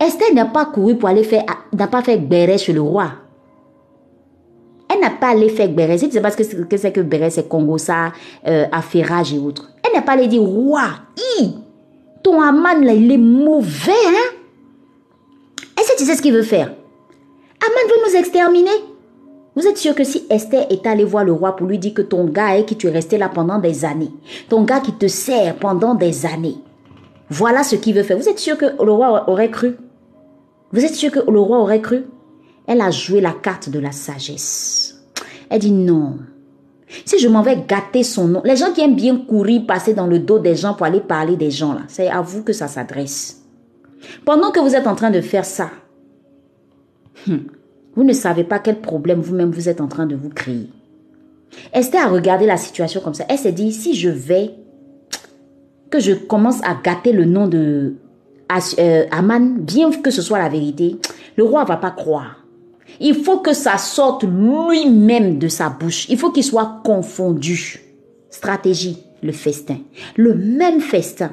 Esther 0.00 0.34
n'a 0.34 0.46
pas 0.46 0.66
couru 0.66 0.96
pour 0.96 1.08
aller 1.08 1.24
faire, 1.24 1.44
n'a 1.72 1.86
pas 1.86 2.02
fait 2.02 2.18
béret 2.18 2.58
sur 2.58 2.74
le 2.74 2.82
roi. 2.82 3.12
Elle 4.92 5.00
n'a 5.00 5.10
pas 5.10 5.28
allé 5.28 5.48
faire 5.48 5.68
béret. 5.68 5.98
Si 5.98 6.08
tu 6.08 6.14
sais 6.14 6.20
pas 6.20 6.30
ce 6.30 6.36
que 6.36 6.76
c'est 6.76 6.92
que 6.92 7.00
béret, 7.00 7.30
c'est 7.30 7.48
Congo, 7.48 7.76
ça, 7.78 8.12
euh, 8.46 8.66
affairage 8.70 9.32
et 9.34 9.38
autres. 9.38 9.70
Elle 9.84 9.94
n'a 9.94 10.02
pas 10.02 10.12
allé 10.12 10.28
dire, 10.28 10.42
roi, 10.42 10.90
ton 12.22 12.40
Aman 12.40 12.84
là, 12.84 12.92
il 12.92 13.10
est 13.10 13.18
mauvais, 13.18 13.92
hein? 14.06 14.36
Est-ce 15.78 15.92
que 15.92 15.98
tu 15.98 16.04
sais 16.04 16.16
ce 16.16 16.22
qu'il 16.22 16.34
veut 16.34 16.42
faire? 16.42 16.66
Aman 16.66 17.88
veut 17.88 18.10
nous 18.10 18.16
exterminer. 18.16 18.70
Vous 19.56 19.66
êtes 19.66 19.78
sûr 19.78 19.94
que 19.94 20.04
si 20.04 20.26
Esther 20.28 20.66
est 20.68 20.86
allée 20.86 21.04
voir 21.04 21.24
le 21.24 21.32
roi 21.32 21.56
pour 21.56 21.66
lui 21.66 21.78
dire 21.78 21.94
que 21.94 22.02
ton 22.02 22.26
gars 22.26 22.58
est 22.58 22.66
qui 22.66 22.76
tu 22.76 22.88
es 22.88 22.90
resté 22.90 23.16
là 23.16 23.30
pendant 23.30 23.58
des 23.58 23.86
années, 23.86 24.12
ton 24.50 24.64
gars 24.64 24.80
qui 24.80 24.92
te 24.92 25.08
sert 25.08 25.56
pendant 25.56 25.94
des 25.94 26.26
années, 26.26 26.58
voilà 27.30 27.62
ce 27.62 27.74
qu'il 27.74 27.94
veut 27.94 28.02
faire. 28.02 28.18
Vous 28.18 28.28
êtes 28.28 28.38
sûr 28.38 28.58
que 28.58 28.66
le 28.66 28.92
roi 28.92 29.28
aurait 29.30 29.50
cru? 29.50 29.76
Vous 30.72 30.84
êtes 30.84 30.94
sûr 30.94 31.10
que 31.10 31.20
le 31.30 31.40
roi 31.40 31.58
aurait 31.58 31.80
cru? 31.80 32.04
Elle 32.66 32.82
a 32.82 32.90
joué 32.90 33.22
la 33.22 33.32
carte 33.32 33.70
de 33.70 33.78
la 33.78 33.92
sagesse. 33.92 35.02
Elle 35.48 35.60
dit 35.60 35.72
non. 35.72 36.18
Si 37.06 37.18
je 37.18 37.28
m'en 37.28 37.42
vais 37.42 37.64
gâter 37.66 38.02
son 38.02 38.28
nom, 38.28 38.42
les 38.44 38.56
gens 38.56 38.72
qui 38.72 38.82
aiment 38.82 38.94
bien 38.94 39.16
courir, 39.16 39.64
passer 39.66 39.94
dans 39.94 40.06
le 40.06 40.18
dos 40.18 40.38
des 40.38 40.54
gens 40.54 40.74
pour 40.74 40.86
aller 40.86 41.00
parler 41.00 41.36
des 41.36 41.50
gens 41.50 41.72
là, 41.72 41.82
c'est 41.88 42.08
à 42.08 42.20
vous 42.20 42.42
que 42.42 42.52
ça 42.52 42.68
s'adresse. 42.68 43.42
Pendant 44.24 44.50
que 44.50 44.60
vous 44.60 44.74
êtes 44.74 44.86
en 44.86 44.94
train 44.94 45.10
de 45.10 45.20
faire 45.20 45.44
ça, 45.44 45.70
hum, 47.28 47.46
vous 47.96 48.04
ne 48.04 48.12
savez 48.12 48.44
pas 48.44 48.58
quel 48.58 48.80
problème 48.80 49.20
vous-même 49.20 49.50
vous 49.50 49.68
êtes 49.68 49.80
en 49.80 49.88
train 49.88 50.06
de 50.06 50.14
vous 50.14 50.28
créer. 50.28 50.68
Esther 51.72 52.04
a 52.04 52.08
regardé 52.08 52.44
la 52.46 52.58
situation 52.58 53.00
comme 53.00 53.14
ça. 53.14 53.24
Elle 53.28 53.38
s'est 53.38 53.52
dit, 53.52 53.72
si 53.72 53.94
je 53.94 54.10
vais, 54.10 54.50
que 55.90 55.98
je 55.98 56.12
commence 56.12 56.62
à 56.62 56.76
gâter 56.82 57.12
le 57.12 57.24
nom 57.24 57.48
de 57.48 57.94
euh, 58.78 59.04
Aman, 59.10 59.56
bien 59.58 59.90
que 59.90 60.10
ce 60.10 60.20
soit 60.20 60.38
la 60.38 60.48
vérité, 60.48 60.98
le 61.36 61.44
roi 61.44 61.64
va 61.64 61.78
pas 61.78 61.90
croire. 61.90 62.44
Il 63.00 63.14
faut 63.14 63.38
que 63.38 63.52
ça 63.52 63.78
sorte 63.78 64.24
lui-même 64.24 65.38
de 65.38 65.48
sa 65.48 65.70
bouche. 65.70 66.06
Il 66.08 66.18
faut 66.18 66.30
qu'il 66.30 66.44
soit 66.44 66.80
confondu. 66.84 67.80
Stratégie, 68.30 68.98
le 69.22 69.32
festin. 69.32 69.78
Le 70.16 70.34
même 70.34 70.80
festin 70.80 71.32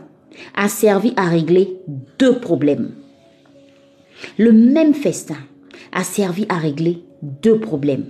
a 0.55 0.69
servi 0.69 1.13
à 1.17 1.25
régler 1.25 1.77
deux 2.19 2.39
problèmes. 2.39 2.91
Le 4.37 4.51
même 4.51 4.93
festin 4.93 5.37
a 5.93 6.03
servi 6.03 6.45
à 6.49 6.55
régler 6.55 7.03
deux 7.21 7.59
problèmes. 7.59 8.05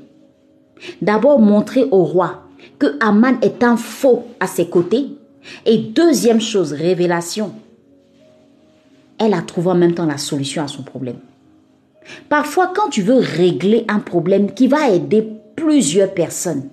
D'abord, 1.02 1.40
montrer 1.40 1.86
au 1.92 2.04
roi 2.04 2.44
que 2.80 2.98
Aman 3.00 3.38
est 3.42 3.64
un 3.64 3.78
faux 3.78 4.26
à 4.40 4.48
ses 4.48 4.68
côtés. 4.68 5.08
Et 5.66 5.78
deuxième 5.78 6.42
chose, 6.42 6.74
révélation. 6.74 7.54
Elle 9.18 9.34
a 9.34 9.42
trouvé 9.42 9.70
en 9.72 9.76
même 9.76 9.94
temps 9.94 10.06
la 10.06 10.18
solution 10.18 10.64
à 10.64 10.68
son 10.68 10.84
problème. 10.84 11.20
Parfois, 12.30 12.72
quand 12.74 12.90
tu 12.90 13.02
veux 13.02 13.18
régler 13.20 13.86
un 13.88 14.00
problème 14.00 14.54
qui 14.54 14.68
va 14.68 14.90
aider 14.90 15.28
plusieurs 15.56 16.14
personnes, 16.14 16.70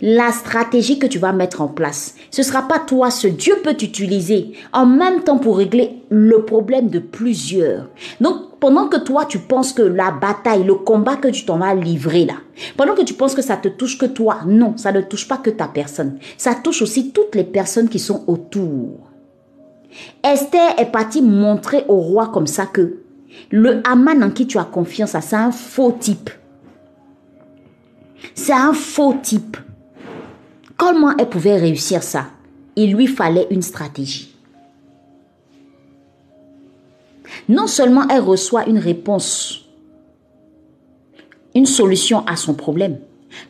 la 0.00 0.30
stratégie 0.30 0.98
que 0.98 1.06
tu 1.06 1.18
vas 1.18 1.32
mettre 1.32 1.62
en 1.62 1.68
place, 1.68 2.14
ce 2.30 2.42
sera 2.42 2.68
pas 2.68 2.78
toi 2.78 3.10
seul. 3.10 3.32
Dieu 3.32 3.54
peut 3.62 3.74
t'utiliser 3.74 4.52
en 4.72 4.86
même 4.86 5.22
temps 5.22 5.38
pour 5.38 5.56
régler 5.56 6.02
le 6.10 6.44
problème 6.44 6.88
de 6.88 6.98
plusieurs. 6.98 7.88
Donc, 8.20 8.49
pendant 8.60 8.88
que 8.88 8.98
toi, 8.98 9.24
tu 9.24 9.38
penses 9.38 9.72
que 9.72 9.82
la 9.82 10.10
bataille, 10.10 10.64
le 10.64 10.74
combat 10.74 11.16
que 11.16 11.28
tu 11.28 11.46
t'en 11.46 11.58
vas 11.58 11.74
livrer 11.74 12.26
là, 12.26 12.34
pendant 12.76 12.94
que 12.94 13.02
tu 13.02 13.14
penses 13.14 13.34
que 13.34 13.42
ça 13.42 13.56
te 13.56 13.68
touche 13.68 13.98
que 13.98 14.06
toi, 14.06 14.40
non, 14.46 14.76
ça 14.76 14.92
ne 14.92 15.00
touche 15.00 15.26
pas 15.26 15.38
que 15.38 15.50
ta 15.50 15.66
personne. 15.66 16.18
Ça 16.36 16.54
touche 16.54 16.82
aussi 16.82 17.10
toutes 17.10 17.34
les 17.34 17.44
personnes 17.44 17.88
qui 17.88 17.98
sont 17.98 18.22
autour. 18.26 19.08
Esther 20.22 20.78
est 20.78 20.92
partie 20.92 21.22
montrer 21.22 21.84
au 21.88 21.96
roi 21.96 22.28
comme 22.28 22.46
ça 22.46 22.66
que 22.66 22.98
le 23.50 23.80
Haman 23.84 24.22
en 24.22 24.30
qui 24.30 24.46
tu 24.46 24.58
as 24.58 24.64
confiance, 24.64 25.16
c'est 25.20 25.36
un 25.36 25.52
faux 25.52 25.96
type. 25.98 26.30
C'est 28.34 28.52
un 28.52 28.72
faux 28.72 29.14
type. 29.22 29.56
Comment 30.76 31.16
elle 31.16 31.28
pouvait 31.28 31.56
réussir 31.56 32.02
ça? 32.02 32.26
Il 32.76 32.94
lui 32.94 33.06
fallait 33.06 33.46
une 33.50 33.62
stratégie. 33.62 34.29
Non 37.48 37.66
seulement 37.66 38.06
elle 38.08 38.22
reçoit 38.22 38.68
une 38.68 38.78
réponse, 38.78 39.66
une 41.54 41.66
solution 41.66 42.24
à 42.26 42.36
son 42.36 42.54
problème, 42.54 42.98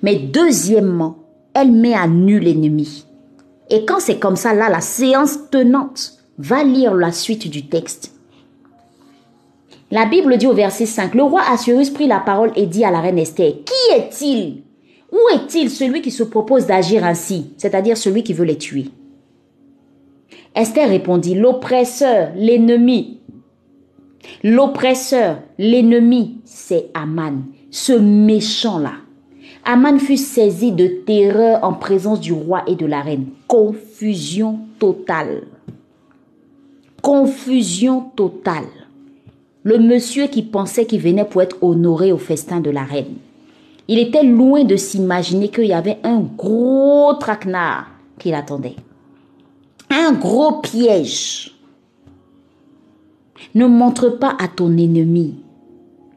mais 0.02 0.16
deuxièmement, 0.16 1.16
elle 1.54 1.72
met 1.72 1.94
à 1.94 2.06
nu 2.06 2.38
l'ennemi. 2.38 3.04
Et 3.70 3.84
quand 3.84 4.00
c'est 4.00 4.18
comme 4.18 4.36
ça, 4.36 4.54
là, 4.54 4.68
la 4.68 4.80
séance 4.80 5.50
tenante 5.50 6.14
va 6.38 6.64
lire 6.64 6.94
la 6.94 7.12
suite 7.12 7.48
du 7.48 7.66
texte. 7.66 8.14
La 9.90 10.06
Bible 10.06 10.38
dit 10.38 10.46
au 10.46 10.54
verset 10.54 10.86
5, 10.86 11.14
le 11.14 11.22
roi 11.22 11.42
Assurus 11.50 11.90
prit 11.90 12.06
la 12.06 12.20
parole 12.20 12.52
et 12.56 12.66
dit 12.66 12.84
à 12.84 12.90
la 12.90 13.00
reine 13.00 13.18
Esther, 13.18 13.54
qui 13.64 13.96
est-il? 13.96 14.62
Où 15.12 15.18
est-il 15.34 15.68
celui 15.68 16.00
qui 16.00 16.12
se 16.12 16.22
propose 16.22 16.66
d'agir 16.66 17.04
ainsi, 17.04 17.52
c'est-à-dire 17.56 17.96
celui 17.96 18.22
qui 18.22 18.32
veut 18.32 18.44
les 18.44 18.58
tuer? 18.58 18.86
Esther 20.54 20.88
répondit, 20.88 21.34
l'oppresseur, 21.34 22.30
l'ennemi. 22.36 23.19
L'oppresseur, 24.42 25.38
l'ennemi, 25.58 26.38
c'est 26.44 26.90
Aman, 26.94 27.42
ce 27.70 27.92
méchant-là. 27.92 28.94
Aman 29.64 29.98
fut 29.98 30.16
saisi 30.16 30.72
de 30.72 30.86
terreur 30.86 31.62
en 31.62 31.74
présence 31.74 32.20
du 32.20 32.32
roi 32.32 32.62
et 32.66 32.76
de 32.76 32.86
la 32.86 33.02
reine. 33.02 33.26
Confusion 33.46 34.60
totale. 34.78 35.42
Confusion 37.02 38.10
totale. 38.16 38.64
Le 39.62 39.78
monsieur 39.78 40.26
qui 40.26 40.42
pensait 40.42 40.86
qu'il 40.86 41.00
venait 41.00 41.24
pour 41.24 41.42
être 41.42 41.62
honoré 41.62 42.12
au 42.12 42.18
festin 42.18 42.60
de 42.60 42.70
la 42.70 42.84
reine. 42.84 43.16
Il 43.88 43.98
était 43.98 44.22
loin 44.22 44.64
de 44.64 44.76
s'imaginer 44.76 45.48
qu'il 45.48 45.66
y 45.66 45.72
avait 45.72 45.98
un 46.04 46.20
gros 46.20 47.12
traquenard 47.14 47.88
qui 48.18 48.30
l'attendait. 48.30 48.76
Un 49.90 50.12
gros 50.12 50.60
piège. 50.60 51.59
Ne 53.54 53.66
montre 53.66 54.08
pas 54.08 54.36
à 54.38 54.48
ton 54.48 54.76
ennemi 54.76 55.36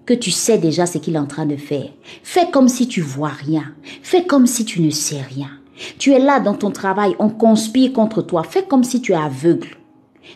que 0.06 0.14
tu 0.14 0.32
sais 0.32 0.58
déjà 0.58 0.86
ce 0.86 0.98
qu'il 0.98 1.16
est 1.16 1.20
en 1.20 1.26
train 1.26 1.46
de 1.46 1.56
faire. 1.56 1.90
Fais 2.24 2.50
comme 2.52 2.68
si 2.68 2.88
tu 2.88 3.02
vois 3.02 3.30
rien. 3.30 3.74
Fais 4.02 4.26
comme 4.26 4.48
si 4.48 4.66
tu 4.66 4.82
ne 4.82 4.90
sais 4.90 5.22
rien. 5.22 5.50
Tu 5.98 6.12
es 6.12 6.20
là 6.20 6.40
dans 6.40 6.54
ton 6.54 6.72
travail, 6.72 7.16
on 7.20 7.30
conspire 7.30 7.94
contre 7.94 8.22
toi. 8.22 8.44
Fais 8.44 8.64
comme 8.64 8.84
si 8.84 9.02
tu 9.02 9.14
es 9.14 9.16
aveugle. 9.16 9.78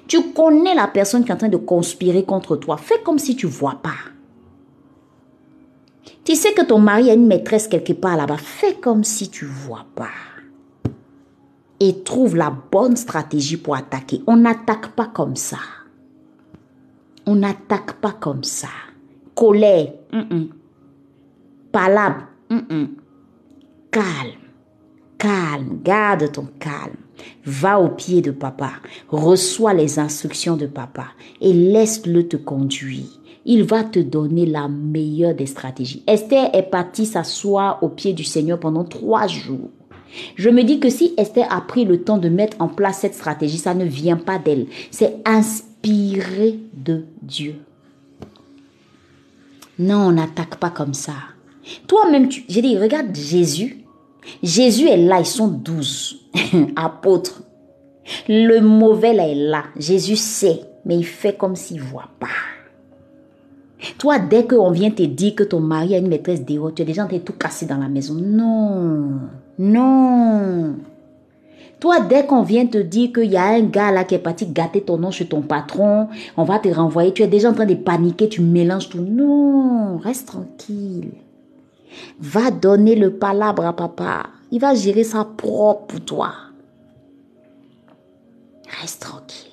Tu 0.07 0.21
connais 0.31 0.75
la 0.75 0.87
personne 0.87 1.23
qui 1.23 1.31
est 1.31 1.33
en 1.33 1.37
train 1.37 1.49
de 1.49 1.57
conspirer 1.57 2.23
contre 2.23 2.55
toi. 2.55 2.77
Fais 2.77 3.01
comme 3.03 3.19
si 3.19 3.35
tu 3.35 3.45
vois 3.45 3.79
pas. 3.81 3.97
Tu 6.23 6.35
sais 6.35 6.53
que 6.53 6.63
ton 6.63 6.79
mari 6.79 7.09
a 7.09 7.13
une 7.13 7.27
maîtresse 7.27 7.67
quelque 7.67 7.93
part 7.93 8.17
là-bas. 8.17 8.37
Fais 8.37 8.73
comme 8.75 9.03
si 9.03 9.29
tu 9.29 9.45
vois 9.45 9.85
pas. 9.95 10.09
Et 11.79 12.03
trouve 12.03 12.35
la 12.35 12.49
bonne 12.49 12.95
stratégie 12.95 13.57
pour 13.57 13.75
attaquer. 13.75 14.21
On 14.27 14.37
n'attaque 14.37 14.89
pas 14.89 15.05
comme 15.05 15.35
ça. 15.35 15.59
On 17.27 17.35
n'attaque 17.35 17.99
pas 17.99 18.13
comme 18.13 18.43
ça. 18.43 18.69
Colère. 19.35 19.93
Palabre. 21.71 22.23
Calme. 23.91 24.47
Calme. 25.17 25.79
Garde 25.83 26.31
ton 26.31 26.47
calme. 26.57 26.95
Va 27.45 27.79
au 27.81 27.89
pied 27.89 28.21
de 28.21 28.31
papa. 28.31 28.71
Reçois 29.09 29.73
les 29.73 29.99
instructions 29.99 30.55
de 30.55 30.67
papa. 30.67 31.07
Et 31.41 31.51
laisse-le 31.51 32.27
te 32.27 32.37
conduire. 32.37 33.19
Il 33.45 33.63
va 33.63 33.83
te 33.83 33.99
donner 33.99 34.45
la 34.45 34.69
meilleure 34.69 35.35
des 35.35 35.45
stratégies. 35.45 36.03
Esther 36.07 36.49
est 36.53 36.69
partie 36.69 37.05
s'asseoir 37.05 37.83
au 37.83 37.89
pied 37.89 38.13
du 38.13 38.23
Seigneur 38.23 38.59
pendant 38.59 38.85
trois 38.85 39.27
jours. 39.27 39.69
Je 40.35 40.49
me 40.49 40.63
dis 40.63 40.79
que 40.79 40.89
si 40.89 41.13
Esther 41.17 41.47
a 41.51 41.61
pris 41.61 41.83
le 41.83 42.03
temps 42.03 42.17
de 42.17 42.29
mettre 42.29 42.57
en 42.61 42.69
place 42.69 42.99
cette 42.99 43.13
stratégie, 43.13 43.57
ça 43.57 43.73
ne 43.73 43.85
vient 43.85 44.17
pas 44.17 44.39
d'elle. 44.39 44.67
C'est 44.91 45.17
inspiré 45.25 46.59
Dieu. 47.21 47.55
Non, 49.79 50.07
on 50.07 50.11
n'attaque 50.13 50.57
pas 50.57 50.69
comme 50.69 50.93
ça. 50.93 51.13
Toi-même, 51.87 52.29
tu, 52.29 52.43
j'ai 52.47 52.61
dit, 52.61 52.77
regarde 52.77 53.15
Jésus. 53.15 53.83
Jésus 54.43 54.87
est 54.87 54.97
là, 54.97 55.19
ils 55.19 55.25
sont 55.25 55.47
douze 55.47 56.17
apôtres. 56.75 57.43
Le 58.27 58.59
mauvais 58.59 59.13
là 59.13 59.27
est 59.27 59.35
là. 59.35 59.63
Jésus 59.77 60.15
sait, 60.15 60.61
mais 60.85 60.97
il 60.97 61.05
fait 61.05 61.37
comme 61.37 61.55
s'il 61.55 61.81
voit 61.81 62.09
pas. 62.19 62.27
Toi, 63.97 64.19
dès 64.19 64.45
qu'on 64.45 64.71
vient 64.71 64.89
te 64.89 65.03
dire 65.03 65.35
que 65.35 65.43
ton 65.43 65.59
mari 65.59 65.93
a 65.93 65.99
une 65.99 66.07
maîtresse 66.07 66.43
d'héros, 66.43 66.71
tu 66.71 66.81
es 66.81 66.85
déjà 66.85 67.05
tout 67.05 67.33
casser 67.33 67.65
dans 67.65 67.77
la 67.77 67.87
maison. 67.87 68.15
Non, 68.15 69.19
non. 69.59 70.75
Toi, 71.79 71.99
dès 72.01 72.25
qu'on 72.25 72.41
vient 72.41 72.65
te 72.65 72.79
dire 72.79 73.13
qu'il 73.13 73.31
y 73.31 73.37
a 73.37 73.45
un 73.45 73.61
gars 73.61 73.91
là 73.91 74.03
qui 74.03 74.15
est 74.15 74.19
parti 74.19 74.47
gâter 74.47 74.81
ton 74.81 74.97
nom 74.97 75.11
chez 75.11 75.27
ton 75.27 75.41
patron, 75.41 76.07
on 76.35 76.43
va 76.43 76.57
te 76.57 76.69
renvoyer, 76.69 77.13
tu 77.13 77.21
es 77.21 77.27
déjà 77.27 77.49
en 77.49 77.53
train 77.53 77.65
de 77.65 77.75
paniquer, 77.75 78.29
tu 78.29 78.41
mélanges 78.41 78.89
tout. 78.89 79.01
Non, 79.01 79.97
reste 79.97 80.27
tranquille. 80.27 81.11
Va 82.19 82.49
donner 82.51 82.95
le 82.95 83.13
palabre 83.13 83.65
à 83.65 83.75
papa. 83.75 84.23
Il 84.51 84.59
va 84.59 84.73
gérer 84.73 85.03
ça 85.03 85.25
propre 85.37 85.85
pour 85.87 86.01
toi. 86.01 86.31
Reste 88.81 89.01
tranquille. 89.01 89.51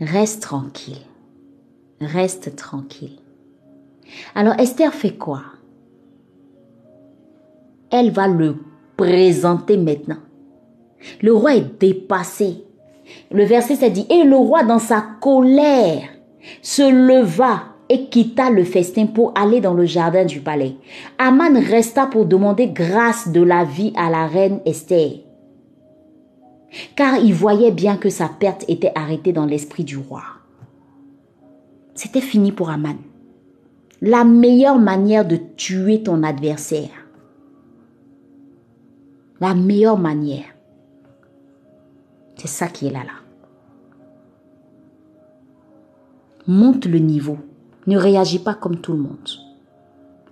Reste 0.00 0.42
tranquille. 0.42 1.06
Reste 2.00 2.56
tranquille. 2.56 3.18
Alors 4.34 4.58
Esther 4.58 4.92
fait 4.92 5.14
quoi? 5.14 5.42
Elle 7.90 8.10
va 8.10 8.28
le 8.28 8.56
présenter 8.96 9.76
maintenant. 9.76 10.18
Le 11.22 11.32
roi 11.32 11.56
est 11.56 11.80
dépassé. 11.80 12.64
Le 13.30 13.44
verset 13.44 13.76
s'est 13.76 13.90
dit, 13.90 14.06
et 14.10 14.24
le 14.24 14.36
roi 14.36 14.64
dans 14.64 14.78
sa 14.78 15.04
colère 15.20 16.02
se 16.62 16.82
leva 16.82 17.62
et 17.88 18.06
quitta 18.08 18.50
le 18.50 18.64
festin 18.64 19.06
pour 19.06 19.32
aller 19.36 19.60
dans 19.60 19.74
le 19.74 19.84
jardin 19.84 20.24
du 20.24 20.40
palais. 20.40 20.74
Aman 21.18 21.56
resta 21.56 22.06
pour 22.06 22.26
demander 22.26 22.68
grâce 22.68 23.28
de 23.28 23.40
la 23.42 23.64
vie 23.64 23.92
à 23.96 24.10
la 24.10 24.26
reine 24.26 24.60
Esther, 24.64 25.20
car 26.96 27.18
il 27.18 27.32
voyait 27.32 27.70
bien 27.70 27.96
que 27.96 28.10
sa 28.10 28.28
perte 28.28 28.64
était 28.68 28.92
arrêtée 28.94 29.32
dans 29.32 29.46
l'esprit 29.46 29.84
du 29.84 29.96
roi. 29.96 30.22
C'était 31.94 32.20
fini 32.20 32.52
pour 32.52 32.70
Aman. 32.70 32.96
La 34.02 34.24
meilleure 34.24 34.78
manière 34.78 35.26
de 35.26 35.38
tuer 35.56 36.02
ton 36.02 36.22
adversaire, 36.22 36.90
la 39.40 39.54
meilleure 39.54 39.98
manière, 39.98 40.55
c'est 42.46 42.64
ça 42.64 42.68
qui 42.68 42.86
est 42.86 42.92
là 42.92 43.00
là. 43.00 43.12
Monte 46.46 46.86
le 46.86 46.98
niveau. 46.98 47.38
Ne 47.86 47.98
réagis 47.98 48.38
pas 48.38 48.54
comme 48.54 48.80
tout 48.80 48.92
le 48.92 49.00
monde. 49.00 49.28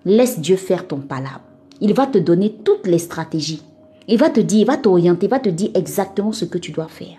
Laisse 0.05 0.38
Dieu 0.38 0.57
faire 0.57 0.87
ton 0.87 0.98
palabre. 0.98 1.42
Il 1.81 1.92
va 1.92 2.07
te 2.07 2.18
donner 2.18 2.57
toutes 2.64 2.87
les 2.87 2.98
stratégies. 2.98 3.62
Il 4.07 4.18
va 4.18 4.31
te 4.31 4.40
dire, 4.40 4.61
il 4.61 4.66
va 4.66 4.77
t'orienter, 4.77 5.27
il 5.27 5.31
va 5.31 5.40
te 5.40 5.48
dire 5.48 5.70
exactement 5.74 6.33
ce 6.33 6.44
que 6.44 6.59
tu 6.59 6.72
dois 6.72 6.88
faire. 6.88 7.18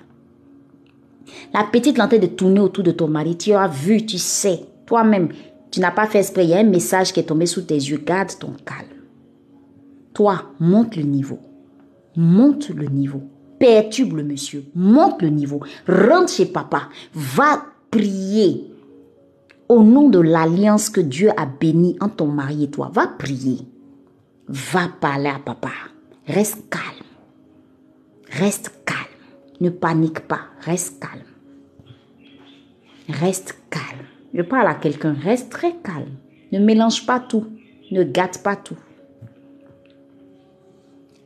La 1.53 1.63
petite 1.63 1.97
lentille 1.97 2.19
de 2.19 2.27
tourner 2.27 2.59
autour 2.59 2.83
de 2.83 2.91
ton 2.91 3.07
mari, 3.07 3.37
tu 3.37 3.51
as 3.53 3.67
vu, 3.67 4.05
tu 4.05 4.17
sais, 4.17 4.61
toi-même, 4.85 5.29
tu 5.71 5.79
n'as 5.79 5.91
pas 5.91 6.07
fait 6.07 6.19
esprit, 6.19 6.43
il 6.43 6.49
y 6.51 6.53
a 6.53 6.59
un 6.59 6.63
message 6.63 7.11
qui 7.11 7.19
est 7.19 7.23
tombé 7.23 7.47
sous 7.47 7.63
tes 7.63 7.75
yeux, 7.75 7.97
garde 7.97 8.37
ton 8.39 8.53
calme. 8.65 8.87
Toi, 10.13 10.43
monte 10.59 10.95
le 10.95 11.03
niveau. 11.03 11.39
Monte 12.15 12.69
le 12.69 12.85
niveau. 12.85 13.23
Perturbe 13.59 14.17
le 14.17 14.23
monsieur. 14.23 14.63
Monte 14.75 15.21
le 15.21 15.29
niveau. 15.29 15.61
Rentre 15.87 16.31
chez 16.31 16.45
papa. 16.45 16.89
Va 17.13 17.65
prier. 17.89 18.71
Au 19.67 19.81
nom 19.81 20.09
de 20.09 20.19
l'alliance 20.19 20.89
que 20.89 21.01
Dieu 21.01 21.31
a 21.37 21.45
bénie 21.45 21.97
entre 21.99 22.17
ton 22.17 22.27
mari 22.27 22.65
et 22.65 22.69
toi, 22.69 22.91
va 22.93 23.07
prier. 23.07 23.59
Va 24.47 24.87
parler 24.99 25.29
à 25.29 25.39
papa. 25.39 25.71
Reste 26.27 26.69
calme. 26.69 26.83
Reste 28.29 28.71
calme. 28.85 28.99
Ne 29.61 29.69
panique 29.69 30.21
pas. 30.27 30.41
Reste 30.61 30.99
calme. 30.99 31.23
Reste 33.09 33.57
calme. 33.69 34.05
Je 34.33 34.41
parle 34.41 34.67
à 34.67 34.75
quelqu'un. 34.75 35.13
Reste 35.13 35.49
très 35.49 35.75
calme. 35.77 36.17
Ne 36.51 36.59
mélange 36.59 37.05
pas 37.05 37.19
tout. 37.19 37.45
Ne 37.91 38.03
gâte 38.03 38.43
pas 38.43 38.55
tout. 38.55 38.77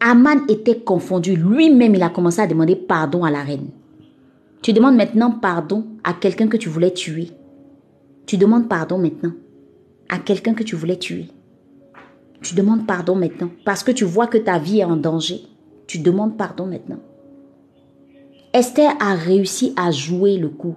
Aman 0.01 0.45
était 0.47 0.79
confondu. 0.79 1.35
Lui-même, 1.35 1.95
il 1.95 2.03
a 2.03 2.09
commencé 2.09 2.41
à 2.41 2.47
demander 2.47 2.75
pardon 2.75 3.23
à 3.23 3.31
la 3.31 3.43
reine. 3.43 3.69
Tu 4.61 4.73
demandes 4.73 4.95
maintenant 4.95 5.31
pardon 5.31 5.85
à 6.03 6.13
quelqu'un 6.13 6.47
que 6.47 6.57
tu 6.57 6.69
voulais 6.69 6.93
tuer. 6.93 7.31
Tu 8.25 8.37
demandes 8.37 8.69
pardon 8.69 8.97
maintenant 8.97 9.33
à 10.09 10.17
quelqu'un 10.19 10.53
que 10.53 10.63
tu 10.63 10.75
voulais 10.75 10.97
tuer. 10.97 11.27
Tu 12.41 12.55
demandes 12.55 12.85
pardon 12.87 13.15
maintenant 13.15 13.49
parce 13.65 13.83
que 13.83 13.91
tu 13.91 14.05
vois 14.05 14.27
que 14.27 14.37
ta 14.37 14.59
vie 14.59 14.79
est 14.79 14.85
en 14.85 14.95
danger. 14.95 15.41
Tu 15.87 15.99
demandes 15.99 16.37
pardon 16.37 16.65
maintenant. 16.65 16.99
Esther 18.53 18.91
a 18.99 19.15
réussi 19.15 19.73
à 19.75 19.91
jouer 19.91 20.37
le 20.37 20.49
coup. 20.49 20.75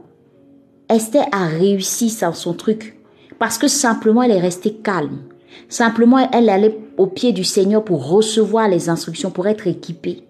Esther 0.89 1.27
a 1.33 1.47
réussi 1.47 2.11
sans 2.11 2.33
son 2.33 2.55
truc 2.55 2.99
parce 3.39 3.59
que 3.59 3.69
simplement 3.69 4.23
elle 4.23 4.33
est 4.33 4.41
restée 4.41 4.75
calme. 4.75 5.21
Simplement 5.69 6.29
elle 6.33 6.49
allait 6.49 6.79
au 6.97 7.07
pied 7.07 7.33
du 7.33 7.45
Seigneur 7.45 7.85
pour 7.85 8.09
recevoir 8.09 8.69
les 8.69 8.89
instructions, 8.89 9.31
pour 9.31 9.47
être 9.47 9.67
équipée. 9.67 10.25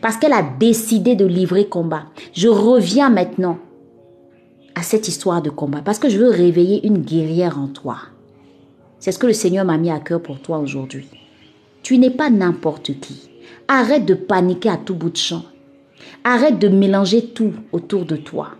Parce 0.00 0.16
qu'elle 0.16 0.32
a 0.32 0.42
décidé 0.42 1.14
de 1.14 1.24
livrer 1.24 1.68
combat. 1.68 2.04
Je 2.32 2.48
reviens 2.48 3.10
maintenant 3.10 3.58
à 4.74 4.82
cette 4.82 5.08
histoire 5.08 5.42
de 5.42 5.50
combat 5.50 5.82
parce 5.84 5.98
que 5.98 6.08
je 6.08 6.18
veux 6.18 6.30
réveiller 6.30 6.86
une 6.86 6.98
guerrière 6.98 7.58
en 7.58 7.68
toi. 7.68 7.98
C'est 8.98 9.12
ce 9.12 9.18
que 9.18 9.26
le 9.26 9.32
Seigneur 9.32 9.64
m'a 9.64 9.78
mis 9.78 9.90
à 9.90 10.00
cœur 10.00 10.22
pour 10.22 10.40
toi 10.40 10.58
aujourd'hui. 10.58 11.08
Tu 11.82 11.98
n'es 11.98 12.10
pas 12.10 12.30
n'importe 12.30 12.98
qui. 13.00 13.30
Arrête 13.68 14.04
de 14.04 14.14
paniquer 14.14 14.70
à 14.70 14.76
tout 14.76 14.94
bout 14.94 15.10
de 15.10 15.16
champ. 15.16 15.44
Arrête 16.24 16.58
de 16.58 16.68
mélanger 16.68 17.26
tout 17.26 17.52
autour 17.72 18.04
de 18.04 18.16
toi. 18.16 18.50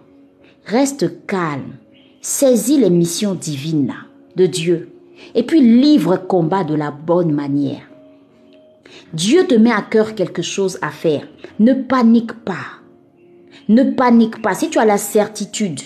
Reste 0.64 1.26
calme. 1.26 1.76
Saisis 2.20 2.78
les 2.78 2.90
missions 2.90 3.34
divines 3.34 3.94
de 4.36 4.46
Dieu. 4.46 4.87
Et 5.34 5.42
puis 5.42 5.60
livre 5.60 6.16
combat 6.16 6.64
de 6.64 6.74
la 6.74 6.90
bonne 6.90 7.32
manière. 7.32 7.82
Dieu 9.12 9.46
te 9.46 9.54
met 9.54 9.72
à 9.72 9.82
cœur 9.82 10.14
quelque 10.14 10.42
chose 10.42 10.78
à 10.82 10.90
faire. 10.90 11.26
Ne 11.58 11.74
panique 11.74 12.32
pas. 12.44 12.78
Ne 13.68 13.84
panique 13.92 14.42
pas. 14.42 14.54
Si 14.54 14.70
tu 14.70 14.78
as 14.78 14.84
la 14.84 14.98
certitude 14.98 15.80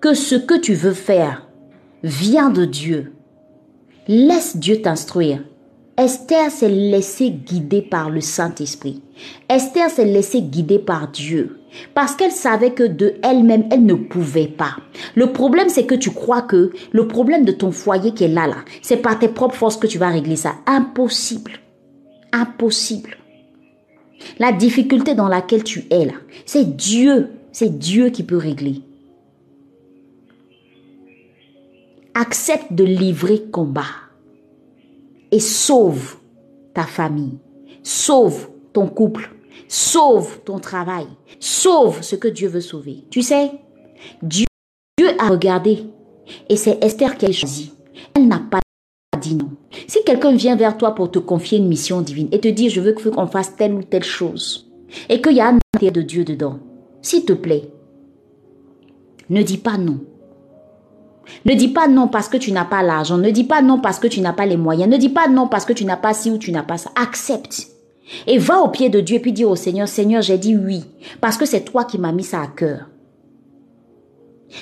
que 0.00 0.14
ce 0.14 0.34
que 0.34 0.58
tu 0.58 0.74
veux 0.74 0.94
faire 0.94 1.46
vient 2.02 2.50
de 2.50 2.64
Dieu, 2.64 3.12
laisse 4.08 4.56
Dieu 4.56 4.80
t'instruire. 4.80 5.44
Esther 5.96 6.50
s'est 6.50 6.70
laissée 6.70 7.30
guider 7.30 7.82
par 7.82 8.08
le 8.08 8.20
Saint-Esprit. 8.20 9.02
Esther 9.48 9.90
s'est 9.90 10.06
laissée 10.06 10.40
guider 10.40 10.78
par 10.78 11.08
Dieu. 11.08 11.59
Parce 11.94 12.14
qu'elle 12.14 12.32
savait 12.32 12.72
que 12.72 12.82
de 12.82 13.14
elle-même, 13.22 13.66
elle 13.70 13.84
ne 13.84 13.94
pouvait 13.94 14.48
pas. 14.48 14.76
Le 15.14 15.32
problème, 15.32 15.68
c'est 15.68 15.86
que 15.86 15.94
tu 15.94 16.10
crois 16.10 16.42
que 16.42 16.72
le 16.92 17.06
problème 17.06 17.44
de 17.44 17.52
ton 17.52 17.70
foyer 17.70 18.12
qui 18.12 18.24
est 18.24 18.28
là, 18.28 18.46
là, 18.46 18.56
c'est 18.82 18.96
par 18.96 19.18
tes 19.18 19.28
propres 19.28 19.56
forces 19.56 19.76
que 19.76 19.86
tu 19.86 19.98
vas 19.98 20.08
régler 20.08 20.36
ça. 20.36 20.56
Impossible. 20.66 21.52
Impossible. 22.32 23.16
La 24.38 24.52
difficulté 24.52 25.14
dans 25.14 25.28
laquelle 25.28 25.64
tu 25.64 25.84
es 25.90 26.04
là, 26.04 26.14
c'est 26.44 26.76
Dieu. 26.76 27.30
C'est 27.52 27.78
Dieu 27.78 28.10
qui 28.10 28.22
peut 28.22 28.36
régler. 28.36 28.82
Accepte 32.14 32.72
de 32.72 32.84
livrer 32.84 33.42
combat 33.50 33.82
et 35.32 35.40
sauve 35.40 36.16
ta 36.74 36.82
famille, 36.84 37.38
sauve 37.82 38.48
ton 38.72 38.86
couple, 38.86 39.30
sauve 39.68 40.40
ton 40.44 40.58
travail, 40.58 41.06
sauve 41.38 42.02
ce 42.02 42.16
que 42.16 42.28
Dieu 42.28 42.48
veut 42.48 42.60
sauver. 42.60 43.04
Tu 43.10 43.22
sais, 43.22 43.52
Dieu, 44.22 44.46
a 45.18 45.28
regardé 45.28 45.84
et 46.48 46.56
c'est 46.56 46.82
Esther 46.84 47.16
qui 47.16 47.26
a 47.26 47.32
choisi. 47.32 47.72
Elle 48.14 48.28
n'a 48.28 48.38
pas 48.38 48.60
dit 49.20 49.34
non. 49.34 49.50
Si 49.86 50.02
quelqu'un 50.04 50.34
vient 50.34 50.56
vers 50.56 50.76
toi 50.76 50.94
pour 50.94 51.10
te 51.10 51.18
confier 51.18 51.58
une 51.58 51.68
mission 51.68 52.00
divine 52.00 52.28
et 52.32 52.40
te 52.40 52.48
dire 52.48 52.70
je 52.70 52.80
veux 52.80 52.92
qu'on 52.92 53.26
fasse 53.26 53.56
telle 53.56 53.74
ou 53.74 53.82
telle 53.82 54.04
chose 54.04 54.70
et 55.08 55.20
qu'il 55.20 55.32
y 55.32 55.40
a 55.40 55.48
un 55.48 55.58
intérêt 55.74 55.92
de 55.92 56.02
Dieu 56.02 56.24
dedans, 56.24 56.58
s'il 57.02 57.24
te 57.24 57.32
plaît, 57.32 57.70
ne 59.30 59.42
dis 59.42 59.58
pas 59.58 59.78
non. 59.78 60.00
Ne 61.44 61.54
dis 61.54 61.68
pas 61.68 61.86
non 61.86 62.08
parce 62.08 62.28
que 62.28 62.36
tu 62.36 62.52
n'as 62.52 62.64
pas 62.64 62.82
l'argent. 62.82 63.16
Ne 63.16 63.30
dis 63.30 63.44
pas 63.44 63.62
non 63.62 63.80
parce 63.80 63.98
que 63.98 64.08
tu 64.08 64.20
n'as 64.20 64.32
pas 64.32 64.46
les 64.46 64.56
moyens. 64.56 64.90
Ne 64.90 64.96
dis 64.96 65.08
pas 65.08 65.28
non 65.28 65.46
parce 65.46 65.64
que 65.64 65.72
tu 65.72 65.84
n'as 65.84 65.96
pas 65.96 66.12
ci 66.12 66.30
ou 66.30 66.38
tu 66.38 66.50
n'as 66.50 66.64
pas 66.64 66.76
ça. 66.76 66.90
Accepte. 66.96 67.68
Et 68.26 68.38
va 68.38 68.60
au 68.60 68.68
pied 68.68 68.88
de 68.88 69.00
Dieu 69.00 69.16
et 69.16 69.20
puis 69.20 69.32
dis 69.32 69.44
au 69.44 69.56
Seigneur, 69.56 69.88
Seigneur, 69.88 70.22
j'ai 70.22 70.38
dit 70.38 70.56
oui 70.56 70.84
parce 71.20 71.36
que 71.36 71.46
c'est 71.46 71.64
toi 71.64 71.84
qui 71.84 71.98
m'as 71.98 72.12
mis 72.12 72.24
ça 72.24 72.42
à 72.42 72.46
cœur. 72.46 72.88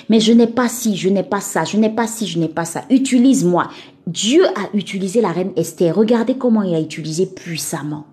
Mais 0.07 0.19
je 0.19 0.33
n'ai 0.33 0.47
pas 0.47 0.69
ci, 0.69 0.95
je 0.95 1.09
n'ai 1.09 1.23
pas 1.23 1.41
ça, 1.41 1.63
je 1.63 1.77
n'ai 1.77 1.89
pas 1.89 2.07
ci, 2.07 2.27
je 2.27 2.39
n'ai 2.39 2.47
pas 2.47 2.65
ça. 2.65 2.83
Utilise-moi. 2.89 3.69
Dieu 4.05 4.45
a 4.45 4.75
utilisé 4.75 5.21
la 5.21 5.31
reine 5.31 5.51
Esther. 5.55 5.95
Regardez 5.95 6.35
comment 6.35 6.63
il 6.63 6.75
a 6.75 6.79
utilisé 6.79 7.25
puissamment. 7.25 8.05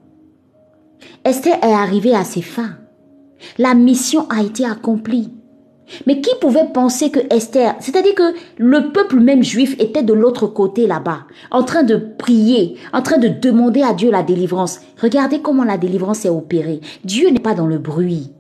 Esther 1.25 1.59
est 1.63 1.73
arrivée 1.73 2.15
à 2.15 2.25
ses 2.25 2.43
fins. 2.43 2.77
La 3.59 3.75
mission 3.75 4.29
a 4.31 4.43
été 4.43 4.65
accomplie. 4.65 5.31
Mais 6.07 6.21
qui 6.21 6.35
pouvait 6.41 6.69
penser 6.73 7.11
que 7.11 7.21
Esther, 7.33 7.77
c'est-à-dire 7.81 8.15
que 8.15 8.35
le 8.59 8.93
peuple 8.93 9.21
même 9.21 9.43
juif 9.43 9.77
était 9.79 10.03
de 10.03 10.13
l'autre 10.13 10.47
côté 10.47 10.87
là-bas, 10.87 11.21
en 11.51 11.63
train 11.63 11.85
de 11.85 11.97
prier, 11.97 12.77
en 12.93 13.03
train 13.03 13.19
de 13.19 13.29
demander 13.29 13.83
à 13.83 13.93
Dieu 13.93 14.11
la 14.11 14.23
délivrance. 14.23 14.81
Regardez 15.01 15.41
comment 15.41 15.65
la 15.65 15.79
délivrance 15.79 16.25
est 16.25 16.31
opérée. 16.31 16.81
Dieu 17.05 17.31
n'est 17.31 17.41
pas 17.41 17.55
dans 17.55 17.67
le 17.67 17.79
bruit. 17.79 18.33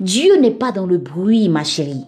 Dieu 0.00 0.36
n'est 0.40 0.50
pas 0.50 0.72
dans 0.72 0.86
le 0.86 0.98
bruit, 0.98 1.48
ma 1.48 1.64
chérie. 1.64 2.04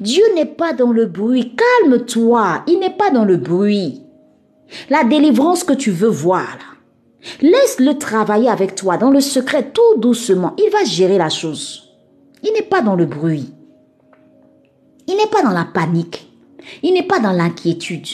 Dieu 0.00 0.22
n'est 0.34 0.46
pas 0.46 0.72
dans 0.72 0.92
le 0.92 1.06
bruit. 1.06 1.54
Calme-toi. 1.56 2.64
Il 2.66 2.80
n'est 2.80 2.90
pas 2.90 3.10
dans 3.10 3.24
le 3.24 3.36
bruit. 3.36 4.02
La 4.88 5.04
délivrance 5.04 5.64
que 5.64 5.72
tu 5.72 5.90
veux 5.90 6.08
voir, 6.08 6.58
laisse-le 7.40 7.94
travailler 7.98 8.48
avec 8.48 8.74
toi 8.74 8.96
dans 8.96 9.10
le 9.10 9.20
secret 9.20 9.70
tout 9.72 10.00
doucement. 10.00 10.54
Il 10.58 10.70
va 10.70 10.84
gérer 10.84 11.18
la 11.18 11.28
chose. 11.28 11.89
Il 12.42 12.52
n'est 12.52 12.62
pas 12.62 12.82
dans 12.82 12.96
le 12.96 13.06
bruit. 13.06 13.52
Il 15.06 15.16
n'est 15.16 15.30
pas 15.30 15.42
dans 15.42 15.50
la 15.50 15.64
panique. 15.64 16.28
Il 16.82 16.94
n'est 16.94 17.06
pas 17.06 17.20
dans 17.20 17.32
l'inquiétude. 17.32 18.06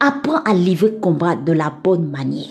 Apprends 0.00 0.42
à 0.44 0.54
livrer 0.54 0.94
combat 1.00 1.34
de 1.36 1.52
la 1.52 1.70
bonne 1.70 2.08
manière. 2.08 2.46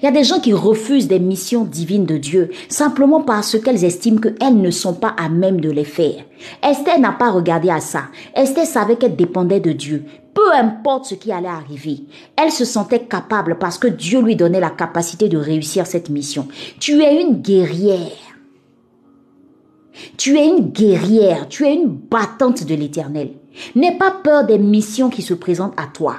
Il 0.00 0.04
y 0.04 0.08
a 0.08 0.12
des 0.12 0.24
gens 0.24 0.38
qui 0.38 0.52
refusent 0.52 1.08
des 1.08 1.18
missions 1.18 1.64
divines 1.64 2.06
de 2.06 2.16
Dieu 2.16 2.50
simplement 2.68 3.20
parce 3.20 3.58
qu'elles 3.58 3.84
estiment 3.84 4.20
qu'elles 4.20 4.60
ne 4.60 4.70
sont 4.70 4.94
pas 4.94 5.14
à 5.18 5.28
même 5.28 5.60
de 5.60 5.70
les 5.70 5.84
faire. 5.84 6.22
Esther 6.62 6.98
n'a 7.00 7.12
pas 7.12 7.30
regardé 7.30 7.70
à 7.70 7.80
ça. 7.80 8.04
Esther 8.36 8.66
savait 8.66 8.96
qu'elle 8.96 9.16
dépendait 9.16 9.60
de 9.60 9.72
Dieu. 9.72 10.04
Peu 10.34 10.52
importe 10.54 11.06
ce 11.06 11.14
qui 11.14 11.30
allait 11.30 11.48
arriver, 11.48 12.04
elle 12.36 12.50
se 12.50 12.64
sentait 12.64 13.04
capable 13.04 13.58
parce 13.58 13.78
que 13.78 13.88
Dieu 13.88 14.22
lui 14.22 14.36
donnait 14.36 14.60
la 14.60 14.70
capacité 14.70 15.28
de 15.28 15.36
réussir 15.36 15.86
cette 15.86 16.08
mission. 16.08 16.48
Tu 16.80 17.02
es 17.02 17.20
une 17.20 17.42
guerrière. 17.42 18.31
Tu 20.16 20.38
es 20.38 20.46
une 20.46 20.70
guerrière, 20.70 21.48
tu 21.48 21.66
es 21.66 21.74
une 21.74 21.88
battante 21.88 22.64
de 22.64 22.74
l'éternel. 22.74 23.30
N'aie 23.74 23.96
pas 23.96 24.10
peur 24.10 24.46
des 24.46 24.58
missions 24.58 25.10
qui 25.10 25.22
se 25.22 25.34
présentent 25.34 25.78
à 25.78 25.86
toi. 25.86 26.16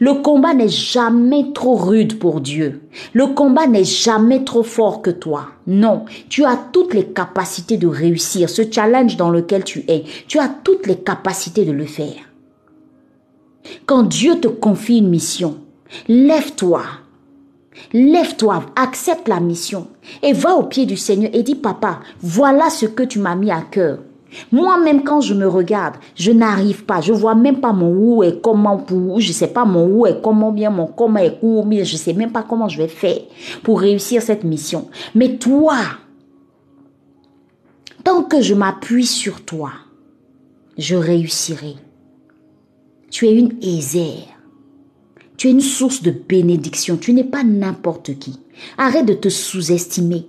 Le 0.00 0.14
combat 0.14 0.54
n'est 0.54 0.68
jamais 0.68 1.52
trop 1.52 1.74
rude 1.74 2.18
pour 2.18 2.40
Dieu. 2.40 2.82
Le 3.12 3.26
combat 3.28 3.66
n'est 3.66 3.84
jamais 3.84 4.42
trop 4.44 4.62
fort 4.62 5.02
que 5.02 5.10
toi. 5.10 5.48
Non, 5.66 6.06
tu 6.28 6.44
as 6.44 6.56
toutes 6.72 6.94
les 6.94 7.06
capacités 7.06 7.76
de 7.76 7.86
réussir 7.86 8.48
ce 8.48 8.62
challenge 8.70 9.16
dans 9.16 9.30
lequel 9.30 9.64
tu 9.64 9.84
es. 9.88 10.04
Tu 10.28 10.38
as 10.38 10.48
toutes 10.48 10.86
les 10.86 10.96
capacités 10.96 11.64
de 11.64 11.72
le 11.72 11.84
faire. 11.84 12.14
Quand 13.84 14.04
Dieu 14.04 14.40
te 14.40 14.48
confie 14.48 14.98
une 14.98 15.08
mission, 15.08 15.58
lève-toi, 16.08 16.82
Lève-toi, 17.92 18.64
accepte 18.76 19.28
la 19.28 19.40
mission 19.40 19.88
et 20.22 20.32
va 20.32 20.54
au 20.54 20.64
pied 20.64 20.86
du 20.86 20.96
Seigneur 20.96 21.30
et 21.34 21.42
dis, 21.42 21.54
papa, 21.54 22.00
voilà 22.20 22.70
ce 22.70 22.86
que 22.86 23.02
tu 23.02 23.18
m'as 23.18 23.36
mis 23.36 23.50
à 23.50 23.60
cœur. 23.62 23.98
Moi-même, 24.52 25.02
quand 25.02 25.20
je 25.20 25.34
me 25.34 25.46
regarde, 25.46 25.94
je 26.14 26.32
n'arrive 26.32 26.84
pas. 26.84 27.00
Je 27.00 27.12
vois 27.12 27.34
même 27.34 27.60
pas 27.60 27.72
mon 27.72 27.92
où 27.92 28.22
et 28.22 28.40
comment 28.40 28.76
pour, 28.78 29.20
je 29.20 29.32
sais 29.32 29.48
pas 29.48 29.64
mon 29.64 29.86
où 29.86 30.06
et 30.06 30.16
comment 30.22 30.52
bien 30.52 30.70
mon 30.70 30.86
comment 30.86 31.20
et 31.20 31.32
où, 31.42 31.62
mais 31.64 31.84
je 31.84 31.96
sais 31.96 32.12
même 32.12 32.32
pas 32.32 32.42
comment 32.42 32.68
je 32.68 32.78
vais 32.78 32.88
faire 32.88 33.20
pour 33.62 33.80
réussir 33.80 34.22
cette 34.22 34.44
mission. 34.44 34.88
Mais 35.14 35.36
toi, 35.36 35.76
tant 38.04 38.24
que 38.24 38.40
je 38.40 38.54
m'appuie 38.54 39.06
sur 39.06 39.44
toi, 39.44 39.70
je 40.76 40.96
réussirai. 40.96 41.76
Tu 43.10 43.26
es 43.26 43.36
une 43.36 43.56
aisère. 43.62 44.35
Tu 45.36 45.48
es 45.48 45.50
une 45.50 45.60
source 45.60 46.02
de 46.02 46.10
bénédiction. 46.10 46.96
Tu 46.96 47.12
n'es 47.12 47.24
pas 47.24 47.44
n'importe 47.44 48.18
qui. 48.18 48.40
Arrête 48.78 49.06
de 49.06 49.14
te 49.14 49.28
sous-estimer. 49.28 50.26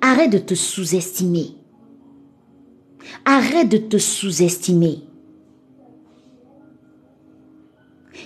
Arrête 0.00 0.32
de 0.32 0.38
te 0.38 0.54
sous-estimer. 0.54 1.54
Arrête 3.24 3.68
de 3.68 3.76
te 3.76 3.98
sous-estimer. 3.98 5.00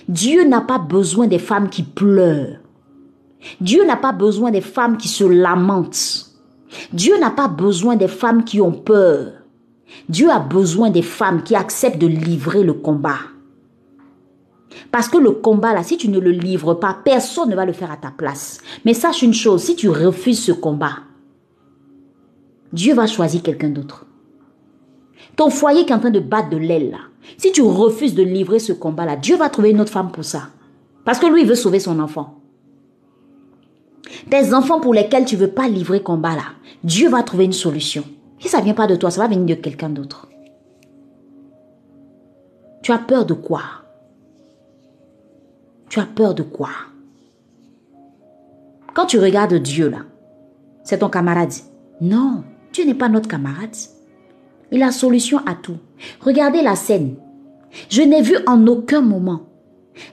Dieu 0.07 0.45
n'a 0.45 0.61
pas 0.61 0.77
besoin 0.77 1.27
des 1.27 1.39
femmes 1.39 1.69
qui 1.69 1.83
pleurent. 1.83 2.59
Dieu 3.59 3.85
n'a 3.85 3.97
pas 3.97 4.11
besoin 4.11 4.51
des 4.51 4.61
femmes 4.61 4.97
qui 4.97 5.07
se 5.07 5.23
lamentent. 5.23 6.31
Dieu 6.93 7.17
n'a 7.19 7.31
pas 7.31 7.47
besoin 7.47 7.95
des 7.95 8.07
femmes 8.07 8.43
qui 8.43 8.61
ont 8.61 8.71
peur. 8.71 9.33
Dieu 10.09 10.29
a 10.29 10.39
besoin 10.39 10.89
des 10.89 11.01
femmes 11.01 11.43
qui 11.43 11.55
acceptent 11.55 11.99
de 11.99 12.07
livrer 12.07 12.63
le 12.63 12.73
combat. 12.73 13.19
Parce 14.91 15.07
que 15.07 15.17
le 15.17 15.31
combat, 15.31 15.73
là, 15.73 15.83
si 15.83 15.97
tu 15.97 16.09
ne 16.09 16.19
le 16.19 16.31
livres 16.31 16.73
pas, 16.73 16.97
personne 17.03 17.49
ne 17.49 17.55
va 17.55 17.65
le 17.65 17.73
faire 17.73 17.91
à 17.91 17.97
ta 17.97 18.11
place. 18.11 18.59
Mais 18.83 18.93
sache 18.93 19.21
une 19.21 19.33
chose, 19.33 19.63
si 19.63 19.75
tu 19.75 19.89
refuses 19.89 20.43
ce 20.43 20.51
combat, 20.51 20.99
Dieu 22.73 22.93
va 22.93 23.07
choisir 23.07 23.41
quelqu'un 23.41 23.69
d'autre. 23.69 24.05
Ton 25.35 25.49
foyer 25.49 25.85
qui 25.85 25.91
est 25.91 25.95
en 25.95 25.99
train 25.99 26.11
de 26.11 26.19
battre 26.19 26.49
de 26.49 26.57
l'aile, 26.57 26.97
si 27.37 27.51
tu 27.51 27.61
refuses 27.61 28.15
de 28.15 28.23
livrer 28.23 28.59
ce 28.59 28.73
combat-là, 28.73 29.15
Dieu 29.15 29.37
va 29.37 29.49
trouver 29.49 29.71
une 29.71 29.81
autre 29.81 29.91
femme 29.91 30.11
pour 30.11 30.23
ça. 30.23 30.49
Parce 31.03 31.19
que 31.19 31.27
lui, 31.27 31.41
il 31.41 31.47
veut 31.47 31.55
sauver 31.55 31.79
son 31.79 31.99
enfant. 31.99 32.39
Tes 34.29 34.53
enfants 34.53 34.79
pour 34.79 34.93
lesquels 34.93 35.25
tu 35.25 35.35
ne 35.35 35.41
veux 35.41 35.51
pas 35.51 35.67
livrer 35.67 36.01
combat, 36.01 36.35
Dieu 36.83 37.09
va 37.09 37.23
trouver 37.23 37.45
une 37.45 37.53
solution. 37.53 38.03
Si 38.39 38.49
ça 38.49 38.59
ne 38.59 38.63
vient 38.63 38.73
pas 38.73 38.87
de 38.87 38.95
toi, 38.95 39.11
ça 39.11 39.21
va 39.21 39.27
venir 39.27 39.55
de 39.55 39.61
quelqu'un 39.61 39.89
d'autre. 39.89 40.27
Tu 42.81 42.91
as 42.91 42.97
peur 42.97 43.25
de 43.25 43.33
quoi? 43.33 43.61
Tu 45.89 45.99
as 45.99 46.05
peur 46.05 46.35
de 46.35 46.43
quoi? 46.43 46.69
Quand 48.93 49.05
tu 49.05 49.19
regardes 49.19 49.55
Dieu 49.55 49.89
là, 49.89 49.99
c'est 50.83 50.99
ton 50.99 51.09
camarade. 51.09 51.53
Non, 52.01 52.43
Dieu 52.73 52.85
n'est 52.85 52.93
pas 52.93 53.09
notre 53.09 53.27
camarade. 53.27 53.75
Il 54.71 54.83
a 54.83 54.91
solution 54.91 55.39
à 55.45 55.55
tout. 55.55 55.77
Regardez 56.21 56.61
la 56.61 56.75
scène. 56.75 57.15
Je 57.89 58.01
n'ai 58.01 58.21
vu 58.21 58.37
en 58.47 58.67
aucun 58.67 59.01
moment 59.01 59.41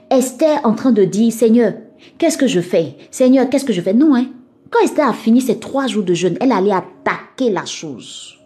Esther 0.09 0.61
en 0.63 0.73
train 0.73 0.91
de 0.91 1.03
dire, 1.03 1.31
Seigneur, 1.31 1.73
qu'est-ce 2.17 2.37
que 2.37 2.47
je 2.47 2.61
fais? 2.61 2.97
Seigneur, 3.11 3.49
qu'est-ce 3.49 3.65
que 3.65 3.73
je 3.73 3.81
fais 3.81 3.93
Non, 3.93 4.15
hein 4.15 4.27
quand 4.73 4.83
Esther 4.83 5.07
a 5.07 5.13
fini 5.13 5.39
ses 5.39 5.59
trois 5.59 5.85
jours 5.85 6.03
de 6.03 6.15
jeûne, 6.15 6.37
elle 6.41 6.51
allait 6.51 6.71
attaquer 6.71 7.51
la 7.51 7.63
chose. 7.63 8.39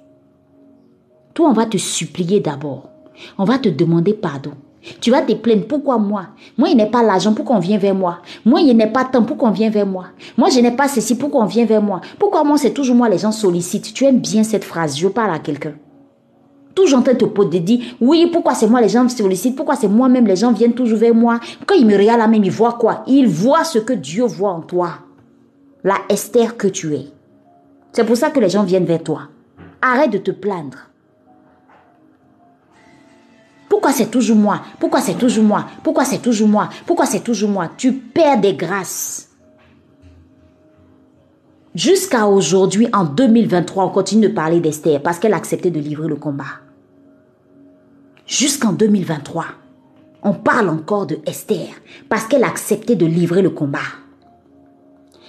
Toi, 1.34 1.50
on 1.50 1.54
va 1.54 1.66
te 1.66 1.78
supplier 1.78 2.42
d'abord. 2.42 2.90
On 3.38 3.46
va 3.46 3.58
te 3.58 3.70
demander 3.70 4.14
pardon. 4.14 4.52
Tu 5.00 5.10
vas 5.10 5.22
te 5.22 5.34
plaindre, 5.34 5.68
pourquoi 5.68 5.98
moi? 5.98 6.28
Moi, 6.58 6.70
il 6.70 6.78
n'est 6.78 6.90
pas 6.90 7.02
l'argent, 7.02 7.34
pourquoi 7.34 7.56
on 7.56 7.60
vient 7.60 7.78
vers 7.78 7.96
moi. 7.96 8.20
Moi, 8.46 8.62
il 8.62 8.76
n'est 8.76 8.92
pas 8.92 9.06
temps, 9.06 9.24
pourquoi 9.24 9.50
on 9.50 9.52
vient 9.54 9.70
vers 9.70 9.86
moi. 9.86 10.08
Moi, 10.38 10.50
je 10.50 10.60
n'ai 10.60 10.72
pas 10.72 10.88
ceci, 10.88 11.18
pourquoi 11.18 11.44
on 11.44 11.46
vient 11.46 11.66
vers 11.66 11.82
moi. 11.82 12.02
Pourquoi 12.20 12.44
moi, 12.44 12.58
c'est 12.58 12.74
toujours 12.74 12.96
moi, 12.96 13.10
les 13.10 13.18
gens 13.18 13.32
sollicitent? 13.32 13.94
Tu 13.94 14.06
aimes 14.06 14.20
bien 14.20 14.44
cette 14.44 14.64
phrase, 14.64 14.98
je 14.98 15.08
parle 15.08 15.34
à 15.34 15.40
quelqu'un. 15.40 15.76
Toujours 16.76 17.00
en 17.00 17.02
train 17.02 17.14
de 17.14 17.26
te 17.26 17.58
dire, 17.58 17.80
oui, 18.00 18.30
pourquoi 18.32 18.54
c'est 18.54 18.68
moi, 18.68 18.82
les 18.82 18.90
gens 18.90 19.08
sollicitent? 19.10 19.56
Pourquoi 19.56 19.76
c'est 19.76 19.88
moi-même, 19.88 20.28
les 20.28 20.36
gens 20.36 20.52
viennent 20.52 20.76
toujours 20.76 21.00
vers 21.00 21.16
moi? 21.16 21.40
Quand 21.66 21.76
ils 21.76 21.86
me 21.86 21.98
regardent 21.98 22.20
là 22.20 22.28
même, 22.28 22.44
ils 22.44 22.52
voient 22.52 22.78
quoi? 22.80 23.04
Ils 23.08 23.28
voient 23.28 23.64
ce 23.64 23.80
que 23.80 23.94
Dieu 23.94 24.26
voit 24.26 24.52
en 24.52 24.62
toi. 24.62 24.90
La 25.84 26.00
Esther 26.10 26.58
que 26.58 26.68
tu 26.68 26.96
es. 26.96 27.08
C'est 27.92 28.06
pour 28.06 28.18
ça 28.18 28.30
que 28.30 28.40
les 28.40 28.50
gens 28.50 28.64
viennent 28.64 28.86
vers 28.86 29.04
toi. 29.04 29.30
Arrête 29.82 30.12
de 30.12 30.18
te 30.18 30.32
plaindre. 30.32 30.78
Pourquoi 33.70 33.92
c'est 33.92 34.10
toujours 34.10 34.38
moi? 34.38 34.62
Pourquoi 34.80 35.02
c'est 35.02 35.18
toujours 35.18 35.44
moi? 35.44 35.66
Pourquoi 35.84 36.04
c'est 36.04 36.22
toujours 36.22 36.48
moi? 36.48 36.70
Pourquoi 36.86 37.06
c'est 37.06 37.24
toujours 37.24 37.50
moi? 37.50 37.70
Tu 37.78 37.94
perds 37.94 38.42
des 38.42 38.56
grâces. 38.56 39.30
Jusqu'à 41.76 42.26
aujourd'hui, 42.28 42.88
en 42.92 43.04
2023, 43.04 43.86
on 43.86 43.90
continue 43.90 44.30
de 44.30 44.34
parler 44.34 44.60
d'Esther 44.60 45.02
parce 45.02 45.20
qu'elle 45.20 45.34
a 45.34 45.38
accepté 45.38 45.70
de 45.70 45.80
livrer 45.80 46.08
le 46.08 46.16
combat. 46.16 46.62
Jusqu'en 48.26 48.74
2023, 48.74 49.46
on 50.24 50.34
parle 50.34 50.70
encore 50.70 51.06
de 51.06 51.20
Esther 51.28 51.70
parce 52.10 52.26
qu'elle 52.26 52.44
a 52.44 52.48
accepté 52.48 52.96
de 52.96 53.06
livrer 53.06 53.44
le 53.44 53.52
combat. 53.52 53.80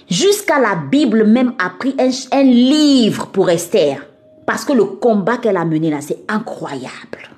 Jusqu'à 0.09 0.59
la 0.59 0.75
Bible 0.75 1.25
même 1.25 1.55
a 1.59 1.71
pris 1.71 1.95
un, 1.99 2.43
livre 2.43 3.27
pour 3.27 3.51
Esther 3.51 4.07
parce 4.47 4.65
que 4.65 4.73
le 4.73 4.85
combat 4.85 5.37
qu'elle 5.37 5.59
a 5.59 5.65
mené 5.65 5.91
là, 5.91 6.01
c'est 6.01 6.25
incroyable. 6.29 7.29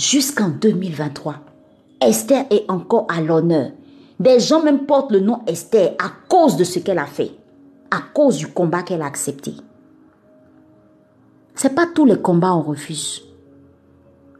jusqu'en 0.00 0.48
2023. 0.48 1.36
Esther 2.00 2.46
est 2.50 2.64
encore 2.70 3.06
à 3.10 3.20
l'honneur. 3.20 3.72
Des 4.18 4.40
gens 4.40 4.62
même 4.62 4.86
portent 4.86 5.12
le 5.12 5.20
nom 5.20 5.40
Esther 5.46 5.94
à 5.98 6.10
cause 6.28 6.56
de 6.56 6.64
ce 6.64 6.78
qu'elle 6.78 6.98
a 6.98 7.06
fait, 7.06 7.32
à 7.90 8.00
cause 8.14 8.38
du 8.38 8.46
combat 8.46 8.82
qu'elle 8.82 9.02
a 9.02 9.06
accepté. 9.06 9.52
C'est 11.54 11.74
pas 11.74 11.86
tous 11.86 12.06
les 12.06 12.20
combats 12.20 12.54
on 12.54 12.62
refuse. 12.62 13.22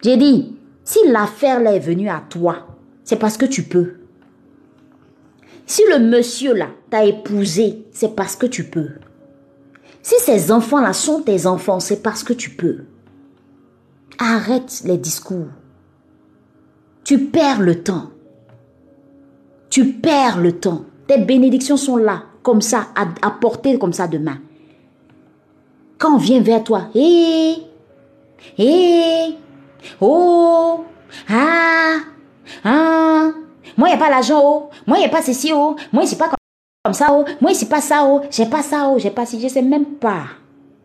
J'ai 0.02 0.16
dit, 0.16 0.56
si 0.84 0.98
l'affaire 1.08 1.60
là 1.60 1.74
est 1.74 1.80
venue 1.80 2.08
à 2.08 2.22
toi, 2.26 2.66
c'est 3.10 3.16
parce 3.16 3.36
que 3.36 3.44
tu 3.44 3.64
peux. 3.64 3.94
Si 5.66 5.82
le 5.90 5.98
monsieur 5.98 6.54
là 6.54 6.68
t'a 6.90 7.04
épousé, 7.04 7.84
c'est 7.90 8.14
parce 8.14 8.36
que 8.36 8.46
tu 8.46 8.62
peux. 8.62 8.90
Si 10.00 10.14
ces 10.20 10.52
enfants 10.52 10.80
là 10.80 10.92
sont 10.92 11.20
tes 11.20 11.44
enfants, 11.44 11.80
c'est 11.80 12.04
parce 12.04 12.22
que 12.22 12.32
tu 12.32 12.50
peux. 12.50 12.84
Arrête 14.20 14.82
les 14.84 14.96
discours. 14.96 15.48
Tu 17.02 17.18
perds 17.18 17.60
le 17.60 17.82
temps. 17.82 18.10
Tu 19.70 19.86
perds 19.94 20.38
le 20.38 20.60
temps. 20.60 20.84
Tes 21.08 21.18
bénédictions 21.18 21.76
sont 21.76 21.96
là, 21.96 22.22
comme 22.44 22.60
ça, 22.60 22.90
à, 22.94 23.30
porter 23.32 23.76
comme 23.76 23.92
ça 23.92 24.06
demain. 24.06 24.38
Quand 25.98 26.14
on 26.14 26.18
vient 26.18 26.42
vers 26.42 26.62
toi, 26.62 26.90
hé, 26.94 27.56
hé, 28.56 29.34
oh, 30.00 30.84
ah, 31.28 31.96
ah, 32.64 33.30
moi, 33.76 33.88
il 33.88 33.92
n'y 33.92 33.96
a 33.96 33.98
pas 33.98 34.10
l'argent, 34.10 34.40
oh, 34.42 34.70
moi, 34.86 34.98
il 34.98 35.00
n'y 35.00 35.06
a 35.06 35.10
pas 35.10 35.22
ceci, 35.22 35.52
oh, 35.54 35.76
moi, 35.92 36.06
c'est 36.06 36.18
pas 36.18 36.30
comme 36.84 36.94
ça, 36.94 37.08
oh, 37.10 37.24
moi, 37.40 37.54
c'est 37.54 37.68
pas 37.68 37.80
ça, 37.80 38.06
oh, 38.06 38.20
j'ai 38.30 38.46
pas 38.46 38.62
ça, 38.62 38.90
oh, 38.90 38.98
j'ai 38.98 39.10
pas 39.10 39.26
si, 39.26 39.40
je 39.40 39.48
sais 39.48 39.62
même 39.62 39.84
pas. 39.84 40.24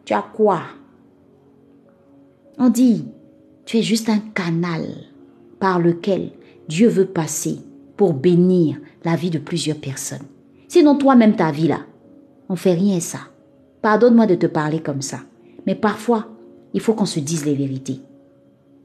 Tu 0.03 0.13
as 0.13 0.22
quoi? 0.22 0.61
On 2.57 2.70
dit, 2.70 3.05
tu 3.66 3.78
es 3.78 3.82
juste 3.82 4.09
un 4.09 4.20
canal 4.20 4.86
par 5.59 5.80
lequel 5.80 6.32
Dieu 6.68 6.88
veut 6.88 7.05
passer 7.07 7.59
pour 7.97 8.13
bénir 8.13 8.78
la 9.03 9.16
vie 9.16 9.30
de 9.30 9.39
plusieurs 9.39 9.78
personnes. 9.78 10.26
Sinon, 10.68 10.95
toi-même, 10.95 11.36
ta 11.36 11.51
vie 11.51 11.68
là, 11.68 11.80
on 12.49 12.55
fait 12.55 12.74
rien 12.74 12.99
ça. 12.99 13.20
Pardonne-moi 13.82 14.26
de 14.26 14.36
te 14.36 14.47
parler 14.47 14.80
comme 14.80 15.01
ça. 15.01 15.20
Mais 15.66 15.76
parfois, 15.76 16.28
il 16.74 16.82
faut 16.82 16.93
qu'on 16.93 17.05
se 17.05 17.20
dise 17.20 17.45
les 17.45 17.55
vérités. 17.55 18.01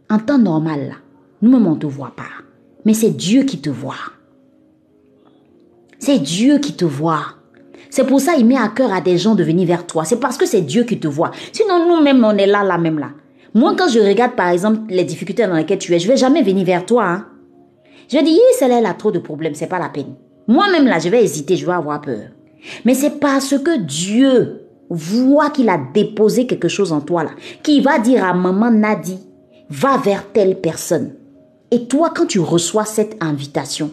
En 0.09 0.18
temps 0.18 0.39
normal, 0.39 0.89
là, 0.89 0.95
nous-mêmes, 1.43 1.66
on 1.66 1.74
ne 1.74 1.81
te 1.81 1.87
voit 1.87 2.14
pas. 2.16 2.45
Mais 2.85 2.95
c'est 2.95 3.11
Dieu 3.11 3.43
qui 3.43 3.61
te 3.61 3.70
voit. 3.70 3.95
C'est 5.99 6.18
Dieu 6.18 6.59
qui 6.59 6.72
te 6.72 6.85
voit. 6.85 7.35
C'est 7.91 8.05
pour 8.05 8.20
ça 8.20 8.35
qu'il 8.35 8.47
met 8.47 8.57
à 8.57 8.68
cœur 8.68 8.93
à 8.93 9.01
des 9.01 9.18
gens 9.18 9.35
de 9.35 9.43
venir 9.43 9.66
vers 9.66 9.87
toi. 9.87 10.05
C'est 10.05 10.20
parce 10.20 10.39
que 10.39 10.47
c'est 10.47 10.62
Dieu 10.62 10.85
qui 10.85 10.99
te 10.99 11.09
voit. 11.09 11.33
Sinon, 11.53 11.87
nous-mêmes, 11.89 12.24
on 12.24 12.37
est 12.37 12.47
là, 12.47 12.62
là, 12.62 12.78
même 12.78 12.99
là. 12.99 13.11
Moi, 13.53 13.74
quand 13.76 13.89
je 13.89 13.99
regarde, 13.99 14.37
par 14.37 14.49
exemple, 14.49 14.81
les 14.89 15.05
difficultés 15.05 15.47
dans 15.47 15.55
lesquelles 15.55 15.78
tu 15.78 15.93
es, 15.93 15.99
je 15.99 16.07
vais 16.07 16.16
jamais 16.16 16.43
venir 16.43 16.64
vers 16.64 16.87
toi. 16.87 17.05
Hein. 17.05 17.26
Je 18.09 18.16
vais 18.16 18.22
dire, 18.22 18.39
celle-là, 18.59 18.78
elle 18.78 18.87
a 18.87 18.95
trop 18.95 19.11
de 19.11 19.18
problèmes, 19.18 19.55
c'est 19.55 19.66
pas 19.66 19.81
la 19.81 19.89
peine. 19.89 20.14
Moi-même, 20.47 20.87
là, 20.87 20.99
je 21.01 21.09
vais 21.09 21.22
hésiter, 21.22 21.57
je 21.57 21.66
vais 21.66 21.72
avoir 21.72 22.01
peur. 22.01 22.28
Mais 22.85 22.95
c'est 22.95 23.18
parce 23.18 23.59
que 23.59 23.78
Dieu 23.78 24.61
voit 24.89 25.51
qu'il 25.51 25.68
a 25.68 25.78
déposé 25.93 26.47
quelque 26.47 26.68
chose 26.68 26.93
en 26.93 27.01
toi, 27.01 27.24
là, 27.24 27.31
qui 27.62 27.81
va 27.81 27.99
dire 27.99 28.24
à 28.24 28.35
maman 28.35 28.70
Nadi, 28.70 29.18
va 29.68 29.97
vers 29.97 30.31
telle 30.33 30.61
personne. 30.61 31.14
Et 31.70 31.86
toi, 31.86 32.10
quand 32.14 32.26
tu 32.26 32.40
reçois 32.40 32.84
cette 32.84 33.22
invitation, 33.22 33.90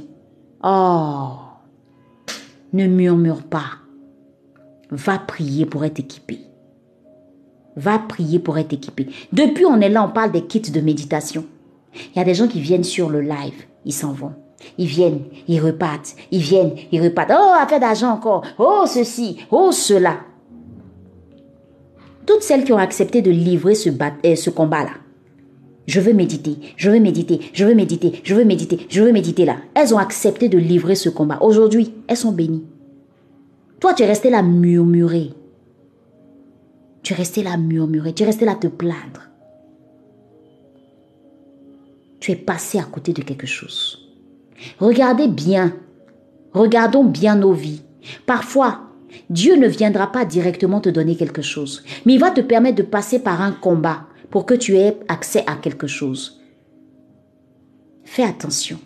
oh, 0.63 1.29
ne 2.73 2.87
murmure 2.87 3.43
pas. 3.43 3.71
Va 4.89 5.19
prier 5.19 5.65
pour 5.65 5.85
être 5.85 5.99
équipé. 5.99 6.39
Va 7.75 7.99
prier 7.99 8.39
pour 8.39 8.57
être 8.57 8.73
équipé. 8.73 9.07
Depuis 9.31 9.65
on 9.65 9.79
est 9.81 9.89
là, 9.89 10.03
on 10.03 10.09
parle 10.09 10.31
des 10.31 10.45
kits 10.45 10.71
de 10.71 10.81
méditation. 10.81 11.45
Il 11.93 12.17
y 12.17 12.21
a 12.21 12.25
des 12.25 12.33
gens 12.33 12.47
qui 12.47 12.61
viennent 12.61 12.83
sur 12.83 13.09
le 13.09 13.21
live, 13.21 13.65
ils 13.85 13.93
s'en 13.93 14.11
vont. 14.11 14.33
Ils 14.77 14.87
viennent, 14.87 15.21
ils 15.47 15.59
repartent, 15.59 16.15
ils 16.31 16.41
viennent, 16.41 16.73
ils 16.91 17.01
repartent. 17.01 17.31
Oh, 17.31 17.53
affaire 17.59 17.79
d'argent 17.79 18.09
encore. 18.09 18.43
Oh, 18.57 18.85
ceci, 18.87 19.37
oh, 19.51 19.71
cela. 19.71 20.17
Toutes 22.25 22.41
celles 22.41 22.63
qui 22.63 22.73
ont 22.73 22.77
accepté 22.77 23.21
de 23.21 23.31
livrer 23.31 23.75
ce, 23.75 23.89
euh, 23.89 24.35
ce 24.35 24.49
combat-là, 24.49 24.91
je 25.87 26.01
veux 26.01 26.13
méditer, 26.13 26.57
je 26.75 26.91
veux 26.91 26.99
méditer, 26.99 27.39
je 27.53 27.65
veux 27.65 27.73
méditer, 27.73 28.19
je 28.23 28.35
veux 28.35 28.43
méditer, 28.43 28.85
je 28.89 29.01
veux 29.01 29.13
méditer 29.13 29.45
là. 29.45 29.55
Elles 29.73 29.93
ont 29.93 29.97
accepté 29.97 30.49
de 30.49 30.57
livrer 30.57 30.95
ce 30.95 31.09
combat. 31.09 31.39
Aujourd'hui, 31.41 31.93
elles 32.07 32.17
sont 32.17 32.33
bénies. 32.33 32.65
Toi, 33.79 33.93
tu 33.93 34.03
es 34.03 34.05
resté 34.05 34.29
là 34.29 34.41
murmurer. 34.41 35.31
Tu 37.03 37.13
es 37.13 37.15
resté 37.15 37.41
là 37.41 37.55
murmurer, 37.55 38.13
tu 38.13 38.23
es 38.23 38.25
resté 38.25 38.43
là 38.43 38.55
te 38.55 38.67
plaindre. 38.67 39.29
Tu 42.19 42.31
es 42.31 42.35
passé 42.35 42.79
à 42.79 42.83
côté 42.83 43.13
de 43.13 43.21
quelque 43.21 43.47
chose. 43.47 44.09
Regardez 44.79 45.29
bien, 45.29 45.73
regardons 46.51 47.05
bien 47.05 47.35
nos 47.35 47.53
vies. 47.53 47.83
Parfois, 48.25 48.81
Dieu 49.29 49.55
ne 49.55 49.67
viendra 49.67 50.11
pas 50.11 50.25
directement 50.25 50.81
te 50.81 50.89
donner 50.89 51.15
quelque 51.15 51.41
chose, 51.41 51.83
mais 52.05 52.15
il 52.15 52.19
va 52.19 52.31
te 52.31 52.41
permettre 52.41 52.77
de 52.77 52.83
passer 52.83 53.19
par 53.19 53.41
un 53.41 53.53
combat 53.53 54.07
pour 54.29 54.45
que 54.45 54.53
tu 54.53 54.77
aies 54.77 54.97
accès 55.07 55.43
à 55.47 55.55
quelque 55.55 55.87
chose. 55.87 56.41
Fais 58.03 58.23
attention. 58.23 58.79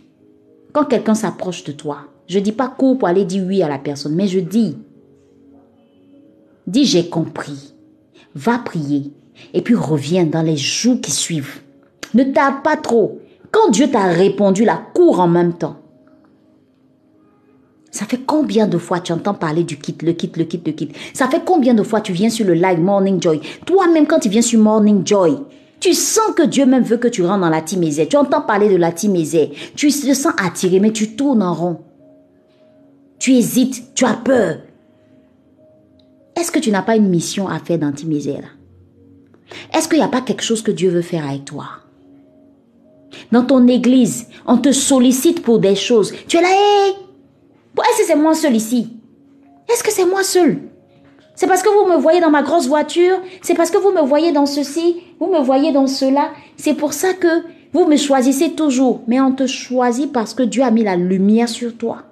Quand 0.73 0.85
quelqu'un 0.85 1.15
s'approche 1.15 1.63
de 1.63 1.71
toi, 1.71 2.07
je 2.27 2.39
ne 2.39 2.43
dis 2.43 2.51
pas 2.51 2.69
cours 2.69 2.97
pour 2.97 3.07
aller 3.07 3.25
dire 3.25 3.43
oui 3.45 3.61
à 3.61 3.69
la 3.69 3.79
personne, 3.79 4.15
mais 4.15 4.27
je 4.27 4.39
dis, 4.39 4.77
dis 6.67 6.85
j'ai 6.85 7.09
compris 7.09 7.71
va 8.35 8.59
prier 8.59 9.11
et 9.53 9.61
puis 9.61 9.75
reviens 9.75 10.25
dans 10.25 10.41
les 10.41 10.57
jours 10.57 10.99
qui 11.01 11.11
suivent. 11.11 11.61
Ne 12.13 12.23
tarde 12.23 12.63
pas 12.63 12.77
trop. 12.77 13.19
Quand 13.51 13.69
Dieu 13.69 13.89
t'a 13.89 14.05
répondu, 14.05 14.63
la 14.63 14.77
cours 14.77 15.19
en 15.19 15.27
même 15.27 15.53
temps. 15.53 15.80
Ça 17.91 18.05
fait 18.05 18.21
combien 18.25 18.67
de 18.67 18.77
fois 18.77 19.01
tu 19.01 19.11
entends 19.11 19.33
parler 19.33 19.63
du 19.65 19.77
kit, 19.77 19.95
le 20.01 20.13
kit, 20.13 20.31
le 20.35 20.45
kit, 20.45 20.61
le 20.65 20.71
kit? 20.71 20.89
Ça 21.13 21.27
fait 21.27 21.43
combien 21.45 21.73
de 21.73 21.83
fois 21.83 21.99
tu 21.99 22.13
viens 22.13 22.29
sur 22.29 22.45
le 22.45 22.53
live 22.53 22.79
Morning 22.79 23.21
Joy? 23.21 23.41
Toi-même, 23.65 24.07
quand 24.07 24.19
tu 24.19 24.29
viens 24.29 24.41
sur 24.41 24.61
Morning 24.61 25.05
Joy, 25.05 25.37
tu 25.81 25.93
sens 25.93 26.33
que 26.35 26.43
Dieu 26.43 26.65
même 26.65 26.83
veut 26.83 26.97
que 26.97 27.09
tu 27.09 27.23
rentres 27.23 27.41
dans 27.41 27.49
la 27.49 27.61
timézée. 27.61 28.07
Tu 28.07 28.15
entends 28.15 28.41
parler 28.41 28.69
de 28.69 28.77
la 28.77 28.93
timézée. 28.93 29.51
Tu 29.75 29.89
te 29.89 30.13
sens 30.13 30.33
attiré, 30.41 30.79
mais 30.79 30.91
tu 30.91 31.15
tournes 31.15 31.43
en 31.43 31.53
rond. 31.53 31.79
Tu 33.19 33.33
hésites, 33.33 33.93
tu 33.93 34.05
as 34.05 34.13
peur. 34.13 34.59
Est-ce 36.39 36.51
que 36.51 36.59
tu 36.59 36.71
n'as 36.71 36.83
pas 36.83 36.95
une 36.95 37.09
mission 37.09 37.49
à 37.49 37.59
faire 37.59 37.77
dans 37.77 37.91
tes 37.91 38.05
misères 38.05 38.57
Est-ce 39.73 39.89
qu'il 39.89 39.97
n'y 39.97 40.05
a 40.05 40.07
pas 40.07 40.21
quelque 40.21 40.43
chose 40.43 40.61
que 40.61 40.71
Dieu 40.71 40.89
veut 40.89 41.01
faire 41.01 41.27
avec 41.27 41.43
toi? 41.45 41.65
Dans 43.33 43.43
ton 43.43 43.67
église, 43.67 44.27
on 44.47 44.57
te 44.57 44.71
sollicite 44.71 45.43
pour 45.43 45.59
des 45.59 45.75
choses. 45.75 46.13
Tu 46.27 46.37
es 46.37 46.41
là, 46.41 46.47
hé 46.47 47.11
Est-ce 47.78 47.99
que 47.99 48.07
c'est 48.07 48.15
moi 48.15 48.34
seul 48.34 48.55
ici? 48.55 48.89
Est-ce 49.72 49.84
que 49.84 49.91
c'est 49.91 50.05
moi 50.05 50.24
seul? 50.24 50.59
C'est 51.36 51.47
parce 51.47 51.63
que 51.63 51.69
vous 51.69 51.89
me 51.89 51.97
voyez 51.97 52.19
dans 52.19 52.30
ma 52.30 52.43
grosse 52.43 52.67
voiture 52.67 53.19
C'est 53.41 53.55
parce 53.55 53.72
que 53.72 53.78
vous 53.78 53.91
me 53.91 54.01
voyez 54.01 54.32
dans 54.32 54.45
ceci 54.45 54.97
Vous 55.19 55.28
me 55.28 55.39
voyez 55.39 55.72
dans 55.72 55.88
cela 55.88 56.30
C'est 56.57 56.74
pour 56.74 56.93
ça 56.93 57.13
que 57.13 57.43
vous 57.74 57.88
me 57.88 57.95
choisissez 57.95 58.51
toujours. 58.51 59.01
Mais 59.07 59.22
on 59.22 59.32
te 59.32 59.47
choisit 59.47 60.11
parce 60.11 60.34
que 60.34 60.43
Dieu 60.43 60.63
a 60.63 60.72
mis 60.72 60.84
la 60.84 60.97
lumière 60.97 61.49
sur 61.49 61.78
toi. 61.78 62.03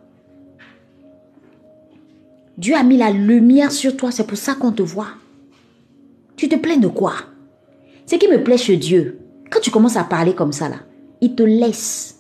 Dieu 2.58 2.76
a 2.76 2.84
mis 2.84 2.98
la 2.98 3.12
lumière 3.12 3.72
sur 3.72 3.96
toi, 3.96 4.12
c'est 4.12 4.28
pour 4.28 4.38
ça 4.38 4.54
qu'on 4.54 4.72
te 4.72 4.82
voit. 4.82 5.08
Tu 6.36 6.50
te 6.50 6.56
plains 6.56 6.78
de 6.78 6.88
quoi? 6.88 7.14
Ce 8.06 8.16
qui 8.16 8.28
me 8.28 8.44
plaît 8.44 8.58
chez 8.58 8.78
Dieu, 8.78 9.20
quand 9.50 9.60
tu 9.62 9.72
commences 9.72 9.98
à 9.98 10.04
parler 10.04 10.34
comme 10.34 10.52
ça, 10.52 10.68
là, 10.68 10.78
il 11.22 11.36
te 11.36 11.44
laisse. 11.44 12.20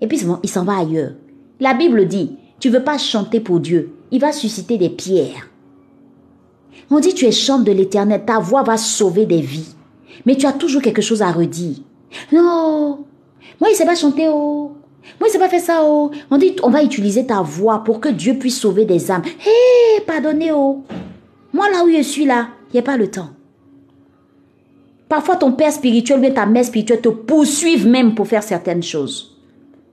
Et 0.00 0.06
puis 0.06 0.20
il 0.42 0.48
s'en 0.48 0.64
va 0.64 0.78
ailleurs. 0.78 1.12
La 1.58 1.74
Bible 1.74 2.06
dit, 2.06 2.36
tu 2.60 2.68
veux 2.68 2.84
pas 2.84 2.98
chanter 2.98 3.40
pour 3.40 3.58
Dieu, 3.58 3.92
il 4.10 4.20
va 4.20 4.32
susciter 4.32 4.78
des 4.78 4.90
pierres. 4.90 5.48
On 6.90 7.00
dit, 7.00 7.14
tu 7.14 7.24
es 7.24 7.32
chante 7.32 7.64
de 7.64 7.72
l'éternel, 7.72 8.24
ta 8.26 8.38
voix 8.38 8.62
va 8.62 8.76
sauver 8.76 9.26
des 9.26 9.40
vies. 9.40 9.74
Mais 10.26 10.36
tu 10.36 10.46
as 10.46 10.52
toujours 10.52 10.82
quelque 10.82 11.02
chose 11.02 11.22
à 11.22 11.30
redire. 11.30 11.76
Non, 12.32 13.04
moi, 13.60 13.68
il 13.68 13.72
ne 13.72 13.76
sait 13.76 13.86
pas 13.86 13.94
chanter, 13.94 14.28
oh. 14.28 14.72
Moi, 15.18 15.22
il 15.22 15.26
ne 15.26 15.32
sait 15.32 15.38
pas 15.38 15.48
faire 15.48 15.60
ça, 15.60 15.80
oh. 15.84 16.10
On 16.30 16.38
dit, 16.38 16.56
on 16.62 16.70
va 16.70 16.82
utiliser 16.82 17.26
ta 17.26 17.42
voix 17.42 17.84
pour 17.84 18.00
que 18.00 18.08
Dieu 18.08 18.34
puisse 18.34 18.58
sauver 18.58 18.84
des 18.84 19.10
âmes. 19.10 19.22
Hé, 19.24 20.00
pardonnez, 20.06 20.52
oh. 20.52 20.82
Moi, 21.52 21.70
là 21.70 21.84
où 21.84 21.90
je 21.90 22.02
suis, 22.02 22.26
là, 22.26 22.48
il 22.68 22.74
n'y 22.74 22.80
a 22.80 22.82
pas 22.82 22.96
le 22.96 23.10
temps. 23.10 23.30
Parfois, 25.08 25.36
ton 25.36 25.52
père 25.52 25.72
spirituel 25.72 26.24
ou 26.24 26.34
ta 26.34 26.46
mère 26.46 26.64
spirituelle 26.64 27.00
te 27.00 27.08
poursuivent 27.08 27.86
même 27.86 28.14
pour 28.14 28.28
faire 28.28 28.42
certaines 28.42 28.82
choses. 28.82 29.36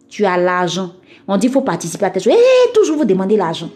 Tu 0.09 0.26
as 0.26 0.38
l'argent. 0.38 0.91
On 1.28 1.38
dit, 1.38 1.48
il 1.48 1.54
faut 1.54 1.62
participer 1.62 2.06
à 2.06 2.10
tes 2.10 2.20
choses. 2.20 2.34
Hé, 2.34 2.74
toujours 2.74 2.98
vous 2.98 3.06
demandez 3.06 3.38
l'argent. 3.38 3.70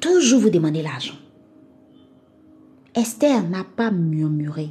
Toujours 0.00 0.40
vous 0.40 0.50
demandez 0.50 0.82
l'argent. 0.82 1.14
Esther 2.94 3.42
n'a 3.48 3.64
pas 3.64 3.90
murmuré. 3.90 4.70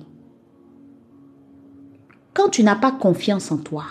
Quand 2.33 2.49
tu 2.49 2.63
n'as 2.63 2.75
pas 2.75 2.91
confiance 2.91 3.51
en 3.51 3.57
toi, 3.57 3.85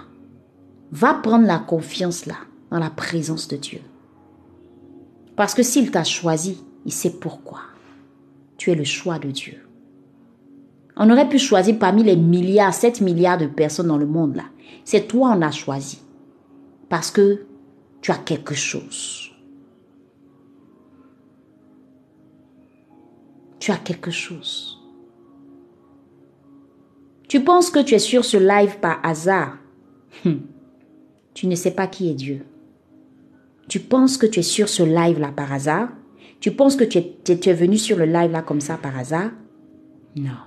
va 0.90 1.14
prendre 1.14 1.46
la 1.46 1.58
confiance 1.58 2.26
là, 2.26 2.36
dans 2.70 2.78
la 2.78 2.90
présence 2.90 3.48
de 3.48 3.56
Dieu. 3.56 3.80
Parce 5.36 5.54
que 5.54 5.62
s'il 5.62 5.90
t'a 5.90 6.04
choisi, 6.04 6.62
il 6.84 6.92
sait 6.92 7.10
pourquoi. 7.10 7.60
Tu 8.56 8.70
es 8.70 8.74
le 8.74 8.84
choix 8.84 9.18
de 9.18 9.30
Dieu. 9.30 9.58
On 10.96 11.10
aurait 11.10 11.28
pu 11.28 11.38
choisir 11.38 11.78
parmi 11.78 12.02
les 12.02 12.16
milliards, 12.16 12.74
7 12.74 13.00
milliards 13.00 13.38
de 13.38 13.46
personnes 13.46 13.88
dans 13.88 13.96
le 13.96 14.06
monde 14.06 14.36
là. 14.36 14.44
C'est 14.84 15.08
toi 15.08 15.34
on 15.36 15.42
a 15.42 15.50
choisi. 15.50 16.01
Parce 16.92 17.10
que 17.10 17.46
tu 18.02 18.10
as 18.10 18.18
quelque 18.18 18.54
chose. 18.54 19.32
Tu 23.58 23.70
as 23.70 23.78
quelque 23.78 24.10
chose. 24.10 24.78
Tu 27.28 27.42
penses 27.42 27.70
que 27.70 27.78
tu 27.78 27.94
es 27.94 27.98
sur 27.98 28.26
ce 28.26 28.36
live 28.36 28.78
par 28.80 29.00
hasard? 29.06 29.56
Hum. 30.26 30.42
Tu 31.32 31.46
ne 31.46 31.54
sais 31.54 31.70
pas 31.70 31.86
qui 31.86 32.10
est 32.10 32.14
Dieu. 32.14 32.44
Tu 33.70 33.80
penses 33.80 34.18
que 34.18 34.26
tu 34.26 34.40
es 34.40 34.42
sur 34.42 34.68
ce 34.68 34.82
live-là 34.82 35.32
par 35.32 35.50
hasard? 35.50 35.88
Tu 36.40 36.50
penses 36.50 36.76
que 36.76 36.84
tu 36.84 36.98
es, 36.98 37.16
tu 37.24 37.48
es 37.48 37.54
venu 37.54 37.78
sur 37.78 37.96
le 37.96 38.04
live-là 38.04 38.42
comme 38.42 38.60
ça 38.60 38.76
par 38.76 38.98
hasard? 38.98 39.30
Non. 40.14 40.42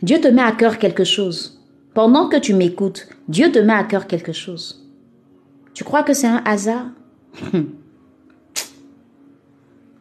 Dieu 0.00 0.20
te 0.20 0.28
met 0.28 0.42
à 0.42 0.52
cœur 0.52 0.78
quelque 0.78 1.02
chose. 1.02 1.61
Pendant 1.94 2.28
que 2.28 2.38
tu 2.38 2.54
m'écoutes, 2.54 3.08
Dieu 3.28 3.52
te 3.52 3.58
met 3.58 3.74
à 3.74 3.84
cœur 3.84 4.06
quelque 4.06 4.32
chose. 4.32 4.88
Tu 5.74 5.84
crois 5.84 6.02
que 6.02 6.14
c'est 6.14 6.26
un 6.26 6.42
hasard? 6.44 6.86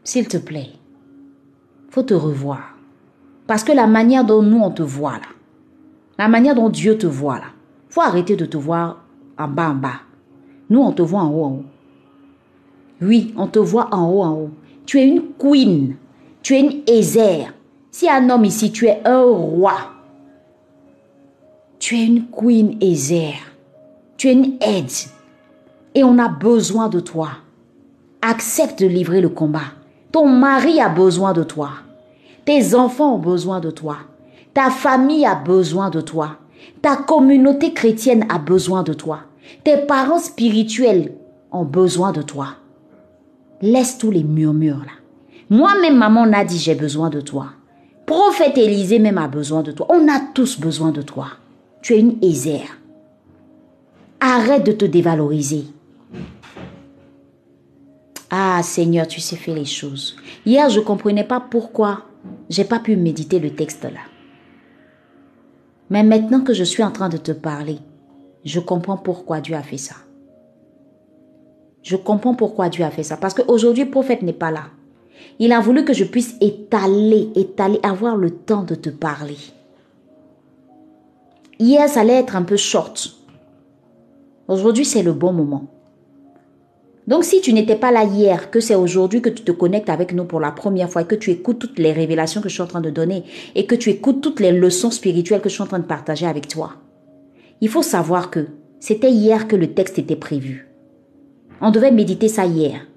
S'il 0.03 0.27
te 0.27 0.37
plaît, 0.37 0.69
faut 1.89 2.03
te 2.03 2.13
revoir. 2.13 2.77
Parce 3.47 3.63
que 3.63 3.73
la 3.73 3.87
manière 3.87 4.23
dont 4.23 4.41
nous, 4.41 4.59
on 4.59 4.71
te 4.71 4.81
voit 4.81 5.13
là, 5.13 5.27
la 6.17 6.27
manière 6.27 6.55
dont 6.55 6.69
Dieu 6.69 6.97
te 6.97 7.07
voit 7.07 7.39
là, 7.39 7.47
faut 7.89 8.01
arrêter 8.01 8.35
de 8.35 8.45
te 8.45 8.57
voir 8.57 9.03
en 9.37 9.47
bas, 9.47 9.71
en 9.71 9.75
bas. 9.75 10.01
Nous, 10.69 10.79
on 10.79 10.93
te 10.93 11.01
voit 11.01 11.21
en 11.21 11.31
haut, 11.31 11.43
en 11.43 11.51
haut. 11.51 11.65
Oui, 13.01 13.33
on 13.35 13.47
te 13.47 13.59
voit 13.59 13.93
en 13.93 14.09
haut, 14.09 14.23
en 14.23 14.33
haut. 14.33 14.51
Tu 14.85 14.99
es 14.99 15.07
une 15.07 15.33
queen. 15.37 15.97
Tu 16.41 16.55
es 16.55 16.61
une 16.61 16.83
Ézère. 16.87 17.53
Si 17.91 18.09
un 18.09 18.29
homme 18.29 18.45
ici, 18.45 18.71
tu 18.71 18.87
es 18.87 19.01
un 19.05 19.23
roi. 19.23 19.73
Tu 21.81 21.97
es 21.97 22.05
une 22.05 22.27
queen 22.27 22.77
Ézère. 22.79 23.41
Tu 24.15 24.29
es 24.29 24.33
une 24.33 24.53
aide. 24.61 24.91
Et 25.95 26.03
on 26.03 26.19
a 26.19 26.29
besoin 26.29 26.89
de 26.89 26.99
toi. 26.99 27.29
Accepte 28.21 28.79
de 28.79 28.85
livrer 28.85 29.19
le 29.19 29.29
combat. 29.29 29.73
Ton 30.11 30.27
mari 30.27 30.79
a 30.79 30.89
besoin 30.89 31.33
de 31.33 31.41
toi. 31.41 31.71
Tes 32.45 32.75
enfants 32.75 33.15
ont 33.15 33.19
besoin 33.19 33.59
de 33.59 33.71
toi. 33.71 33.97
Ta 34.53 34.69
famille 34.69 35.25
a 35.25 35.33
besoin 35.33 35.89
de 35.89 36.01
toi. 36.01 36.37
Ta 36.83 36.97
communauté 36.97 37.73
chrétienne 37.73 38.27
a 38.29 38.37
besoin 38.37 38.83
de 38.83 38.93
toi. 38.93 39.21
Tes 39.63 39.77
parents 39.77 40.19
spirituels 40.19 41.15
ont 41.51 41.65
besoin 41.65 42.11
de 42.11 42.21
toi. 42.21 42.49
Laisse 43.59 43.97
tous 43.97 44.11
les 44.11 44.23
murmures 44.23 44.85
là. 44.85 44.93
Moi-même, 45.49 45.97
maman 45.97 46.31
a 46.31 46.45
dit 46.45 46.59
j'ai 46.59 46.75
besoin 46.75 47.09
de 47.09 47.21
toi. 47.21 47.47
Prophète 48.05 48.59
Élisée 48.59 48.99
même 48.99 49.17
a 49.17 49.27
besoin 49.27 49.63
de 49.63 49.71
toi. 49.71 49.87
On 49.89 50.07
a 50.07 50.19
tous 50.35 50.59
besoin 50.59 50.91
de 50.91 51.01
toi. 51.01 51.25
Tu 51.81 51.93
es 51.93 51.99
une 51.99 52.17
Ézère. 52.21 52.77
Arrête 54.19 54.65
de 54.65 54.71
te 54.71 54.85
dévaloriser. 54.85 55.65
Ah 58.29 58.61
Seigneur, 58.63 59.07
tu 59.07 59.19
sais 59.19 59.35
faire 59.35 59.55
les 59.55 59.65
choses. 59.65 60.15
Hier, 60.45 60.69
je 60.69 60.79
ne 60.79 60.85
comprenais 60.85 61.23
pas 61.23 61.39
pourquoi 61.39 62.05
j'ai 62.49 62.63
pas 62.63 62.79
pu 62.79 62.95
méditer 62.95 63.39
le 63.39 63.55
texte 63.55 63.83
là. 63.83 64.01
Mais 65.89 66.03
maintenant 66.03 66.41
que 66.41 66.53
je 66.53 66.63
suis 66.63 66.83
en 66.83 66.91
train 66.91 67.09
de 67.09 67.17
te 67.17 67.31
parler, 67.31 67.79
je 68.45 68.59
comprends 68.59 68.97
pourquoi 68.97 69.41
Dieu 69.41 69.55
a 69.55 69.63
fait 69.63 69.77
ça. 69.77 69.95
Je 71.83 71.95
comprends 71.95 72.35
pourquoi 72.35 72.69
Dieu 72.69 72.85
a 72.85 72.91
fait 72.91 73.03
ça. 73.03 73.17
Parce 73.17 73.33
qu'aujourd'hui, 73.33 73.85
le 73.85 73.91
prophète 73.91 74.21
n'est 74.21 74.33
pas 74.33 74.51
là. 74.51 74.65
Il 75.39 75.51
a 75.51 75.59
voulu 75.59 75.83
que 75.83 75.93
je 75.93 76.03
puisse 76.03 76.35
étaler, 76.41 77.29
étaler, 77.35 77.79
avoir 77.83 78.15
le 78.15 78.31
temps 78.31 78.63
de 78.63 78.75
te 78.75 78.89
parler. 78.89 79.37
Hier, 81.61 81.87
ça 81.87 82.01
allait 82.01 82.13
être 82.13 82.35
un 82.35 82.41
peu 82.41 82.57
short. 82.57 83.17
Aujourd'hui, 84.47 84.83
c'est 84.83 85.03
le 85.03 85.13
bon 85.13 85.31
moment. 85.31 85.67
Donc 87.05 87.23
si 87.23 87.39
tu 87.39 87.53
n'étais 87.53 87.75
pas 87.75 87.91
là 87.91 88.03
hier, 88.03 88.49
que 88.49 88.59
c'est 88.59 88.73
aujourd'hui 88.73 89.21
que 89.21 89.29
tu 89.29 89.43
te 89.43 89.51
connectes 89.51 89.89
avec 89.89 90.11
nous 90.11 90.25
pour 90.25 90.39
la 90.39 90.51
première 90.51 90.89
fois 90.89 91.03
et 91.03 91.05
que 91.05 91.13
tu 91.13 91.29
écoutes 91.29 91.59
toutes 91.59 91.77
les 91.77 91.91
révélations 91.91 92.41
que 92.41 92.49
je 92.49 92.55
suis 92.55 92.63
en 92.63 92.67
train 92.67 92.81
de 92.81 92.89
donner 92.89 93.25
et 93.53 93.67
que 93.67 93.75
tu 93.75 93.91
écoutes 93.91 94.21
toutes 94.21 94.39
les 94.39 94.51
leçons 94.51 94.89
spirituelles 94.89 95.39
que 95.39 95.49
je 95.49 95.53
suis 95.53 95.61
en 95.61 95.67
train 95.67 95.77
de 95.77 95.85
partager 95.85 96.25
avec 96.25 96.47
toi, 96.47 96.77
il 97.61 97.69
faut 97.69 97.83
savoir 97.83 98.31
que 98.31 98.47
c'était 98.79 99.11
hier 99.11 99.47
que 99.47 99.55
le 99.55 99.75
texte 99.75 99.99
était 99.99 100.15
prévu. 100.15 100.67
On 101.61 101.69
devait 101.69 101.91
méditer 101.91 102.27
ça 102.27 102.47
hier. 102.47 102.87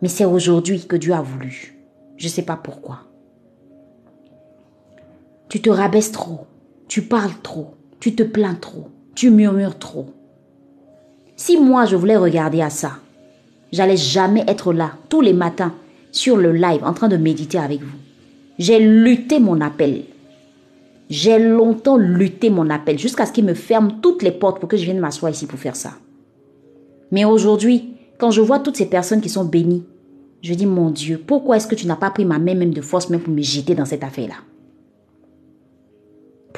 Mais 0.00 0.08
c'est 0.08 0.26
aujourd'hui 0.26 0.86
que 0.86 0.94
Dieu 0.94 1.12
a 1.12 1.22
voulu. 1.22 1.76
Je 2.16 2.26
ne 2.26 2.30
sais 2.30 2.42
pas 2.42 2.56
pourquoi. 2.56 3.00
Tu 5.48 5.60
te 5.60 5.70
rabaisses 5.70 6.12
trop, 6.12 6.46
tu 6.88 7.02
parles 7.02 7.34
trop, 7.42 7.74
tu 8.00 8.14
te 8.14 8.22
plains 8.22 8.54
trop, 8.54 8.88
tu 9.14 9.30
murmures 9.30 9.78
trop. 9.78 10.06
Si 11.36 11.58
moi 11.58 11.84
je 11.84 11.96
voulais 11.96 12.16
regarder 12.16 12.62
à 12.62 12.70
ça, 12.70 12.92
j'allais 13.70 13.98
jamais 13.98 14.44
être 14.48 14.72
là 14.72 14.92
tous 15.10 15.20
les 15.20 15.34
matins 15.34 15.74
sur 16.10 16.36
le 16.36 16.52
live 16.52 16.82
en 16.82 16.94
train 16.94 17.08
de 17.08 17.18
méditer 17.18 17.58
avec 17.58 17.82
vous. 17.82 17.98
J'ai 18.58 18.80
lutté 18.80 19.38
mon 19.38 19.60
appel. 19.60 20.04
J'ai 21.10 21.38
longtemps 21.38 21.96
lutté 21.96 22.50
mon 22.50 22.70
appel 22.70 22.98
jusqu'à 22.98 23.26
ce 23.26 23.32
qu'il 23.32 23.44
me 23.44 23.54
ferme 23.54 24.00
toutes 24.02 24.22
les 24.22 24.32
portes 24.32 24.58
pour 24.58 24.68
que 24.68 24.76
je 24.76 24.84
vienne 24.84 24.98
m'asseoir 24.98 25.30
ici 25.30 25.46
pour 25.46 25.58
faire 25.58 25.76
ça. 25.76 25.92
Mais 27.12 27.24
aujourd'hui, 27.24 27.94
quand 28.18 28.30
je 28.30 28.40
vois 28.40 28.58
toutes 28.58 28.76
ces 28.76 28.86
personnes 28.86 29.20
qui 29.20 29.28
sont 29.28 29.44
bénies, 29.44 29.84
je 30.42 30.54
dis 30.54 30.66
mon 30.66 30.90
Dieu, 30.90 31.22
pourquoi 31.24 31.56
est-ce 31.56 31.66
que 31.66 31.74
tu 31.74 31.86
n'as 31.86 31.96
pas 31.96 32.10
pris 32.10 32.24
ma 32.24 32.38
main 32.38 32.54
même 32.54 32.74
de 32.74 32.80
force 32.80 33.06
pour 33.06 33.28
me 33.28 33.42
jeter 33.42 33.74
dans 33.74 33.84
cette 33.84 34.04
affaire-là? 34.04 34.36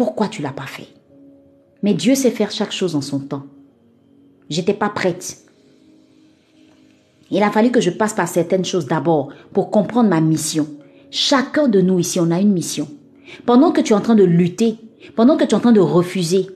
Pourquoi 0.01 0.29
tu 0.29 0.41
l'as 0.41 0.51
pas 0.51 0.67
fait? 0.67 0.89
Mais 1.83 1.93
Dieu 1.93 2.15
sait 2.15 2.31
faire 2.31 2.51
chaque 2.51 2.73
chose 2.73 2.97
en 2.97 3.03
son 3.03 3.19
temps. 3.19 3.45
J'étais 4.49 4.73
pas 4.73 4.89
prête. 4.89 5.45
Il 7.31 7.43
a 7.43 7.51
fallu 7.51 7.71
que 7.71 7.83
je 7.83 7.91
passe 7.91 8.15
par 8.15 8.27
certaines 8.27 8.65
choses 8.65 8.87
d'abord 8.87 9.29
pour 9.53 9.71
comprendre 9.71 10.09
ma 10.09 10.23
mission. 10.23 10.67
Chacun 11.11 11.69
de 11.69 11.83
nous 11.83 11.99
ici, 11.99 12.19
on 12.19 12.31
a 12.31 12.41
une 12.41 12.55
mission. 12.55 12.89
Pendant 13.45 13.73
que 13.73 13.83
tu 13.83 13.93
es 13.93 13.95
en 13.95 14.01
train 14.01 14.15
de 14.15 14.25
lutter, 14.25 14.77
pendant 15.17 15.37
que 15.37 15.45
tu 15.45 15.51
es 15.51 15.55
en 15.55 15.61
train 15.61 15.73
de 15.73 15.81
refuser, 15.81 16.47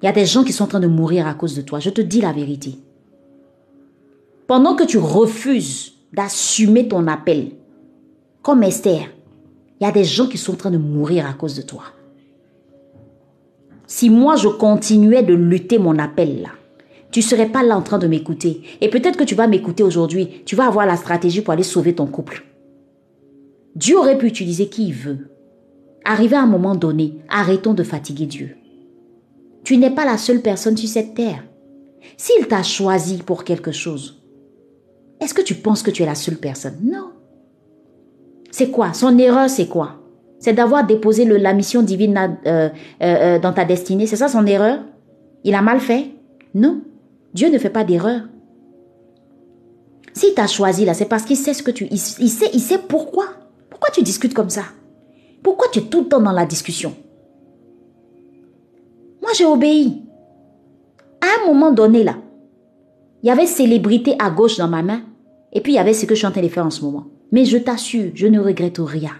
il 0.00 0.06
y 0.06 0.08
a 0.08 0.12
des 0.12 0.24
gens 0.24 0.42
qui 0.42 0.54
sont 0.54 0.64
en 0.64 0.68
train 0.68 0.80
de 0.80 0.86
mourir 0.86 1.26
à 1.26 1.34
cause 1.34 1.54
de 1.54 1.60
toi. 1.60 1.80
Je 1.80 1.90
te 1.90 2.00
dis 2.00 2.22
la 2.22 2.32
vérité. 2.32 2.78
Pendant 4.46 4.74
que 4.74 4.84
tu 4.84 4.96
refuses 4.96 5.92
d'assumer 6.14 6.88
ton 6.88 7.08
appel, 7.08 7.50
comme 8.40 8.62
Esther, 8.62 9.10
il 9.78 9.84
y 9.84 9.86
a 9.86 9.92
des 9.92 10.04
gens 10.04 10.28
qui 10.28 10.38
sont 10.38 10.54
en 10.54 10.56
train 10.56 10.70
de 10.70 10.78
mourir 10.78 11.26
à 11.26 11.34
cause 11.34 11.54
de 11.54 11.60
toi. 11.60 11.82
Si 13.86 14.10
moi 14.10 14.36
je 14.36 14.48
continuais 14.48 15.22
de 15.22 15.34
lutter 15.34 15.78
mon 15.78 15.98
appel 15.98 16.42
là, 16.42 16.50
tu 17.10 17.22
serais 17.22 17.48
pas 17.48 17.62
là 17.62 17.76
en 17.76 17.82
train 17.82 17.98
de 17.98 18.06
m'écouter. 18.06 18.62
Et 18.80 18.90
peut-être 18.90 19.16
que 19.16 19.24
tu 19.24 19.34
vas 19.34 19.46
m'écouter 19.46 19.82
aujourd'hui, 19.82 20.42
tu 20.44 20.56
vas 20.56 20.66
avoir 20.66 20.86
la 20.86 20.96
stratégie 20.96 21.40
pour 21.40 21.54
aller 21.54 21.62
sauver 21.62 21.94
ton 21.94 22.06
couple. 22.06 22.44
Dieu 23.74 23.96
aurait 23.96 24.18
pu 24.18 24.26
utiliser 24.26 24.68
qui 24.68 24.88
il 24.88 24.94
veut. 24.94 25.30
Arrivé 26.04 26.36
à 26.36 26.42
un 26.42 26.46
moment 26.46 26.74
donné, 26.74 27.18
arrêtons 27.28 27.74
de 27.74 27.82
fatiguer 27.82 28.26
Dieu. 28.26 28.56
Tu 29.64 29.76
n'es 29.76 29.90
pas 29.90 30.04
la 30.04 30.18
seule 30.18 30.42
personne 30.42 30.76
sur 30.76 30.88
cette 30.88 31.14
terre. 31.14 31.44
S'il 32.16 32.46
t'a 32.46 32.62
choisi 32.62 33.18
pour 33.18 33.44
quelque 33.44 33.72
chose, 33.72 34.22
est-ce 35.20 35.34
que 35.34 35.42
tu 35.42 35.54
penses 35.54 35.82
que 35.82 35.90
tu 35.90 36.02
es 36.02 36.06
la 36.06 36.14
seule 36.14 36.36
personne? 36.36 36.78
Non. 36.82 37.10
C'est 38.50 38.70
quoi? 38.70 38.92
Son 38.92 39.18
erreur, 39.18 39.50
c'est 39.50 39.66
quoi? 39.66 39.96
C'est 40.38 40.52
d'avoir 40.52 40.86
déposé 40.86 41.24
la 41.24 41.54
mission 41.54 41.82
divine 41.82 42.38
euh, 42.46 42.68
euh, 42.68 42.68
euh, 43.00 43.38
dans 43.38 43.52
ta 43.52 43.64
destinée. 43.64 44.06
C'est 44.06 44.16
ça 44.16 44.28
son 44.28 44.46
erreur? 44.46 44.80
Il 45.44 45.54
a 45.54 45.62
mal 45.62 45.80
fait? 45.80 46.10
Non. 46.54 46.82
Dieu 47.34 47.50
ne 47.50 47.58
fait 47.58 47.70
pas 47.70 47.84
d'erreur. 47.84 48.22
S'il 50.12 50.34
t'a 50.34 50.46
choisi 50.46 50.84
là, 50.84 50.94
c'est 50.94 51.06
parce 51.06 51.24
qu'il 51.24 51.36
sait 51.36 51.54
ce 51.54 51.62
que 51.62 51.70
tu... 51.70 51.86
Il 51.90 51.98
sait, 51.98 52.50
il 52.52 52.60
sait 52.60 52.78
pourquoi. 52.78 53.26
Pourquoi 53.70 53.90
tu 53.92 54.02
discutes 54.02 54.34
comme 54.34 54.50
ça? 54.50 54.62
Pourquoi 55.42 55.68
tu 55.72 55.80
es 55.80 55.82
tout 55.82 56.00
le 56.00 56.08
temps 56.08 56.20
dans 56.20 56.32
la 56.32 56.46
discussion? 56.46 56.94
Moi, 59.20 59.30
j'ai 59.36 59.44
obéi. 59.44 60.02
À 61.20 61.42
un 61.42 61.52
moment 61.52 61.72
donné 61.72 62.04
là, 62.04 62.14
il 63.22 63.28
y 63.28 63.30
avait 63.30 63.46
célébrité 63.46 64.14
à 64.18 64.30
gauche 64.30 64.56
dans 64.56 64.68
ma 64.68 64.82
main. 64.82 65.02
Et 65.52 65.60
puis 65.60 65.72
il 65.72 65.76
y 65.76 65.78
avait 65.78 65.94
ce 65.94 66.06
que 66.06 66.14
je 66.14 66.18
suis 66.18 66.26
en 66.26 66.30
train 66.30 66.42
de 66.42 66.48
faire 66.48 66.66
en 66.66 66.70
ce 66.70 66.82
moment. 66.82 67.06
Mais 67.32 67.44
je 67.44 67.58
t'assure, 67.58 68.10
je 68.14 68.26
ne 68.26 68.38
regrette 68.38 68.78
rien. 68.78 69.12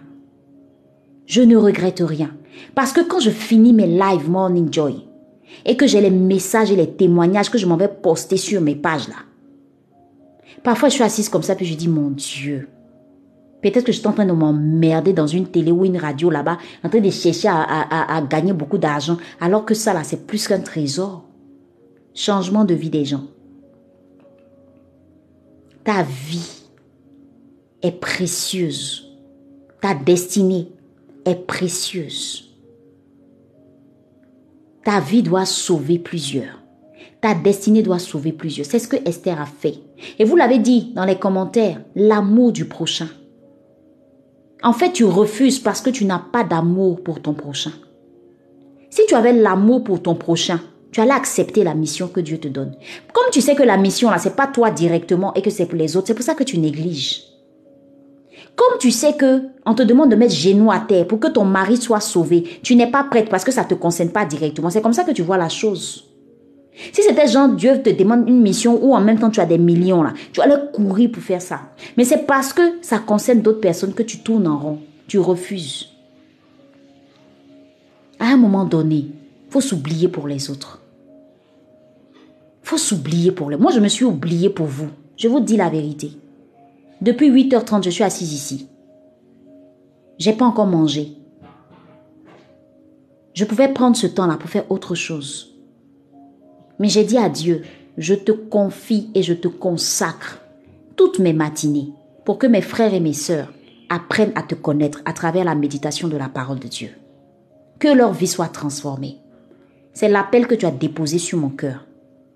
Je 1.27 1.43
ne 1.43 1.57
regrette 1.57 2.01
rien. 2.05 2.31
Parce 2.74 2.93
que 2.93 3.01
quand 3.01 3.20
je 3.20 3.31
finis 3.31 3.72
mes 3.72 3.87
live 3.87 4.31
Morning 4.31 4.72
Joy 4.72 5.05
et 5.64 5.77
que 5.77 5.87
j'ai 5.87 6.01
les 6.01 6.11
messages 6.11 6.70
et 6.70 6.77
les 6.77 6.91
témoignages 6.91 7.51
que 7.51 7.59
je 7.59 7.66
m'en 7.66 7.77
vais 7.77 7.89
poster 7.89 8.37
sur 8.37 8.61
mes 8.61 8.74
pages 8.77 9.09
là, 9.09 9.16
parfois 10.62 10.89
je 10.89 10.95
suis 10.95 11.03
assise 11.05 11.29
comme 11.29 11.43
ça 11.43 11.55
puis 11.55 11.66
je 11.66 11.74
dis 11.77 11.89
mon 11.89 12.11
Dieu, 12.11 12.68
peut-être 13.62 13.85
que 13.85 13.93
je 13.93 13.99
suis 13.99 14.07
en 14.07 14.12
train 14.12 14.27
de 14.27 14.33
m'emmerder 14.33 15.12
dans 15.12 15.27
une 15.27 15.47
télé 15.47 15.70
ou 15.70 15.85
une 15.85 15.99
radio 15.99 16.31
là-bas, 16.31 16.59
en 16.83 16.89
train 16.89 17.01
de 17.01 17.11
chercher 17.11 17.49
à, 17.49 18.16
à- 18.16 18.22
gagner 18.22 18.53
beaucoup 18.53 18.79
d'argent, 18.79 19.16
alors 19.41 19.64
que 19.64 19.74
ça 19.74 19.93
là 19.93 20.03
c'est 20.03 20.27
plus 20.27 20.47
qu'un 20.49 20.61
trésor. 20.61 21.24
Changement 22.14 22.64
de 22.64 22.74
vie 22.74 22.89
des 22.91 23.05
gens. 23.05 23.24
Ta 25.85 26.03
vie 26.03 26.62
est 27.83 27.93
précieuse. 28.01 29.12
Ta 29.83 29.95
destinée 29.95 30.68
est 31.27 31.47
précieuse. 31.47 32.55
Ta 34.85 35.01
vie 35.01 35.22
doit 35.22 35.45
sauver 35.45 35.99
plusieurs. 35.99 36.62
Ta 37.20 37.35
destinée 37.35 37.83
doit 37.83 37.99
sauver 37.99 38.33
plusieurs. 38.33 38.66
C'est 38.66 38.79
ce 38.79 38.89
que 38.89 39.09
Esther 39.09 39.41
a 39.41 39.47
fait. 39.47 39.74
Et 40.18 40.24
vous 40.24 40.37
l'avez 40.37 40.59
dit 40.59 40.93
dans 40.95 41.05
les 41.05 41.18
commentaires, 41.18 41.81
l'amour 41.95 42.53
du 42.53 42.66
prochain. 42.66 43.09
En 44.62 44.72
fait, 44.72 44.93
tu 44.93 45.05
refuses 45.05 45.59
parce 45.59 45.81
que 45.81 45.91
tu 45.91 46.05
n'as 46.05 46.18
pas 46.18 46.45
d'amour 46.45 47.03
pour 47.03 47.20
ton 47.20 47.35
prochain. 47.35 47.72
Si 48.91 49.03
tu 49.09 49.14
avais 49.14 49.33
l'amour 49.33 49.85
pour 49.85 50.01
ton 50.01 50.14
prochain, 50.14 50.61
tu 50.93 51.01
allais 51.01 51.12
accepter 51.12 51.64
la 51.64 51.74
mission 51.74 52.09
que 52.09 52.20
Dieu 52.20 52.39
te 52.39 52.49
donne. 52.49 52.77
Comme 53.12 53.31
tu 53.33 53.41
sais 53.41 53.55
que 53.55 53.62
la 53.62 53.77
mission, 53.77 54.11
là, 54.11 54.18
c'est 54.18 54.37
pas 54.37 54.47
toi 54.47 54.70
directement 54.70 55.35
et 55.35 55.43
que 55.43 55.51
c'est 55.51 55.66
pour 55.66 55.77
les 55.77 55.97
autres, 55.97 56.07
c'est 56.07 56.14
pour 56.14 56.24
ça 56.24 56.35
que 56.35 56.45
tu 56.45 56.59
négliges. 56.59 57.24
Comme 58.55 58.78
tu 58.78 58.91
sais 58.91 59.14
que 59.14 59.43
on 59.64 59.74
te 59.74 59.82
demande 59.82 60.11
de 60.11 60.16
mettre 60.16 60.34
genou 60.34 60.70
à 60.70 60.80
terre 60.80 61.07
pour 61.07 61.20
que 61.20 61.28
ton 61.28 61.45
mari 61.45 61.76
soit 61.76 62.01
sauvé, 62.01 62.45
tu 62.62 62.74
n'es 62.74 62.91
pas 62.91 63.05
prête 63.05 63.28
parce 63.28 63.45
que 63.45 63.53
ça 63.53 63.64
ne 63.64 63.68
te 63.68 63.74
concerne 63.74 64.11
pas 64.11 64.24
directement. 64.24 64.70
C'est 64.70 64.82
comme 64.82 64.93
ça 64.93 65.05
que 65.05 65.12
tu 65.12 65.22
vois 65.22 65.39
la 65.39 65.49
chose. 65.49 66.05
Si 66.93 67.03
c'était 67.03 67.26
genre 67.26 67.49
Dieu 67.49 67.82
te 67.82 67.91
demande 67.91 68.28
une 68.28 68.43
mission 68.43 68.78
où 68.82 68.95
en 68.95 69.01
même 69.01 69.18
temps 69.18 69.30
tu 69.30 69.41
as 69.41 69.47
des 69.47 69.59
millions 69.59 70.03
là, 70.03 70.12
tu 70.32 70.41
allais 70.41 70.57
courir 70.74 71.11
pour 71.11 71.22
faire 71.22 71.41
ça. 71.41 71.61
Mais 71.97 72.05
c'est 72.05 72.26
parce 72.26 72.53
que 72.53 72.62
ça 72.82 72.99
concerne 72.99 73.41
d'autres 73.41 73.61
personnes 73.61 73.95
que 73.95 74.03
tu 74.03 74.18
tournes 74.18 74.47
en 74.47 74.59
rond. 74.59 74.78
Tu 75.07 75.18
refuses. 75.18 75.89
À 78.18 78.26
un 78.26 78.37
moment 78.37 78.64
donné, 78.64 79.07
faut 79.51 79.61
s'oublier 79.61 80.09
pour 80.09 80.26
les 80.26 80.51
autres. 80.51 80.82
Faut 82.62 82.78
s'oublier 82.78 83.30
pour 83.30 83.51
les. 83.51 83.57
Moi, 83.57 83.72
je 83.72 83.80
me 83.80 83.89
suis 83.89 84.05
oublié 84.05 84.51
pour 84.51 84.66
vous. 84.66 84.89
Je 85.16 85.28
vous 85.28 85.41
dis 85.41 85.57
la 85.57 85.68
vérité. 85.68 86.11
Depuis 87.01 87.30
8h30, 87.30 87.84
je 87.84 87.90
suis 87.90 88.05
assise 88.05 88.32
ici. 88.32 88.68
J'ai 90.18 90.32
pas 90.32 90.47
encore 90.47 90.66
mangé. 90.66 91.12
Je 93.34 93.44
pouvais 93.44 93.72
prendre 93.72 93.97
ce 93.97 94.07
temps-là 94.07 94.36
pour 94.38 94.49
faire 94.49 94.70
autre 94.70 94.94
chose. 94.94 95.55
Mais 96.78 96.88
j'ai 96.88 97.05
dit 97.05 97.18
à 97.18 97.28
Dieu, 97.28 97.62
je 97.99 98.14
te 98.14 98.32
confie 98.32 99.11
et 99.14 99.22
je 99.22 99.34
te 99.34 99.49
consacre 99.49 100.40
toutes 100.97 101.18
mes 101.18 101.34
matinées 101.34 101.92
pour 102.24 102.38
que 102.38 102.47
mes 102.47 102.62
frères 102.62 102.94
et 102.94 103.01
mes 103.01 103.12
sœurs 103.12 103.53
apprennent 103.90 104.32
à 104.34 104.42
te 104.42 104.55
connaître 104.55 105.03
à 105.05 105.12
travers 105.12 105.44
la 105.44 105.55
méditation 105.55 106.09
de 106.09 106.16
la 106.16 106.30
parole 106.30 106.59
de 106.59 106.68
Dieu. 106.68 106.90
Que 107.78 107.88
leur 107.88 108.14
vie 108.14 108.26
soit 108.26 108.49
transformée. 108.49 109.18
C'est 109.92 110.09
l'appel 110.09 110.47
que 110.47 110.55
tu 110.55 110.64
as 110.64 110.70
déposé 110.70 111.18
sur 111.18 111.38
mon 111.38 111.51
cœur. 111.51 111.86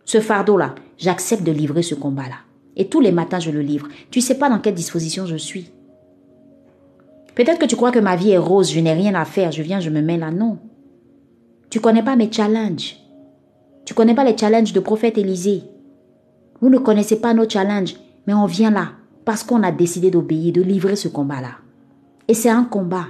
Ce 0.04 0.20
fardeau-là, 0.20 0.74
j'accepte 0.98 1.44
de 1.44 1.52
livrer 1.52 1.82
ce 1.82 1.94
combat-là. 1.94 2.36
Et 2.76 2.88
tous 2.88 3.00
les 3.00 3.12
matins, 3.12 3.40
je 3.40 3.50
le 3.50 3.60
livre. 3.60 3.88
Tu 4.10 4.20
sais 4.20 4.38
pas 4.38 4.48
dans 4.48 4.58
quelle 4.58 4.74
disposition 4.74 5.26
je 5.26 5.36
suis. 5.36 5.70
Peut-être 7.34 7.58
que 7.58 7.66
tu 7.66 7.76
crois 7.76 7.92
que 7.92 7.98
ma 7.98 8.16
vie 8.16 8.30
est 8.30 8.38
rose, 8.38 8.72
je 8.72 8.80
n'ai 8.80 8.92
rien 8.92 9.14
à 9.14 9.24
faire, 9.24 9.52
je 9.52 9.62
viens, 9.62 9.80
je 9.80 9.90
me 9.90 10.00
mets 10.00 10.18
là. 10.18 10.30
Non. 10.30 10.58
Tu 11.70 11.80
connais 11.80 12.02
pas 12.02 12.16
mes 12.16 12.30
challenges. 12.30 12.96
Tu 13.84 13.94
connais 13.94 14.14
pas 14.14 14.24
les 14.24 14.36
challenges 14.36 14.72
de 14.72 14.80
prophète 14.80 15.18
Élisée. 15.18 15.62
Vous 16.60 16.68
ne 16.68 16.78
connaissez 16.78 17.20
pas 17.20 17.34
nos 17.34 17.48
challenges, 17.48 17.96
mais 18.26 18.34
on 18.34 18.46
vient 18.46 18.70
là 18.70 18.92
parce 19.24 19.44
qu'on 19.44 19.62
a 19.62 19.72
décidé 19.72 20.10
d'obéir, 20.10 20.52
de 20.52 20.62
livrer 20.62 20.96
ce 20.96 21.08
combat-là. 21.08 21.52
Et 22.28 22.34
c'est 22.34 22.50
un 22.50 22.64
combat. 22.64 23.06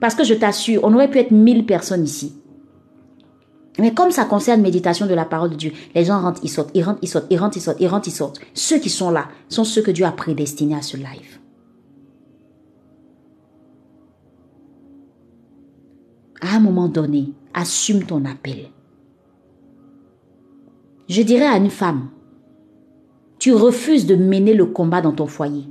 Parce 0.00 0.14
que 0.14 0.24
je 0.24 0.34
t'assure, 0.34 0.80
on 0.84 0.94
aurait 0.94 1.10
pu 1.10 1.18
être 1.18 1.30
mille 1.30 1.64
personnes 1.64 2.04
ici. 2.04 2.34
Mais 3.78 3.92
comme 3.92 4.10
ça 4.10 4.24
concerne 4.24 4.62
méditation 4.62 5.06
de 5.06 5.14
la 5.14 5.24
parole 5.24 5.50
de 5.50 5.56
Dieu, 5.56 5.72
les 5.94 6.04
gens 6.04 6.20
rentrent, 6.20 6.40
ils 6.42 6.48
sortent, 6.48 6.70
ils 6.74 6.82
rentrent, 6.82 7.00
ils 7.02 7.08
sortent, 7.08 7.26
ils 7.30 7.38
rentrent, 7.38 7.56
ils 7.56 7.60
sortent, 7.60 7.80
ils 7.80 7.88
rentrent, 7.88 8.08
ils 8.08 8.12
sortent. 8.12 8.40
Ceux 8.54 8.78
qui 8.78 8.88
sont 8.88 9.10
là 9.10 9.28
sont 9.48 9.64
ceux 9.64 9.82
que 9.82 9.90
Dieu 9.90 10.04
a 10.04 10.12
prédestinés 10.12 10.74
à 10.74 10.82
ce 10.82 10.96
live. 10.96 11.40
À 16.40 16.56
un 16.56 16.60
moment 16.60 16.88
donné, 16.88 17.32
assume 17.54 18.04
ton 18.04 18.24
appel. 18.24 18.70
Je 21.08 21.22
dirais 21.22 21.46
à 21.46 21.56
une 21.56 21.70
femme, 21.70 22.08
tu 23.38 23.52
refuses 23.52 24.06
de 24.06 24.16
mener 24.16 24.54
le 24.54 24.66
combat 24.66 25.00
dans 25.00 25.12
ton 25.12 25.26
foyer. 25.26 25.68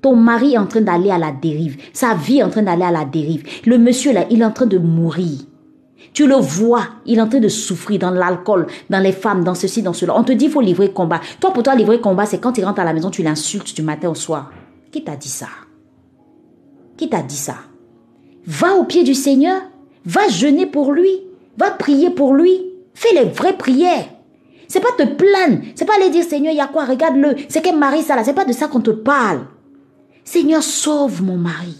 Ton 0.00 0.16
mari 0.16 0.54
est 0.54 0.58
en 0.58 0.66
train 0.66 0.80
d'aller 0.80 1.10
à 1.10 1.18
la 1.18 1.32
dérive. 1.32 1.76
Sa 1.92 2.14
vie 2.14 2.38
est 2.38 2.42
en 2.42 2.48
train 2.48 2.62
d'aller 2.62 2.84
à 2.84 2.90
la 2.90 3.04
dérive. 3.04 3.44
Le 3.66 3.76
monsieur 3.76 4.12
là, 4.12 4.26
il 4.30 4.40
est 4.40 4.44
en 4.44 4.52
train 4.52 4.66
de 4.66 4.78
mourir. 4.78 5.40
Tu 6.12 6.26
le 6.26 6.34
vois, 6.34 6.82
il 7.06 7.18
est 7.18 7.20
en 7.20 7.28
train 7.28 7.40
de 7.40 7.48
souffrir 7.48 7.98
dans 7.98 8.10
l'alcool, 8.10 8.66
dans 8.88 8.98
les 8.98 9.12
femmes, 9.12 9.44
dans 9.44 9.54
ceci, 9.54 9.82
dans 9.82 9.92
cela. 9.92 10.16
On 10.16 10.24
te 10.24 10.32
dit 10.32 10.46
il 10.46 10.50
faut 10.50 10.60
livrer 10.60 10.92
combat. 10.92 11.20
Toi, 11.40 11.52
pour 11.52 11.62
toi, 11.62 11.74
livrer 11.74 12.00
combat, 12.00 12.26
c'est 12.26 12.38
quand 12.38 12.58
il 12.58 12.64
rentre 12.64 12.80
à 12.80 12.84
la 12.84 12.92
maison, 12.92 13.10
tu 13.10 13.22
l'insultes 13.22 13.74
du 13.74 13.82
matin 13.82 14.10
au 14.10 14.14
soir. 14.14 14.50
Qui 14.90 15.04
t'a 15.04 15.16
dit 15.16 15.28
ça? 15.28 15.46
Qui 16.96 17.08
t'a 17.08 17.22
dit 17.22 17.36
ça? 17.36 17.56
Va 18.46 18.74
au 18.74 18.84
pied 18.84 19.04
du 19.04 19.14
Seigneur. 19.14 19.62
Va 20.04 20.28
jeûner 20.28 20.66
pour 20.66 20.92
lui. 20.92 21.22
Va 21.56 21.70
prier 21.70 22.10
pour 22.10 22.34
lui. 22.34 22.60
Fais 22.94 23.14
les 23.14 23.28
vraies 23.28 23.56
prières. 23.56 24.08
C'est 24.66 24.80
pas 24.80 24.92
te 24.96 25.04
plaindre. 25.04 25.62
C'est 25.74 25.84
pas 25.84 25.96
aller 25.96 26.10
dire 26.10 26.24
Seigneur, 26.24 26.52
il 26.52 26.56
y 26.56 26.60
a 26.60 26.66
quoi 26.66 26.84
Regarde-le. 26.84 27.36
C'est 27.48 27.62
quel 27.62 27.76
mari 27.76 28.02
ça 28.02 28.16
là 28.16 28.24
C'est 28.24 28.34
pas 28.34 28.44
de 28.44 28.52
ça 28.52 28.66
qu'on 28.66 28.80
te 28.80 28.90
parle. 28.90 29.46
Seigneur, 30.24 30.62
sauve 30.62 31.22
mon 31.22 31.36
mari. 31.36 31.76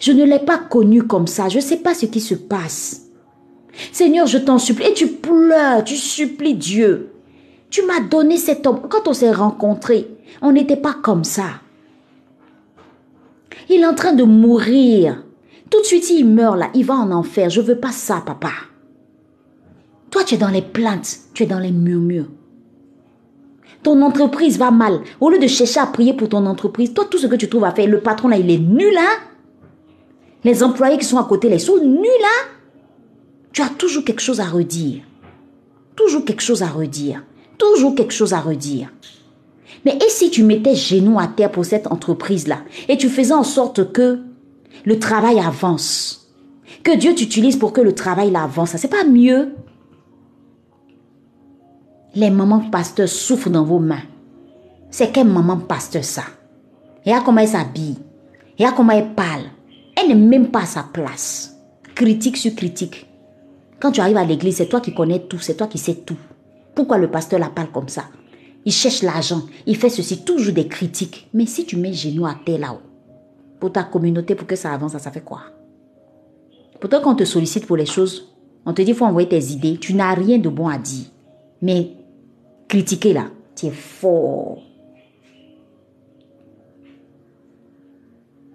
Je 0.00 0.12
ne 0.12 0.24
l'ai 0.24 0.40
pas 0.40 0.58
connu 0.58 1.02
comme 1.02 1.26
ça. 1.26 1.48
Je 1.48 1.56
ne 1.56 1.62
sais 1.62 1.76
pas 1.76 1.94
ce 1.94 2.06
qui 2.06 2.20
se 2.20 2.34
passe. 2.34 3.05
Seigneur, 3.92 4.26
je 4.26 4.38
t'en 4.38 4.58
supplie. 4.58 4.86
Et 4.86 4.94
tu 4.94 5.08
pleures, 5.08 5.84
tu 5.84 5.96
supplies 5.96 6.54
Dieu. 6.54 7.12
Tu 7.70 7.82
m'as 7.82 8.00
donné 8.00 8.36
cet 8.36 8.66
homme. 8.66 8.82
Quand 8.88 9.08
on 9.08 9.12
s'est 9.12 9.32
rencontrés, 9.32 10.08
on 10.42 10.52
n'était 10.52 10.76
pas 10.76 10.94
comme 10.94 11.24
ça. 11.24 11.60
Il 13.68 13.80
est 13.80 13.86
en 13.86 13.94
train 13.94 14.12
de 14.12 14.24
mourir. 14.24 15.24
Tout 15.70 15.80
de 15.80 15.86
suite, 15.86 16.08
il 16.10 16.24
meurt 16.24 16.56
là. 16.56 16.70
Il 16.74 16.84
va 16.84 16.94
en 16.94 17.10
enfer. 17.10 17.50
Je 17.50 17.60
veux 17.60 17.78
pas 17.78 17.90
ça, 17.90 18.22
papa. 18.24 18.50
Toi, 20.10 20.24
tu 20.24 20.36
es 20.36 20.38
dans 20.38 20.48
les 20.48 20.62
plaintes. 20.62 21.18
Tu 21.34 21.42
es 21.42 21.46
dans 21.46 21.58
les 21.58 21.72
murmures. 21.72 22.28
Ton 23.82 24.00
entreprise 24.02 24.58
va 24.58 24.70
mal. 24.70 25.00
Au 25.20 25.30
lieu 25.30 25.38
de 25.38 25.46
chercher 25.46 25.80
à 25.80 25.86
prier 25.86 26.14
pour 26.14 26.28
ton 26.28 26.46
entreprise, 26.46 26.94
toi, 26.94 27.04
tout 27.10 27.18
ce 27.18 27.26
que 27.26 27.36
tu 27.36 27.48
trouves 27.48 27.64
à 27.64 27.72
faire, 27.72 27.86
le 27.86 28.00
patron 28.00 28.28
là, 28.28 28.36
il 28.36 28.50
est 28.50 28.58
nul, 28.58 28.96
hein? 28.98 29.20
Les 30.44 30.62
employés 30.62 30.98
qui 30.98 31.04
sont 31.04 31.18
à 31.18 31.24
côté, 31.24 31.48
ils 31.52 31.60
sont 31.60 31.78
nuls, 31.78 32.04
hein? 32.04 32.55
Tu 33.56 33.62
as 33.62 33.70
toujours 33.70 34.04
quelque 34.04 34.20
chose 34.20 34.40
à 34.40 34.44
redire. 34.44 35.00
Toujours 35.96 36.26
quelque 36.26 36.42
chose 36.42 36.62
à 36.62 36.66
redire. 36.66 37.24
Toujours 37.56 37.94
quelque 37.94 38.12
chose 38.12 38.34
à 38.34 38.40
redire. 38.40 38.92
Mais 39.82 39.96
et 39.96 40.10
si 40.10 40.28
tu 40.28 40.42
mettais 40.42 40.74
genoux 40.74 41.18
à 41.18 41.26
terre 41.26 41.50
pour 41.50 41.64
cette 41.64 41.86
entreprise-là 41.86 42.58
et 42.86 42.98
tu 42.98 43.08
faisais 43.08 43.32
en 43.32 43.44
sorte 43.44 43.92
que 43.92 44.20
le 44.84 44.98
travail 44.98 45.40
avance, 45.40 46.30
que 46.82 46.94
Dieu 46.98 47.14
t'utilise 47.14 47.56
pour 47.56 47.72
que 47.72 47.80
le 47.80 47.94
travail 47.94 48.36
avance, 48.36 48.76
c'est 48.76 48.88
pas 48.88 49.04
mieux? 49.04 49.54
Les 52.14 52.28
mamans 52.28 52.68
pasteurs 52.68 53.08
souffrent 53.08 53.48
dans 53.48 53.64
vos 53.64 53.78
mains. 53.78 54.04
C'est 54.90 55.12
quelle 55.12 55.28
maman 55.28 55.56
pasteur 55.56 56.04
ça? 56.04 56.24
Regarde 57.06 57.24
comment 57.24 57.40
elle 57.40 57.48
s'habille. 57.48 57.96
Regarde 58.58 58.76
comment 58.76 58.92
elle 58.92 59.14
parle. 59.14 59.44
Elle 59.96 60.08
n'est 60.08 60.14
même 60.14 60.48
pas 60.48 60.64
à 60.64 60.66
sa 60.66 60.82
place. 60.82 61.56
Critique 61.94 62.36
sur 62.36 62.54
critique. 62.54 63.06
Quand 63.80 63.92
tu 63.92 64.00
arrives 64.00 64.16
à 64.16 64.24
l'église, 64.24 64.56
c'est 64.56 64.68
toi 64.68 64.80
qui 64.80 64.94
connais 64.94 65.20
tout, 65.20 65.38
c'est 65.38 65.56
toi 65.56 65.66
qui 65.66 65.78
sais 65.78 65.94
tout. 65.94 66.16
Pourquoi 66.74 66.98
le 66.98 67.10
pasteur 67.10 67.38
la 67.38 67.48
parle 67.48 67.70
comme 67.70 67.88
ça? 67.88 68.04
Il 68.64 68.72
cherche 68.72 69.02
l'argent, 69.02 69.42
il 69.66 69.76
fait 69.76 69.88
ceci, 69.88 70.24
toujours 70.24 70.52
des 70.52 70.66
critiques. 70.66 71.28
Mais 71.32 71.46
si 71.46 71.66
tu 71.66 71.76
mets 71.76 71.92
genoux 71.92 72.26
à 72.26 72.34
terre 72.34 72.58
là-haut, 72.58 72.80
pour 73.60 73.72
ta 73.72 73.84
communauté, 73.84 74.34
pour 74.34 74.46
que 74.46 74.56
ça 74.56 74.72
avance, 74.72 74.96
ça, 74.96 75.10
fait 75.10 75.22
quoi? 75.22 75.42
Pourtant, 76.80 77.00
quand 77.00 77.12
on 77.12 77.16
te 77.16 77.24
sollicite 77.24 77.66
pour 77.66 77.76
les 77.76 77.86
choses, 77.86 78.34
on 78.64 78.72
te 78.72 78.82
dit 78.82 78.92
faut 78.92 79.04
envoyer 79.04 79.28
tes 79.28 79.52
idées, 79.52 79.78
tu 79.78 79.94
n'as 79.94 80.14
rien 80.14 80.38
de 80.38 80.48
bon 80.48 80.68
à 80.68 80.78
dire. 80.78 81.06
Mais 81.62 81.92
critiquer 82.68 83.12
là, 83.12 83.28
tu 83.54 83.66
es 83.66 83.70
fort. 83.70 84.58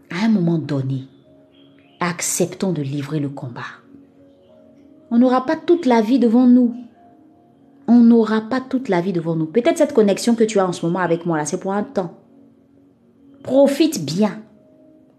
À 0.09 0.26
un 0.26 0.30
moment 0.30 0.57
donné, 0.57 1.05
acceptons 1.99 2.74
de 2.74 2.82
livrer 2.82 3.19
le 3.19 3.30
combat. 3.30 3.81
On 5.12 5.20
n'aura 5.20 5.45
pas 5.45 5.57
toute 5.57 5.86
la 5.86 6.01
vie 6.01 6.20
devant 6.20 6.47
nous. 6.47 6.74
On 7.88 7.99
n'aura 7.99 8.41
pas 8.41 8.62
toute 8.62 8.88
la 8.88 9.01
vie 9.01 9.12
devant 9.12 9.36
nous. 9.36 9.45
Peut-être 9.45 9.78
cette 9.78 9.93
connexion 9.93 10.36
que 10.36 10.45
tu 10.45 10.57
as 10.59 10.66
en 10.66 10.72
ce 10.72 10.86
moment 10.86 10.99
avec 10.99 11.26
moi 11.26 11.38
là, 11.38 11.45
c'est 11.45 11.59
pour 11.59 11.74
un 11.74 11.84
temps. 11.84 12.14
Profite 13.43 14.05
bien. 14.05 14.39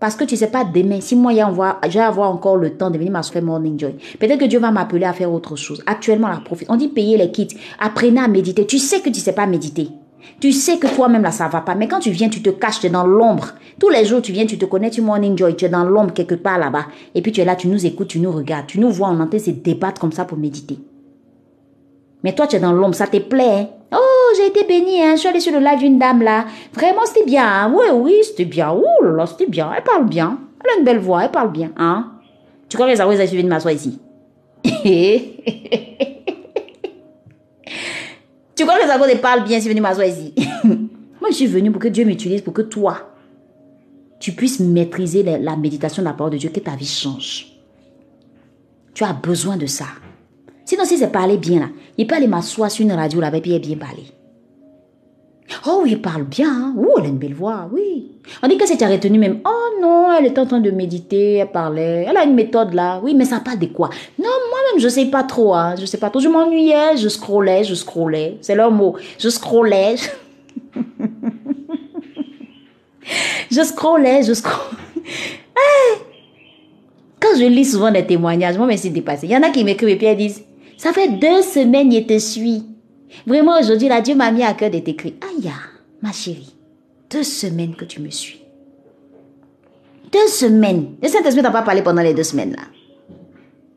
Parce 0.00 0.16
que 0.16 0.24
tu 0.24 0.36
sais 0.36 0.50
pas 0.50 0.64
demain, 0.64 1.00
si 1.00 1.14
moi 1.14 1.32
je 1.32 1.92
vais 1.92 2.00
avoir 2.00 2.30
encore 2.30 2.56
le 2.56 2.76
temps 2.76 2.90
de 2.90 2.98
venir 2.98 3.12
m'asseoir 3.12 3.44
Morning 3.44 3.78
Joy. 3.78 3.94
Peut-être 4.18 4.40
que 4.40 4.46
Dieu 4.46 4.58
va 4.58 4.70
m'appeler 4.70 5.04
à 5.04 5.12
faire 5.12 5.30
autre 5.30 5.54
chose. 5.54 5.82
Actuellement, 5.86 6.28
la 6.28 6.40
profite. 6.40 6.68
On 6.70 6.76
dit 6.76 6.88
payer 6.88 7.18
les 7.18 7.30
kits. 7.30 7.56
Apprenez 7.78 8.20
à 8.20 8.28
méditer. 8.28 8.66
Tu 8.66 8.78
sais 8.78 9.00
que 9.00 9.10
tu 9.10 9.20
sais 9.20 9.34
pas 9.34 9.46
méditer. 9.46 9.90
Tu 10.40 10.52
sais 10.52 10.78
que 10.78 10.86
toi-même 10.86 11.22
là, 11.22 11.30
ça 11.30 11.48
va 11.48 11.60
pas. 11.60 11.74
Mais 11.74 11.88
quand 11.88 12.00
tu 12.00 12.10
viens, 12.10 12.28
tu 12.28 12.42
te 12.42 12.50
caches, 12.50 12.80
tu 12.80 12.86
es 12.86 12.90
dans 12.90 13.06
l'ombre. 13.06 13.48
Tous 13.78 13.88
les 13.88 14.04
jours, 14.04 14.22
tu 14.22 14.32
viens, 14.32 14.46
tu 14.46 14.58
te 14.58 14.64
connais, 14.64 14.90
tu 14.90 15.00
Morning 15.00 15.36
Joy, 15.36 15.56
tu 15.56 15.64
es 15.64 15.68
dans 15.68 15.84
l'ombre 15.84 16.12
quelque 16.12 16.34
part 16.34 16.58
là-bas. 16.58 16.86
Et 17.14 17.22
puis 17.22 17.32
tu 17.32 17.40
es 17.40 17.44
là, 17.44 17.56
tu 17.56 17.68
nous 17.68 17.86
écoutes, 17.86 18.08
tu 18.08 18.20
nous 18.20 18.32
regardes, 18.32 18.66
tu 18.66 18.80
nous 18.80 18.90
vois, 18.90 19.08
on 19.08 19.20
entend 19.20 19.38
ces 19.38 19.52
débattre 19.52 20.00
comme 20.00 20.12
ça 20.12 20.24
pour 20.24 20.38
méditer. 20.38 20.78
Mais 22.24 22.34
toi, 22.34 22.46
tu 22.46 22.56
es 22.56 22.60
dans 22.60 22.72
l'ombre, 22.72 22.94
ça 22.94 23.06
te 23.06 23.18
plaît. 23.18 23.68
Hein? 23.90 23.98
Oh, 24.00 24.34
j'ai 24.36 24.46
été 24.46 24.64
bénie, 24.64 25.02
hein? 25.02 25.12
je 25.14 25.20
suis 25.20 25.28
allée 25.28 25.40
sur 25.40 25.52
le 25.52 25.58
live 25.58 25.78
d'une 25.78 25.98
dame 25.98 26.22
là. 26.22 26.46
Vraiment, 26.72 27.04
c'était 27.04 27.24
bien. 27.24 27.44
Hein? 27.44 27.72
Oui, 27.74 27.86
oui, 27.92 28.14
c'était 28.22 28.44
bien. 28.44 28.72
Oh 28.72 29.04
là 29.04 29.26
c'était 29.26 29.46
bien. 29.46 29.70
Elle 29.76 29.82
parle 29.82 30.06
bien. 30.06 30.38
Elle 30.64 30.70
a 30.70 30.78
une 30.78 30.84
belle 30.84 31.00
voix, 31.00 31.24
elle 31.24 31.30
parle 31.30 31.50
bien. 31.52 31.70
Hein? 31.76 32.12
Tu 32.68 32.76
crois 32.76 32.88
que 32.88 32.94
Zaoués 32.94 33.20
ont 33.20 33.26
suivi 33.26 33.42
de 33.42 33.48
m'asseoir 33.48 33.74
ici? 33.74 33.98
tu 38.62 38.68
crois 38.68 38.78
que 38.78 38.86
les 38.86 38.92
Zaoués 38.92 39.16
parlent 39.16 39.44
bien 39.44 39.60
si 39.60 39.68
venu 39.68 39.80
m'asseoir 39.80 40.06
ici? 40.06 40.32
Moi, 41.20 41.30
je 41.30 41.34
suis 41.34 41.46
venue 41.46 41.72
pour 41.72 41.80
que 41.80 41.88
Dieu 41.88 42.04
m'utilise, 42.04 42.42
pour 42.42 42.52
que 42.52 42.62
toi, 42.62 43.12
tu 44.20 44.32
puisses 44.32 44.60
maîtriser 44.60 45.22
la, 45.22 45.38
la 45.38 45.56
méditation 45.56 46.02
de 46.02 46.08
la 46.08 46.14
parole 46.14 46.32
de 46.32 46.38
Dieu, 46.38 46.50
que 46.50 46.60
ta 46.60 46.76
vie 46.76 46.86
change. 46.86 47.46
Tu 48.94 49.02
as 49.02 49.12
besoin 49.12 49.56
de 49.56 49.66
ça. 49.66 49.86
Sinon, 50.64 50.84
si 50.84 50.96
c'est 50.96 51.10
parler 51.10 51.38
bien 51.38 51.60
là, 51.60 51.68
il 51.98 52.06
peut 52.06 52.14
aller 52.14 52.28
m'asseoir 52.28 52.70
sur 52.70 52.84
une 52.84 52.92
radio 52.92 53.20
là-bas 53.20 53.38
et 53.38 53.58
bien 53.58 53.76
parler. 53.76 54.04
Oh 55.66 55.80
oui, 55.82 55.92
il 55.92 56.02
parle 56.02 56.24
bien. 56.24 56.48
Hein? 56.50 56.74
Oh, 56.78 56.94
elle 56.98 57.06
a 57.06 57.08
une 57.08 57.18
belle 57.18 57.34
voix, 57.34 57.68
oui. 57.72 58.10
On 58.42 58.48
dit 58.48 58.56
que 58.56 58.66
c'est 58.66 58.84
retenu 58.84 59.18
même. 59.18 59.40
Oh 59.44 59.80
non, 59.80 60.12
elle 60.12 60.26
est 60.26 60.38
en 60.38 60.46
train 60.46 60.60
de 60.60 60.70
méditer, 60.70 61.34
elle 61.34 61.50
parlait. 61.50 62.06
Elle 62.08 62.16
a 62.16 62.24
une 62.24 62.34
méthode 62.34 62.74
là. 62.74 63.00
Oui, 63.02 63.14
mais 63.14 63.24
ça 63.24 63.40
parle 63.40 63.58
de 63.58 63.66
quoi? 63.66 63.90
Non, 64.18 64.30
moi-même, 64.50 64.80
je 64.80 64.88
sais 64.88 65.06
pas 65.06 65.24
trop. 65.24 65.54
Hein. 65.54 65.74
Je 65.78 65.86
sais 65.86 65.98
pas 65.98 66.10
trop. 66.10 66.20
Je 66.20 66.28
m'ennuyais, 66.28 66.96
je 66.96 67.08
scrollais, 67.08 67.64
je 67.64 67.74
scrollais. 67.74 68.38
C'est 68.40 68.54
leur 68.54 68.70
mot. 68.70 68.96
Je 69.18 69.28
scrollais. 69.28 69.96
je 73.50 73.62
scrollais, 73.62 74.22
je 74.22 74.34
scrollais. 74.34 74.76
Quand 77.20 77.36
je 77.38 77.44
lis 77.44 77.66
souvent 77.66 77.90
des 77.90 78.06
témoignages, 78.06 78.56
moi, 78.58 78.66
mais 78.66 78.76
c'est 78.76 78.90
dépassé. 78.90 79.26
Il 79.26 79.32
y 79.32 79.36
en 79.36 79.42
a 79.42 79.50
qui 79.50 79.64
m'écrivent 79.64 79.90
et 79.90 79.96
puis 79.96 80.06
elles 80.06 80.16
disent 80.16 80.44
ça 80.76 80.92
fait 80.92 81.08
deux 81.08 81.42
semaines 81.42 81.92
je 81.92 82.00
te 82.00 82.18
suis. 82.18 82.64
Vraiment, 83.26 83.58
aujourd'hui, 83.58 83.88
là, 83.88 84.00
Dieu 84.00 84.14
m'a 84.14 84.30
mis 84.30 84.42
à 84.42 84.54
cœur 84.54 84.70
de 84.70 84.78
t'écrire. 84.78 85.14
Aïe, 85.20 85.50
ma 86.00 86.12
chérie, 86.12 86.54
deux 87.10 87.22
semaines 87.22 87.74
que 87.74 87.84
tu 87.84 88.00
me 88.00 88.10
suis. 88.10 88.42
Deux 90.12 90.28
semaines. 90.28 90.96
Le 91.02 91.08
Saint-Esprit 91.08 91.42
n'a 91.42 91.50
pas 91.50 91.62
parlé 91.62 91.82
pendant 91.82 92.02
les 92.02 92.14
deux 92.14 92.22
semaines, 92.22 92.52
là. 92.52 92.62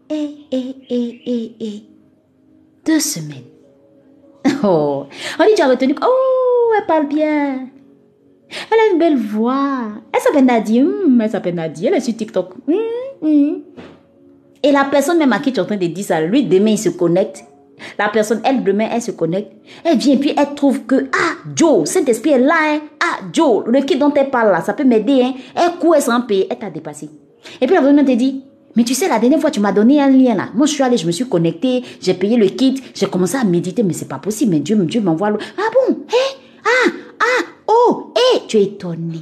Eh, 0.09 0.29
eh, 0.51 0.75
eh, 0.89 1.21
eh, 1.25 1.55
eh. 1.59 1.83
Deux 2.85 2.99
semaines. 2.99 3.43
Oh, 4.63 5.05
on 5.39 5.43
dit, 5.43 5.53
tu 5.55 5.61
as 5.61 5.67
retenu. 5.67 5.95
Oh, 6.03 6.71
elle 6.77 6.85
parle 6.85 7.07
bien. 7.07 7.67
Elle 8.49 8.79
a 8.79 8.93
une 8.93 8.99
belle 8.99 9.17
voix. 9.17 9.87
Elle 10.13 10.21
s'appelle 10.21 10.45
Nadie. 10.45 10.81
Hmm, 10.81 11.19
elle 11.21 11.29
s'appelle 11.29 11.55
Nadie. 11.55 11.87
Elle 11.87 11.95
est 11.95 11.99
sur 11.99 12.15
TikTok. 12.15 12.53
Hmm, 12.67 13.27
hmm. 13.27 13.55
Et 14.63 14.71
la 14.71 14.85
personne 14.85 15.17
même 15.17 15.33
à 15.33 15.39
qui 15.39 15.51
tu 15.51 15.59
es 15.59 15.61
en 15.61 15.65
train 15.65 15.77
de 15.77 15.85
dire 15.85 16.05
ça, 16.05 16.21
lui, 16.21 16.43
demain, 16.43 16.71
il 16.71 16.77
se 16.77 16.89
connecte. 16.89 17.43
La 17.97 18.09
personne, 18.09 18.41
elle, 18.43 18.63
demain, 18.63 18.89
elle 18.91 19.01
se 19.01 19.11
connecte. 19.11 19.51
Elle 19.83 19.97
vient, 19.97 20.17
puis 20.17 20.33
elle 20.37 20.55
trouve 20.55 20.85
que, 20.85 21.09
ah, 21.13 21.35
Joe, 21.55 21.87
Saint-Esprit 21.87 22.31
est 22.31 22.39
là, 22.39 22.55
hein. 22.57 22.79
Ah, 22.99 23.19
Joe, 23.33 23.63
le 23.67 23.81
kit 23.81 23.97
dont 23.97 24.13
elle 24.13 24.29
parle 24.29 24.51
là, 24.51 24.61
ça 24.61 24.73
peut 24.73 24.83
m'aider, 24.83 25.21
hein. 25.23 25.33
Elle 25.55 25.77
court, 25.79 25.95
elle 25.95 26.01
s'en 26.01 26.21
paye, 26.21 26.47
elle 26.49 26.57
t'a 26.57 26.69
dépassé. 26.69 27.09
Et 27.61 27.67
puis 27.67 27.75
la 27.75 27.81
personne 27.81 28.05
te 28.05 28.11
dit, 28.11 28.43
mais 28.75 28.83
tu 28.83 28.93
sais, 28.93 29.07
la 29.07 29.19
dernière 29.19 29.39
fois, 29.39 29.51
tu 29.51 29.59
m'as 29.59 29.71
donné 29.71 30.01
un 30.01 30.09
lien 30.09 30.35
là. 30.35 30.49
Moi, 30.53 30.65
je 30.65 30.73
suis 30.73 30.83
allée, 30.83 30.97
je 30.97 31.05
me 31.05 31.11
suis 31.11 31.27
connectée, 31.27 31.83
j'ai 32.01 32.13
payé 32.13 32.37
le 32.37 32.47
kit, 32.47 32.81
j'ai 32.93 33.07
commencé 33.07 33.37
à 33.37 33.43
méditer, 33.43 33.83
mais 33.83 33.93
c'est 33.93 34.07
pas 34.07 34.19
possible, 34.19 34.51
mais 34.51 34.59
Dieu, 34.59 34.75
Dieu 34.77 35.01
m'envoie 35.01 35.29
le. 35.29 35.37
Ah 35.57 35.69
bon? 35.73 35.97
Hé? 36.09 36.37
Ah, 36.65 36.91
ah, 37.19 37.45
oh, 37.67 38.13
hé, 38.15 38.41
tu 38.47 38.57
es 38.57 38.63
étonné. 38.63 39.19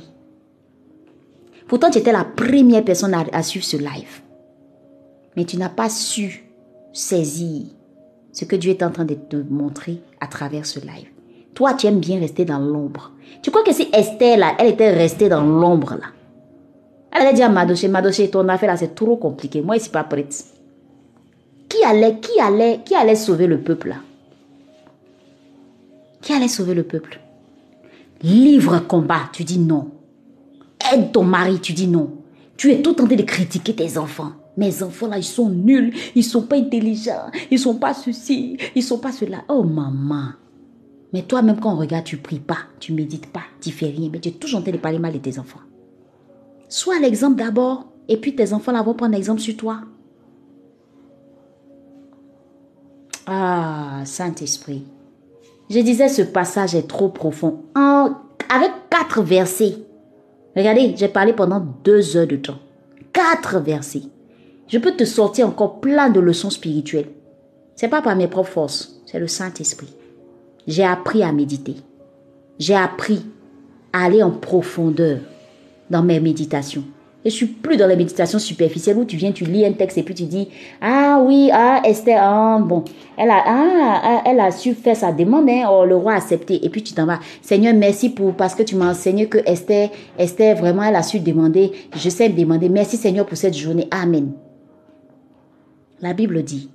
Pourtant, 1.67 1.89
tu 1.89 1.99
étais 1.99 2.11
la 2.11 2.23
première 2.23 2.83
personne 2.83 3.15
à 3.31 3.43
suivre 3.43 3.65
ce 3.65 3.77
live 3.77 4.23
mais 5.35 5.45
tu 5.45 5.57
n'as 5.57 5.69
pas 5.69 5.89
su 5.89 6.43
saisir 6.91 7.63
ce 8.33 8.43
que 8.43 8.57
Dieu 8.57 8.71
est 8.71 8.83
en 8.83 8.91
train 8.91 9.05
de 9.05 9.13
te 9.13 9.37
montrer 9.37 10.01
à 10.19 10.27
travers 10.27 10.65
ce 10.65 10.79
live. 10.79 11.07
Toi, 11.53 11.75
tu 11.75 11.87
aimes 11.87 11.99
bien 11.99 12.19
rester 12.19 12.43
dans 12.45 12.59
l'ombre. 12.59 13.11
Tu 13.41 13.51
crois 13.51 13.63
que 13.63 13.71
si 13.71 13.87
Esther, 13.93 14.37
là, 14.37 14.55
elle 14.59 14.73
était 14.73 14.91
restée 14.91 15.29
dans 15.29 15.43
l'ombre, 15.43 15.91
là, 15.93 16.07
elle 17.11 17.21
allait 17.21 17.33
dire 17.33 17.45
à 17.45 17.49
Madoché, 17.49 17.87
Madoché, 17.87 18.29
ton 18.29 18.49
affaire, 18.49 18.71
là, 18.71 18.77
c'est 18.77 18.95
trop 18.95 19.15
compliqué. 19.17 19.61
Moi, 19.61 19.75
je 19.75 19.79
ne 19.79 19.83
suis 19.83 19.91
pas 19.91 20.03
prête. 20.03 20.45
Qui 21.69 21.83
allait, 21.85 22.19
qui 22.19 22.39
allait, 22.39 22.79
qui 22.83 22.95
allait 22.95 23.15
sauver 23.15 23.45
le 23.45 23.59
peuple, 23.59 23.89
là? 23.89 23.97
Qui 26.21 26.33
allait 26.33 26.47
sauver 26.47 26.73
le 26.73 26.83
peuple? 26.83 27.19
Livre 28.23 28.79
combat, 28.79 29.29
tu 29.31 29.43
dis 29.43 29.59
non. 29.59 29.91
Aide 30.91 31.11
ton 31.11 31.23
mari, 31.23 31.59
tu 31.59 31.73
dis 31.73 31.87
non. 31.87 32.11
Tu 32.57 32.71
es 32.71 32.81
tout 32.81 32.93
tenté 32.93 33.15
de 33.15 33.23
critiquer 33.23 33.75
tes 33.75 33.97
enfants. 33.97 34.31
Mes 34.55 34.83
enfants 34.83 35.07
là, 35.07 35.17
ils 35.17 35.23
sont 35.23 35.49
nuls, 35.49 35.93
ils 36.15 36.23
sont 36.23 36.43
pas 36.43 36.57
intelligents, 36.57 37.31
ils 37.49 37.59
sont 37.59 37.75
pas 37.75 37.93
ceci, 37.93 38.57
ils 38.75 38.83
sont 38.83 38.99
pas 38.99 39.11
cela. 39.11 39.43
Oh 39.47 39.63
maman. 39.63 40.29
Mais 41.11 41.23
toi-même 41.23 41.59
quand 41.59 41.73
on 41.73 41.77
regarde, 41.77 42.05
tu 42.05 42.17
pries 42.17 42.39
pas, 42.39 42.59
tu 42.79 42.93
médites 42.93 43.27
pas, 43.27 43.43
tu 43.61 43.71
fais 43.71 43.87
rien, 43.87 44.09
mais 44.11 44.19
tu 44.19 44.29
es 44.29 44.33
toujours 44.33 44.59
en 44.59 44.63
train 44.63 44.71
de 44.71 44.77
parler 44.77 44.99
mal 44.99 45.13
de 45.13 45.19
tes 45.19 45.39
enfants. 45.39 45.61
Sois 46.69 46.99
l'exemple 46.99 47.37
d'abord, 47.37 47.87
et 48.07 48.17
puis 48.17 48.35
tes 48.35 48.53
enfants 48.53 48.71
là 48.71 48.81
vont 48.81 48.93
prendre 48.93 49.15
exemple 49.15 49.41
sur 49.41 49.55
toi. 49.55 49.81
Ah, 53.25 54.01
Saint-Esprit. 54.05 54.83
Je 55.69 55.79
disais, 55.79 56.09
ce 56.09 56.23
passage 56.23 56.75
est 56.75 56.87
trop 56.87 57.09
profond. 57.09 57.63
avec 57.75 58.71
quatre 58.89 59.21
versets. 59.21 59.77
Regardez, 60.55 60.93
j'ai 60.95 61.07
parlé 61.07 61.33
pendant 61.33 61.59
deux 61.83 62.15
heures 62.15 62.27
de 62.27 62.35
temps. 62.35 62.59
Quatre 63.11 63.59
versets. 63.59 64.03
Je 64.73 64.79
peux 64.79 64.93
te 64.93 65.05
sortir 65.05 65.47
encore 65.47 65.81
plein 65.81 66.09
de 66.09 66.19
leçons 66.19 66.49
spirituelles. 66.49 67.09
C'est 67.75 67.89
pas 67.89 68.01
par 68.01 68.15
mes 68.15 68.27
propres 68.27 68.49
forces, 68.49 68.99
c'est 69.05 69.19
le 69.19 69.27
Saint-Esprit. 69.27 69.93
J'ai 70.65 70.83
appris 70.83 71.21
à 71.21 71.31
méditer. 71.31 71.75
J'ai 72.57 72.73
appris 72.73 73.23
à 73.93 74.05
aller 74.05 74.23
en 74.23 74.31
profondeur 74.31 75.19
dans 75.91 76.01
mes 76.01 76.19
méditations. 76.19 76.85
Je 77.23 77.29
suis 77.29 77.45
plus 77.45 77.77
dans 77.77 77.85
les 77.85 77.95
méditations 77.95 78.39
superficielles 78.39 78.97
où 78.97 79.05
tu 79.05 79.15
viens, 79.15 79.31
tu 79.31 79.43
lis 79.43 79.63
un 79.63 79.73
texte 79.73 79.99
et 79.99 80.01
puis 80.01 80.15
tu 80.15 80.23
dis 80.23 80.49
ah 80.81 81.21
oui 81.23 81.51
ah 81.53 81.83
Esther 81.85 82.19
ah, 82.19 82.57
bon 82.59 82.83
elle 83.15 83.29
a 83.29 83.43
ah, 83.45 84.01
ah, 84.03 84.23
elle 84.25 84.39
a 84.39 84.49
su 84.49 84.73
faire 84.73 84.97
sa 84.97 85.11
demande 85.11 85.49
hein, 85.49 85.67
oh, 85.71 85.85
le 85.85 85.95
roi 85.95 86.13
a 86.13 86.17
accepté 86.17 86.65
et 86.65 86.69
puis 86.69 86.81
tu 86.81 86.95
t'en 86.95 87.05
vas 87.05 87.19
Seigneur 87.43 87.75
merci 87.75 88.09
pour 88.09 88.33
parce 88.33 88.55
que 88.55 88.63
tu 88.63 88.75
m'as 88.75 88.89
enseigné 88.89 89.27
que 89.29 89.37
Esther 89.45 89.91
Esther 90.17 90.57
vraiment 90.57 90.81
elle 90.81 90.95
a 90.95 91.03
su 91.03 91.19
demander 91.19 91.71
je 91.95 92.09
sais 92.09 92.27
demander 92.27 92.69
merci 92.69 92.97
Seigneur 92.97 93.27
pour 93.27 93.37
cette 93.37 93.55
journée 93.55 93.87
amen 93.91 94.31
la 96.03 96.13
Bible 96.13 96.43
dit 96.43 96.69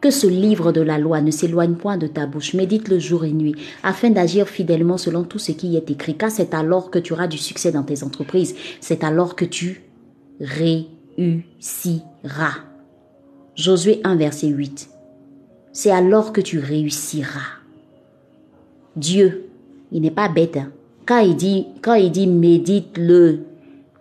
que 0.00 0.10
ce 0.10 0.26
livre 0.26 0.72
de 0.72 0.80
la 0.80 0.98
loi 0.98 1.20
ne 1.20 1.30
s'éloigne 1.30 1.74
point 1.74 1.98
de 1.98 2.06
ta 2.06 2.24
bouche, 2.24 2.54
médite 2.54 2.88
le 2.88 2.98
jour 2.98 3.26
et 3.26 3.32
nuit, 3.32 3.54
afin 3.82 4.08
d'agir 4.08 4.48
fidèlement 4.48 4.96
selon 4.96 5.22
tout 5.22 5.38
ce 5.38 5.52
qui 5.52 5.68
y 5.68 5.76
est 5.76 5.90
écrit, 5.90 6.16
car 6.16 6.30
c'est 6.30 6.54
alors 6.54 6.90
que 6.90 6.98
tu 6.98 7.12
auras 7.12 7.26
du 7.26 7.36
succès 7.36 7.72
dans 7.72 7.82
tes 7.82 8.02
entreprises, 8.02 8.56
c'est 8.80 9.04
alors 9.04 9.36
que 9.36 9.44
tu 9.44 9.82
réussiras. 10.40 12.00
Josué 13.54 14.00
1, 14.02 14.16
verset 14.16 14.46
8. 14.46 14.88
C'est 15.72 15.90
alors 15.90 16.32
que 16.32 16.40
tu 16.40 16.58
réussiras. 16.58 17.58
Dieu, 18.96 19.50
il 19.92 20.00
n'est 20.00 20.10
pas 20.10 20.30
bête. 20.30 20.56
Hein. 20.56 20.72
Quand 21.04 21.18
il 21.18 21.36
dit, 21.36 21.66
quand 21.82 21.94
il 21.94 22.10
dit 22.10 22.26
médite-le 22.26 23.40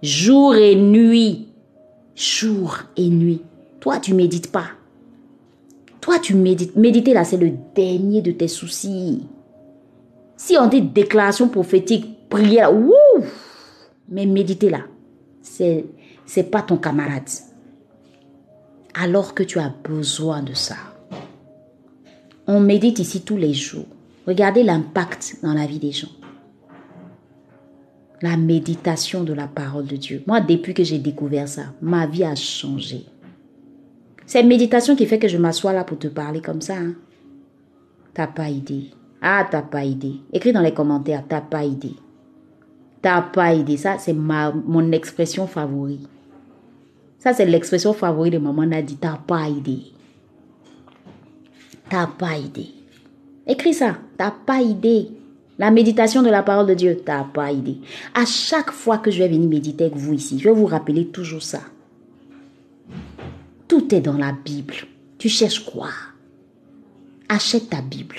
jour 0.02 0.56
et 0.56 0.76
nuit, 0.76 1.50
jour 2.16 2.78
et 2.96 3.10
nuit, 3.10 3.42
toi, 3.80 4.00
tu 4.00 4.14
médites 4.14 4.52
pas. 4.52 4.68
Toi, 6.02 6.20
tu 6.20 6.36
médites. 6.36 6.76
Méditer 6.76 7.14
là, 7.14 7.24
c'est 7.24 7.38
le 7.38 7.52
dernier 7.76 8.22
de 8.22 8.32
tes 8.32 8.48
soucis. 8.48 9.28
Si 10.38 10.58
on 10.58 10.68
dit 10.68 10.82
déclaration 10.82 11.50
prophétique, 11.50 12.30
prière, 12.30 12.74
ouf, 12.74 13.92
mais 14.08 14.26
méditer 14.26 14.70
là, 14.70 14.82
c'est 15.42 15.86
c'est 16.26 16.44
pas 16.44 16.62
ton 16.62 16.78
camarade. 16.78 17.30
Alors 18.94 19.34
que 19.34 19.44
tu 19.44 19.60
as 19.60 19.74
besoin 19.84 20.44
de 20.44 20.54
ça. 20.54 20.76
On 22.48 22.60
médite 22.60 23.00
ici 23.00 23.22
tous 23.22 23.38
les 23.38 23.54
jours. 23.54 23.86
Regardez 24.28 24.64
l'impact 24.64 25.38
dans 25.42 25.54
la 25.54 25.66
vie 25.66 25.80
des 25.80 25.92
gens. 25.92 26.12
La 28.22 28.38
méditation 28.38 29.24
de 29.24 29.34
la 29.34 29.48
parole 29.48 29.86
de 29.86 29.96
Dieu. 29.96 30.24
Moi, 30.28 30.42
depuis 30.42 30.74
que 30.74 30.84
j'ai 30.84 31.00
découvert 31.00 31.48
ça, 31.48 31.74
ma 31.82 32.06
vie 32.06 32.24
a 32.24 32.36
changé. 32.36 33.06
C'est 34.30 34.44
méditation 34.44 34.96
qui 34.96 35.08
fait 35.08 35.18
que 35.18 35.28
je 35.28 35.40
m'assois 35.40 35.74
là 35.74 35.84
pour 35.84 35.98
te 35.98 36.08
parler 36.08 36.40
comme 36.40 36.62
ça. 36.62 36.76
Hein. 36.76 36.94
T'as 38.14 38.28
pas 38.28 38.48
idée. 38.48 38.92
Ah, 39.24 39.48
t'as 39.50 39.64
pas 39.64 39.84
idée. 39.84 40.18
Écris 40.32 40.54
dans 40.54 40.62
les 40.62 40.76
commentaires, 40.76 41.24
t'as 41.28 41.42
pas 41.42 41.64
idée. 41.64 41.96
T'as 43.02 43.24
pas 43.24 43.56
idée. 43.56 43.76
Ça, 43.76 43.98
c'est 43.98 44.14
mon 44.14 44.92
expression 44.92 45.48
favorite. 45.48 46.08
Ça, 47.18 47.34
c'est 47.34 47.48
l'expression 47.48 47.92
favorite 47.92 48.34
de 48.34 48.38
maman 48.38 48.68
Nadi. 48.68 48.98
T'as 48.98 49.18
pas 49.18 49.48
idée. 49.48 49.82
T'as 51.90 52.06
pas 52.06 52.38
idée. 52.38 52.70
Écris 53.48 53.74
ça. 53.74 53.98
T'as 54.16 54.30
pas 54.30 54.62
idée. 54.62 55.08
La 55.58 55.72
méditation 55.72 56.22
de 56.22 56.30
la 56.30 56.44
parole 56.44 56.68
de 56.68 56.76
Dieu, 56.76 57.02
t'as 57.04 57.24
pas 57.24 57.52
idée. 57.52 57.80
À 58.14 58.26
chaque 58.26 58.70
fois 58.70 59.00
que 59.00 59.10
je 59.10 59.24
vais 59.24 59.28
venir 59.28 59.50
méditer 59.50 59.86
avec 59.86 59.98
vous 59.98 60.14
ici, 60.14 60.38
je 60.38 60.48
vais 60.48 60.56
vous 60.56 60.68
rappeler 60.68 61.08
toujours 61.08 61.42
ça. 61.42 61.62
Tout 63.70 63.94
est 63.94 64.02
dans 64.02 64.18
la 64.18 64.32
Bible. 64.34 64.74
Tu 65.20 65.30
cherches 65.30 65.64
quoi? 65.64 65.90
Achète 67.30 67.70
ta 67.70 67.82
Bible. 67.82 68.16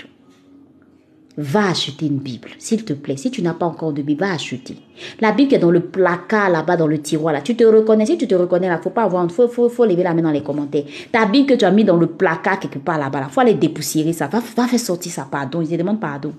Va 1.37 1.71
acheter 1.71 2.07
une 2.07 2.19
Bible, 2.19 2.51
s'il 2.59 2.85
te 2.85 2.93
plaît. 2.93 3.17
Si 3.17 3.33
tu 3.33 3.43
n'as 3.43 3.55
pas 3.55 3.67
encore 3.67 3.93
de 3.93 4.03
Bible, 4.03 4.21
va 4.21 4.33
acheter. 4.33 4.77
La 5.21 5.33
Bible 5.33 5.55
est 5.55 5.59
dans 5.59 5.73
le 5.73 5.81
placard 5.81 6.51
là-bas, 6.51 6.77
dans 6.77 6.87
le 6.87 7.01
tiroir 7.01 7.33
là. 7.33 7.41
Tu 7.41 7.57
te 7.57 7.65
reconnais, 7.65 8.07
si 8.07 8.17
tu 8.17 8.29
te 8.29 8.35
reconnais 8.35 8.69
là, 8.69 8.79
faut 8.79 8.91
pas 8.91 9.03
avoir, 9.03 9.29
faut, 9.31 9.49
faut, 9.49 9.69
faut 9.69 9.85
lever 9.85 10.05
la 10.05 10.15
main 10.15 10.23
dans 10.23 10.31
les 10.31 10.43
commentaires. 10.43 10.85
Ta 11.11 11.27
Bible 11.27 11.47
que 11.49 11.55
tu 11.55 11.65
as 11.65 11.73
mis 11.73 11.85
dans 11.85 11.97
le 11.97 12.07
placard 12.07 12.61
quelque 12.61 12.79
part 12.79 12.99
là-bas, 12.99 13.21
là, 13.21 13.29
faut 13.29 13.41
aller 13.41 13.55
dépoussiérer 13.55 14.13
ça. 14.13 14.29
Va, 14.29 14.41
va 14.57 14.69
faire 14.69 14.79
sortir 14.79 15.11
ça, 15.11 15.27
pardon. 15.29 15.65
Je 15.65 15.71
te 15.71 15.75
demande 15.75 15.99
pardon. 15.99 16.33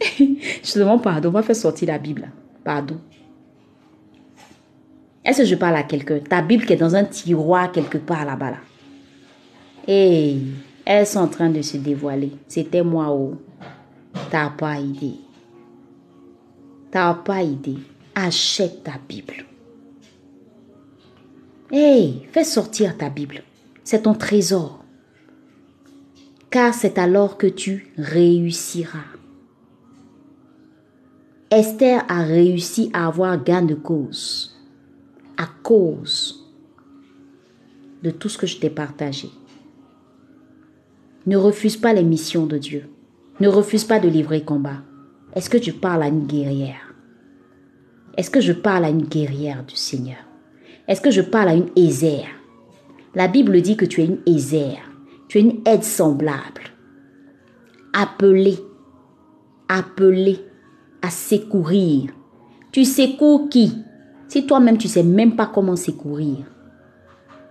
je 0.18 0.72
te 0.72 0.78
demande 0.80 1.02
pardon, 1.02 1.30
va 1.30 1.42
faire 1.42 1.54
sortir 1.54 1.88
la 1.88 1.98
Bible. 1.98 2.28
Pardon. 2.64 2.96
Est-ce 5.26 5.38
que 5.38 5.44
je 5.44 5.56
parle 5.56 5.74
à 5.74 5.82
quelqu'un? 5.82 6.20
Ta 6.20 6.40
Bible 6.40 6.64
qui 6.64 6.72
est 6.72 6.76
dans 6.76 6.94
un 6.94 7.02
tiroir 7.02 7.72
quelque 7.72 7.98
part 7.98 8.24
là-bas 8.24 8.52
là. 8.52 8.58
Hey, 9.88 10.40
elles 10.84 11.06
sont 11.06 11.18
en 11.18 11.26
train 11.26 11.50
de 11.50 11.62
se 11.62 11.76
dévoiler. 11.78 12.30
C'était 12.46 12.84
moi, 12.84 13.08
oh. 13.10 13.34
T'as 14.30 14.50
pas 14.50 14.78
idée. 14.78 15.16
T'as 16.92 17.14
pas 17.14 17.42
idée. 17.42 17.78
Achète 18.14 18.84
ta 18.84 18.92
Bible. 19.08 19.44
Hey, 21.72 22.28
fais 22.30 22.44
sortir 22.44 22.96
ta 22.96 23.10
Bible. 23.10 23.42
C'est 23.82 24.02
ton 24.02 24.14
trésor. 24.14 24.84
Car 26.50 26.72
c'est 26.72 26.98
alors 26.98 27.36
que 27.36 27.48
tu 27.48 27.92
réussiras. 27.98 29.10
Esther 31.50 32.04
a 32.08 32.22
réussi 32.22 32.90
à 32.92 33.08
avoir 33.08 33.42
gain 33.42 33.62
de 33.62 33.74
cause 33.74 34.55
à 35.36 35.46
cause 35.62 36.46
de 38.02 38.10
tout 38.10 38.28
ce 38.28 38.38
que 38.38 38.46
je 38.46 38.58
t'ai 38.58 38.70
partagé. 38.70 39.28
Ne 41.26 41.36
refuse 41.36 41.76
pas 41.76 41.92
les 41.92 42.04
missions 42.04 42.46
de 42.46 42.58
Dieu. 42.58 42.84
Ne 43.40 43.48
refuse 43.48 43.84
pas 43.84 43.98
de 43.98 44.08
livrer 44.08 44.44
combat. 44.44 44.82
Est-ce 45.34 45.50
que 45.50 45.58
tu 45.58 45.72
parles 45.72 46.02
à 46.02 46.08
une 46.08 46.26
guerrière? 46.26 46.94
Est-ce 48.16 48.30
que 48.30 48.40
je 48.40 48.52
parle 48.52 48.84
à 48.84 48.88
une 48.88 49.04
guerrière 49.04 49.64
du 49.64 49.76
Seigneur? 49.76 50.24
Est-ce 50.88 51.00
que 51.00 51.10
je 51.10 51.20
parle 51.20 51.48
à 51.48 51.54
une 51.54 51.70
Ézère 51.76 52.28
La 53.14 53.28
Bible 53.28 53.60
dit 53.60 53.76
que 53.76 53.84
tu 53.84 54.00
es 54.00 54.06
une 54.06 54.20
Ézère. 54.24 54.90
Tu 55.28 55.38
es 55.38 55.42
une 55.42 55.60
aide 55.66 55.82
semblable. 55.82 56.62
Appelée, 57.92 58.58
appelée 59.68 60.38
à 61.02 61.10
secourir. 61.10 62.12
Tu 62.72 62.84
secours 62.84 63.48
qui? 63.48 63.72
Si 64.28 64.46
toi-même 64.46 64.78
tu 64.78 64.88
sais 64.88 65.02
même 65.02 65.36
pas 65.36 65.46
comment 65.46 65.76
secourir. 65.76 66.38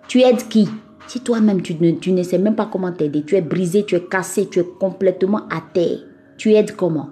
Tu 0.07 0.21
aides 0.21 0.47
qui? 0.49 0.69
Si 1.07 1.19
toi-même 1.21 1.61
tu 1.61 1.75
ne, 1.75 1.91
tu 1.91 2.11
ne 2.11 2.23
sais 2.23 2.37
même 2.37 2.55
pas 2.55 2.69
comment 2.71 2.91
t'aider, 2.91 3.23
tu 3.23 3.35
es 3.35 3.41
brisé, 3.41 3.85
tu 3.85 3.95
es 3.95 4.03
cassé, 4.03 4.47
tu 4.49 4.59
es 4.59 4.65
complètement 4.79 5.47
à 5.49 5.61
terre, 5.73 5.99
tu 6.37 6.53
aides 6.53 6.75
comment? 6.75 7.09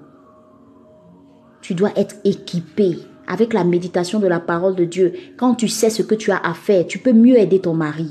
Tu 1.62 1.76
dois 1.76 1.92
être 1.96 2.16
équipé 2.26 2.98
avec 3.28 3.54
la 3.54 3.64
méditation 3.64 4.20
de 4.20 4.28
la 4.28 4.40
parole 4.40 4.76
de 4.76 4.86
Dieu. 4.86 5.14
Quand 5.38 5.56
tu 5.56 5.68
sais 5.68 5.90
ce 5.90 6.02
que 6.02 6.16
tu 6.16 6.32
as 6.32 6.38
à 6.44 6.54
faire, 6.54 6.86
tu 6.88 7.00
peux 7.00 7.14
mieux 7.14 7.38
aider 7.38 7.60
ton 7.60 7.74
mari. 7.74 8.10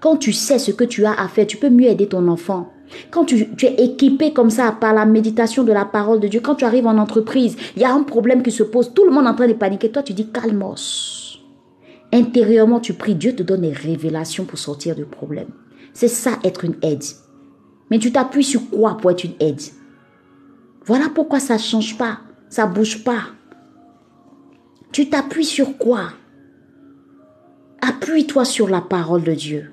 Quand 0.00 0.16
tu 0.16 0.32
sais 0.32 0.58
ce 0.58 0.70
que 0.70 0.84
tu 0.84 1.04
as 1.04 1.12
à 1.12 1.28
faire, 1.28 1.46
tu 1.46 1.56
peux 1.56 1.70
mieux 1.70 1.88
aider 1.88 2.08
ton 2.08 2.28
enfant. 2.28 2.72
Quand 3.10 3.24
tu, 3.24 3.48
es 3.62 3.84
équipé 3.84 4.32
comme 4.32 4.50
ça 4.50 4.72
par 4.72 4.94
la 4.94 5.06
méditation 5.06 5.64
de 5.64 5.72
la 5.72 5.84
parole 5.84 6.20
de 6.20 6.28
Dieu, 6.28 6.40
quand 6.40 6.56
tu 6.56 6.64
arrives 6.64 6.86
en 6.86 6.98
entreprise, 6.98 7.56
il 7.76 7.82
y 7.82 7.84
a 7.84 7.92
un 7.92 8.02
problème 8.02 8.42
qui 8.42 8.50
se 8.50 8.62
pose, 8.62 8.92
tout 8.94 9.04
le 9.04 9.10
monde 9.10 9.26
est 9.26 9.28
en 9.28 9.34
train 9.34 9.48
de 9.48 9.52
paniquer, 9.52 9.90
toi 9.90 10.02
tu 10.02 10.12
dis 10.12 10.30
calmos. 10.30 11.40
Intérieurement, 12.12 12.80
tu 12.80 12.94
pries, 12.94 13.14
Dieu 13.14 13.34
te 13.34 13.42
donne 13.42 13.62
des 13.62 13.72
révélations 13.72 14.44
pour 14.44 14.58
sortir 14.58 14.94
du 14.94 15.04
problème. 15.04 15.48
C'est 15.92 16.08
ça 16.08 16.38
être 16.44 16.64
une 16.64 16.76
aide. 16.82 17.04
Mais 17.90 17.98
tu 17.98 18.12
t'appuies 18.12 18.44
sur 18.44 18.70
quoi 18.70 18.96
pour 18.96 19.10
être 19.10 19.24
une 19.24 19.34
aide? 19.40 19.60
Voilà 20.84 21.06
pourquoi 21.14 21.40
ça 21.40 21.54
ne 21.54 21.58
change 21.58 21.98
pas, 21.98 22.20
ça 22.48 22.66
ne 22.66 22.72
bouge 22.72 23.04
pas. 23.04 23.24
Tu 24.92 25.10
t'appuies 25.10 25.44
sur 25.44 25.76
quoi? 25.76 26.12
Appuie-toi 27.82 28.44
sur 28.44 28.68
la 28.68 28.80
parole 28.80 29.22
de 29.22 29.34
Dieu. 29.34 29.70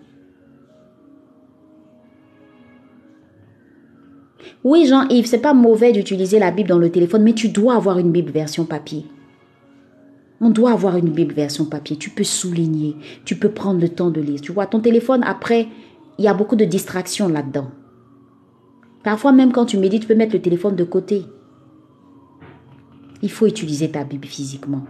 Oui, 4.63 4.85
Jean-Yves, 4.87 5.27
c'est 5.27 5.39
pas 5.39 5.53
mauvais 5.53 5.91
d'utiliser 5.91 6.39
la 6.39 6.51
Bible 6.51 6.69
dans 6.69 6.79
le 6.79 6.91
téléphone, 6.91 7.23
mais 7.23 7.33
tu 7.33 7.49
dois 7.49 7.75
avoir 7.75 7.99
une 7.99 8.11
Bible 8.11 8.31
version 8.31 8.65
papier. 8.65 9.05
On 10.41 10.49
doit 10.49 10.71
avoir 10.71 10.97
une 10.97 11.09
Bible 11.09 11.33
version 11.33 11.65
papier. 11.65 11.97
Tu 11.97 12.09
peux 12.09 12.23
souligner, 12.23 12.95
tu 13.23 13.35
peux 13.35 13.49
prendre 13.49 13.79
le 13.79 13.89
temps 13.89 14.09
de 14.09 14.21
lire. 14.21 14.41
Tu 14.41 14.51
vois, 14.51 14.65
ton 14.65 14.79
téléphone, 14.79 15.23
après, 15.23 15.67
il 16.17 16.25
y 16.25 16.27
a 16.27 16.33
beaucoup 16.33 16.55
de 16.55 16.65
distractions 16.65 17.27
là-dedans. 17.27 17.69
Parfois, 19.03 19.31
même 19.31 19.51
quand 19.51 19.65
tu 19.65 19.77
médites, 19.77 20.01
tu 20.01 20.07
peux 20.07 20.15
mettre 20.15 20.33
le 20.33 20.41
téléphone 20.41 20.75
de 20.75 20.83
côté. 20.83 21.25
Il 23.21 23.31
faut 23.31 23.47
utiliser 23.47 23.91
ta 23.91 24.03
Bible 24.03 24.27
physiquement. 24.27 24.85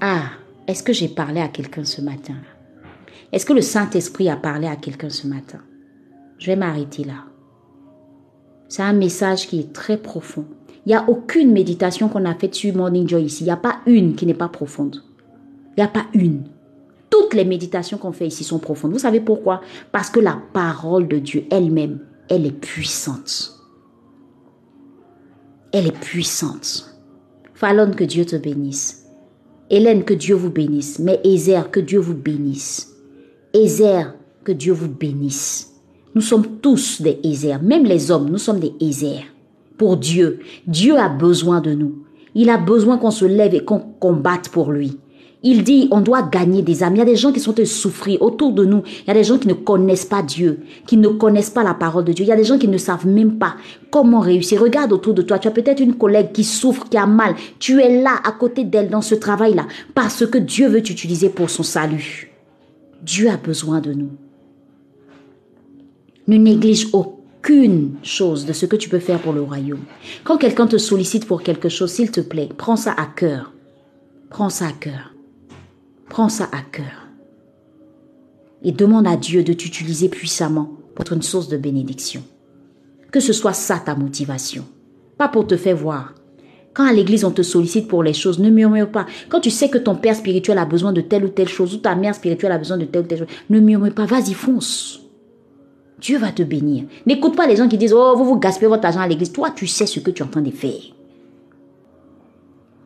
Ah, 0.00 0.30
est-ce 0.66 0.82
que 0.82 0.92
j'ai 0.92 1.08
parlé 1.08 1.40
à 1.40 1.48
quelqu'un 1.48 1.84
ce 1.84 2.00
matin 2.00 2.34
Est-ce 3.30 3.46
que 3.46 3.52
le 3.52 3.60
Saint-Esprit 3.60 4.28
a 4.28 4.36
parlé 4.36 4.66
à 4.66 4.76
quelqu'un 4.76 5.10
ce 5.10 5.26
matin? 5.26 5.60
Je 6.42 6.48
vais 6.48 6.56
m'arrêter 6.56 7.04
là. 7.04 7.26
C'est 8.68 8.82
un 8.82 8.94
message 8.94 9.46
qui 9.46 9.60
est 9.60 9.72
très 9.72 9.96
profond. 9.96 10.44
Il 10.84 10.88
n'y 10.88 10.94
a 10.96 11.08
aucune 11.08 11.52
méditation 11.52 12.08
qu'on 12.08 12.24
a 12.24 12.34
faite 12.34 12.56
sur 12.56 12.74
Morning 12.74 13.06
Joy 13.06 13.22
ici. 13.22 13.44
Il 13.44 13.46
n'y 13.46 13.52
a 13.52 13.56
pas 13.56 13.78
une 13.86 14.16
qui 14.16 14.26
n'est 14.26 14.34
pas 14.34 14.48
profonde. 14.48 15.04
Il 15.68 15.80
n'y 15.80 15.84
a 15.84 15.88
pas 15.88 16.06
une. 16.14 16.42
Toutes 17.10 17.34
les 17.34 17.44
méditations 17.44 17.96
qu'on 17.96 18.10
fait 18.10 18.26
ici 18.26 18.42
sont 18.42 18.58
profondes. 18.58 18.90
Vous 18.90 18.98
savez 18.98 19.20
pourquoi? 19.20 19.60
Parce 19.92 20.10
que 20.10 20.18
la 20.18 20.36
parole 20.52 21.06
de 21.06 21.20
Dieu 21.20 21.44
elle-même, 21.52 22.00
elle 22.28 22.44
est 22.44 22.50
puissante. 22.50 23.52
Elle 25.70 25.86
est 25.86 26.00
puissante. 26.00 26.92
Fallon, 27.54 27.92
que 27.92 28.02
Dieu 28.02 28.24
te 28.24 28.34
bénisse. 28.34 29.06
Hélène, 29.70 30.02
que 30.02 30.14
Dieu 30.14 30.34
vous 30.34 30.50
bénisse. 30.50 30.98
Mais 30.98 31.20
Ézer, 31.22 31.70
que 31.70 31.78
Dieu 31.78 32.00
vous 32.00 32.16
bénisse. 32.16 32.96
Ézer, 33.54 34.12
que 34.42 34.50
Dieu 34.50 34.72
vous 34.72 34.88
bénisse. 34.88 35.71
Nous 36.14 36.20
sommes 36.20 36.58
tous 36.60 37.00
des 37.00 37.18
Ézer. 37.22 37.58
Même 37.62 37.84
les 37.84 38.10
hommes, 38.10 38.28
nous 38.30 38.38
sommes 38.38 38.60
des 38.60 38.74
Ézer 38.80 39.24
pour 39.78 39.96
Dieu. 39.96 40.40
Dieu 40.66 40.96
a 40.96 41.08
besoin 41.08 41.60
de 41.60 41.72
nous. 41.72 42.04
Il 42.34 42.50
a 42.50 42.58
besoin 42.58 42.98
qu'on 42.98 43.10
se 43.10 43.24
lève 43.24 43.54
et 43.54 43.64
qu'on 43.64 43.80
combatte 43.80 44.48
pour 44.48 44.72
lui. 44.72 44.98
Il 45.44 45.64
dit, 45.64 45.88
on 45.90 46.00
doit 46.00 46.22
gagner 46.22 46.62
des 46.62 46.84
âmes. 46.84 46.94
Il 46.94 46.98
y 46.98 47.02
a 47.02 47.06
des 47.06 47.16
gens 47.16 47.32
qui 47.32 47.40
sont 47.40 47.54
souffrir 47.64 48.22
autour 48.22 48.52
de 48.52 48.64
nous. 48.64 48.82
Il 49.00 49.08
y 49.08 49.10
a 49.10 49.14
des 49.14 49.24
gens 49.24 49.38
qui 49.38 49.48
ne 49.48 49.54
connaissent 49.54 50.04
pas 50.04 50.22
Dieu, 50.22 50.60
qui 50.86 50.96
ne 50.96 51.08
connaissent 51.08 51.50
pas 51.50 51.64
la 51.64 51.74
parole 51.74 52.04
de 52.04 52.12
Dieu. 52.12 52.24
Il 52.24 52.28
y 52.28 52.32
a 52.32 52.36
des 52.36 52.44
gens 52.44 52.58
qui 52.58 52.68
ne 52.68 52.78
savent 52.78 53.08
même 53.08 53.38
pas 53.38 53.56
comment 53.90 54.20
réussir. 54.20 54.60
Regarde 54.60 54.92
autour 54.92 55.14
de 55.14 55.22
toi. 55.22 55.40
Tu 55.40 55.48
as 55.48 55.50
peut-être 55.50 55.80
une 55.80 55.94
collègue 55.94 56.30
qui 56.32 56.44
souffre, 56.44 56.88
qui 56.88 56.96
a 56.96 57.06
mal. 57.06 57.34
Tu 57.58 57.80
es 57.80 58.02
là, 58.02 58.20
à 58.22 58.32
côté 58.32 58.62
d'elle, 58.62 58.88
dans 58.88 59.02
ce 59.02 59.16
travail-là, 59.16 59.66
parce 59.94 60.24
que 60.26 60.38
Dieu 60.38 60.68
veut 60.68 60.82
t'utiliser 60.82 61.28
pour 61.28 61.50
son 61.50 61.64
salut. 61.64 62.30
Dieu 63.02 63.28
a 63.28 63.36
besoin 63.36 63.80
de 63.80 63.94
nous. 63.94 64.10
Ne 66.26 66.36
néglige 66.36 66.88
aucun 66.92 67.22
qu'une 67.42 67.96
chose 68.02 68.46
de 68.46 68.52
ce 68.52 68.66
que 68.66 68.76
tu 68.76 68.88
peux 68.88 69.00
faire 69.00 69.18
pour 69.18 69.32
le 69.32 69.42
royaume. 69.42 69.82
Quand 70.24 70.38
quelqu'un 70.38 70.68
te 70.68 70.78
sollicite 70.78 71.26
pour 71.26 71.42
quelque 71.42 71.68
chose, 71.68 71.90
s'il 71.90 72.10
te 72.10 72.20
plaît, 72.20 72.48
prends 72.56 72.76
ça 72.76 72.92
à 72.92 73.06
cœur. 73.06 73.52
Prends 74.30 74.48
ça 74.48 74.68
à 74.68 74.72
cœur. 74.72 75.12
Prends 76.08 76.28
ça 76.28 76.48
à 76.52 76.62
cœur. 76.62 77.08
Et 78.62 78.72
demande 78.72 79.08
à 79.08 79.16
Dieu 79.16 79.42
de 79.42 79.52
t'utiliser 79.52 80.08
puissamment 80.08 80.70
pour 80.94 81.02
être 81.02 81.14
une 81.14 81.22
source 81.22 81.48
de 81.48 81.56
bénédiction. 81.56 82.22
Que 83.10 83.20
ce 83.20 83.32
soit 83.32 83.52
ça 83.52 83.80
ta 83.84 83.96
motivation. 83.96 84.64
Pas 85.18 85.28
pour 85.28 85.46
te 85.46 85.56
faire 85.56 85.76
voir, 85.76 86.14
Quand 86.74 86.86
à 86.86 86.92
l'église 86.94 87.24
on 87.24 87.32
te 87.32 87.42
sollicite 87.42 87.86
pour 87.86 88.02
les 88.02 88.14
choses, 88.14 88.38
ne 88.38 88.48
murmure 88.48 88.90
pas. 88.90 89.04
Quand 89.28 89.40
tu 89.40 89.50
sais 89.50 89.68
que 89.68 89.76
ton 89.76 89.94
père 89.94 90.16
spirituel 90.16 90.56
a 90.56 90.64
besoin 90.64 90.92
de 90.92 91.02
telle 91.02 91.24
ou 91.24 91.28
telle 91.28 91.50
chose, 91.50 91.74
ou 91.74 91.78
ta 91.78 91.94
mère 91.94 92.14
spirituelle 92.14 92.52
a 92.52 92.56
besoin 92.56 92.78
de 92.78 92.86
telle 92.86 93.02
ou 93.02 93.06
telle 93.06 93.18
chose, 93.18 93.36
ne 93.50 93.60
murmure 93.60 93.92
pas, 93.92 94.06
vas-y, 94.06 94.32
fonce. 94.32 95.01
Dieu 96.02 96.18
va 96.18 96.32
te 96.32 96.42
bénir. 96.42 96.84
N'écoute 97.06 97.36
pas 97.36 97.46
les 97.46 97.56
gens 97.56 97.68
qui 97.68 97.78
disent, 97.78 97.94
oh, 97.94 98.14
vous 98.16 98.24
vous 98.24 98.38
gaspillez 98.38 98.68
votre 98.68 98.84
argent 98.84 99.00
à 99.00 99.06
l'église. 99.06 99.32
Toi, 99.32 99.50
tu 99.50 99.68
sais 99.68 99.86
ce 99.86 100.00
que 100.00 100.10
tu 100.10 100.22
es 100.22 100.26
en 100.26 100.28
train 100.28 100.42
de 100.42 100.50
faire. 100.50 100.80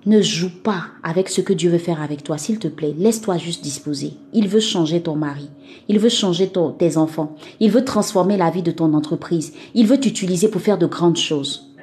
Ne 0.05 0.21
joue 0.21 0.51
pas 0.63 0.83
avec 1.03 1.31
ce 1.31 1.41
que 1.41 1.55
Dieu 1.55 1.71
veut 1.71 1.79
faire 1.79 2.01
avec 2.01 2.23
toi, 2.23 2.39
s'il 2.39 2.59
te 2.59 2.69
plaît. 2.69 2.95
Laisse-toi 2.97 3.39
juste 3.39 3.65
disposer. 3.65 4.13
Il 4.35 4.49
veut 4.49 4.61
changer 4.61 5.01
ton 5.01 5.17
mari. 5.17 5.49
Il 5.89 5.99
veut 5.99 6.11
changer 6.11 6.53
tes 6.79 6.97
enfants. 6.97 7.35
Il 7.59 7.73
veut 7.73 7.85
transformer 7.85 8.37
la 8.37 8.51
vie 8.51 8.63
de 8.63 8.71
ton 8.71 8.93
entreprise. 8.93 9.53
Il 9.75 9.87
veut 9.87 9.99
t'utiliser 9.99 10.49
pour 10.49 10.61
faire 10.61 10.79
de 10.79 10.87
grandes 10.87 11.17
choses. 11.17 11.75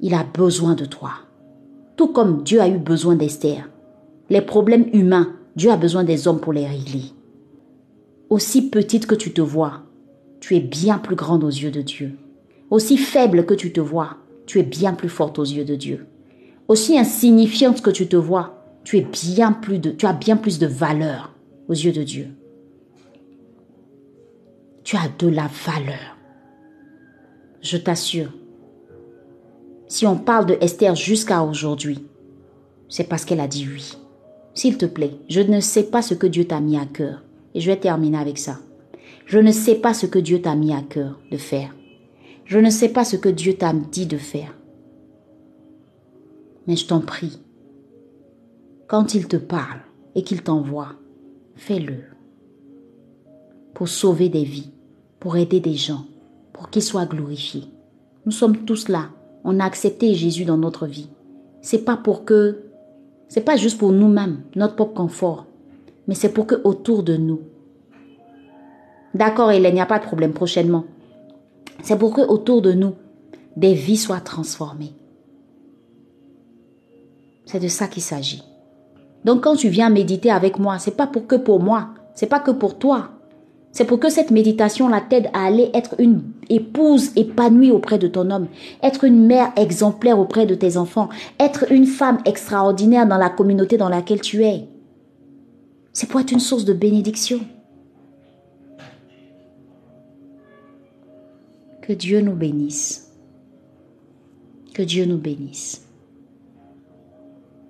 Il 0.00 0.14
a 0.14 0.24
besoin 0.24 0.74
de 0.74 0.84
toi. 0.84 1.12
Tout 1.96 2.08
comme 2.08 2.42
Dieu 2.42 2.60
a 2.60 2.68
eu 2.68 2.76
besoin 2.76 3.14
d'Esther. 3.14 3.70
Les 4.28 4.42
problèmes 4.42 4.90
humains, 4.92 5.32
Dieu 5.54 5.70
a 5.70 5.76
besoin 5.76 6.04
des 6.04 6.28
hommes 6.28 6.40
pour 6.40 6.52
les 6.52 6.66
régler. 6.66 7.04
Aussi 8.28 8.68
petite 8.68 9.06
que 9.06 9.14
tu 9.14 9.32
te 9.32 9.40
vois, 9.40 9.85
tu 10.46 10.56
es 10.56 10.60
bien 10.60 10.98
plus 10.98 11.16
grande 11.16 11.44
aux 11.44 11.48
yeux 11.48 11.70
de 11.70 11.82
Dieu. 11.82 12.12
Aussi 12.70 12.96
faible 12.96 13.46
que 13.46 13.54
tu 13.54 13.72
te 13.72 13.80
vois, 13.80 14.18
tu 14.46 14.60
es 14.60 14.62
bien 14.62 14.92
plus 14.92 15.08
forte 15.08 15.38
aux 15.38 15.44
yeux 15.44 15.64
de 15.64 15.74
Dieu 15.74 16.06
aussi 16.68 16.98
insignifiante 16.98 17.82
que 17.82 17.90
tu 17.90 18.08
te 18.08 18.16
vois, 18.16 18.62
tu, 18.84 18.98
es 18.98 19.02
bien 19.02 19.52
plus 19.52 19.78
de, 19.78 19.94
as 20.04 20.12
bien 20.12 20.36
plus 20.36 20.58
de 20.58 20.66
valeur 20.66 21.34
aux 21.68 21.74
yeux 21.74 21.92
de 21.92 22.02
Dieu. 22.02 22.28
Tu 24.84 24.96
as 24.96 25.08
de 25.18 25.28
la 25.28 25.48
valeur. 25.66 26.16
Je 27.60 27.76
t'assure. 27.76 28.32
Si 29.88 30.06
on 30.06 30.16
parle 30.16 30.46
de 30.46 30.58
Esther 30.60 30.94
jusqu'à 30.94 31.42
aujourd'hui, 31.42 32.04
c'est 32.88 33.08
parce 33.08 33.24
qu'elle 33.24 33.40
a 33.40 33.48
dit 33.48 33.66
oui. 33.68 33.96
S'il 34.54 34.78
te 34.78 34.86
plaît, 34.86 35.18
je 35.28 35.40
ne 35.40 35.60
sais 35.60 35.84
pas 35.84 36.02
ce 36.02 36.14
que 36.14 36.26
Dieu 36.26 36.46
t'a 36.46 36.60
mis 36.60 36.78
à 36.78 36.86
cœur. 36.86 37.22
Et 37.54 37.60
je 37.60 37.70
vais 37.70 37.78
terminer 37.78 38.18
avec 38.18 38.38
ça. 38.38 38.58
Je 39.26 39.40
ne 39.40 39.50
sais 39.50 39.74
pas 39.74 39.92
ce 39.92 40.06
que 40.06 40.20
Dieu 40.20 40.40
t'a 40.40 40.54
mis 40.54 40.72
à 40.72 40.82
cœur 40.82 41.18
de 41.32 41.36
faire. 41.36 41.74
Je 42.44 42.60
ne 42.60 42.70
sais 42.70 42.90
pas 42.90 43.04
ce 43.04 43.16
que 43.16 43.28
Dieu 43.28 43.54
t'a 43.54 43.72
dit 43.72 44.06
de 44.06 44.18
faire. 44.18 44.56
Mais 46.68 46.76
je 46.76 46.86
t'en 46.86 47.00
prie, 47.00 47.40
quand 48.86 49.14
il 49.14 49.26
te 49.26 49.36
parle 49.36 49.80
et 50.14 50.22
qu'il 50.22 50.42
t'envoie, 50.42 50.94
fais-le. 51.56 52.04
Pour 53.74 53.88
sauver 53.88 54.28
des 54.28 54.44
vies, 54.44 54.70
pour 55.18 55.36
aider 55.36 55.58
des 55.58 55.74
gens, 55.74 56.06
pour 56.52 56.70
qu'ils 56.70 56.84
soient 56.84 57.06
glorifiés. 57.06 57.64
Nous 58.26 58.32
sommes 58.32 58.64
tous 58.64 58.88
là. 58.88 59.10
On 59.42 59.58
a 59.58 59.64
accepté 59.64 60.14
Jésus 60.14 60.44
dans 60.44 60.56
notre 60.56 60.86
vie. 60.86 61.10
C'est 61.62 61.84
pas 61.84 61.96
pour 61.96 62.24
que, 62.24 62.62
c'est 63.26 63.44
pas 63.44 63.56
juste 63.56 63.78
pour 63.78 63.90
nous-mêmes, 63.90 64.42
notre 64.54 64.76
propre 64.76 64.94
confort, 64.94 65.46
mais 66.06 66.14
c'est 66.14 66.32
pour 66.32 66.46
que 66.46 66.60
autour 66.62 67.02
de 67.02 67.16
nous. 67.16 67.40
D'accord, 69.16 69.50
il 69.50 69.62
n'y 69.62 69.80
a 69.80 69.86
pas 69.86 69.98
de 69.98 70.04
problème 70.04 70.34
prochainement. 70.34 70.84
C'est 71.82 71.98
pour 71.98 72.12
que 72.12 72.20
autour 72.20 72.60
de 72.60 72.72
nous, 72.72 72.92
des 73.56 73.72
vies 73.72 73.96
soient 73.96 74.20
transformées. 74.20 74.92
C'est 77.46 77.60
de 77.60 77.68
ça 77.68 77.86
qu'il 77.86 78.02
s'agit. 78.02 78.42
Donc 79.24 79.42
quand 79.44 79.56
tu 79.56 79.68
viens 79.68 79.88
méditer 79.88 80.30
avec 80.30 80.58
moi, 80.58 80.78
c'est 80.78 80.98
pas 80.98 81.06
pour 81.06 81.26
que 81.26 81.36
pour 81.36 81.60
moi, 81.60 81.88
c'est 82.14 82.26
pas 82.26 82.40
que 82.40 82.50
pour 82.50 82.78
toi. 82.78 83.08
C'est 83.72 83.86
pour 83.86 84.00
que 84.00 84.10
cette 84.10 84.30
méditation 84.30 84.86
la 84.86 85.00
t'aide 85.00 85.30
à 85.32 85.46
aller 85.46 85.70
être 85.72 85.94
une 85.98 86.20
épouse 86.50 87.12
épanouie 87.16 87.70
auprès 87.70 87.98
de 87.98 88.08
ton 88.08 88.30
homme, 88.30 88.48
être 88.82 89.04
une 89.04 89.26
mère 89.26 89.50
exemplaire 89.56 90.18
auprès 90.18 90.44
de 90.44 90.54
tes 90.54 90.76
enfants, 90.76 91.08
être 91.40 91.72
une 91.72 91.86
femme 91.86 92.18
extraordinaire 92.26 93.08
dans 93.08 93.18
la 93.18 93.30
communauté 93.30 93.78
dans 93.78 93.88
laquelle 93.88 94.20
tu 94.20 94.44
es. 94.44 94.68
C'est 95.94 96.06
pour 96.06 96.20
être 96.20 96.32
une 96.32 96.40
source 96.40 96.66
de 96.66 96.74
bénédiction. 96.74 97.40
Que 101.86 101.92
Dieu 101.92 102.20
nous 102.20 102.34
bénisse. 102.34 103.12
Que 104.74 104.82
Dieu 104.82 105.04
nous 105.04 105.18
bénisse. 105.18 105.86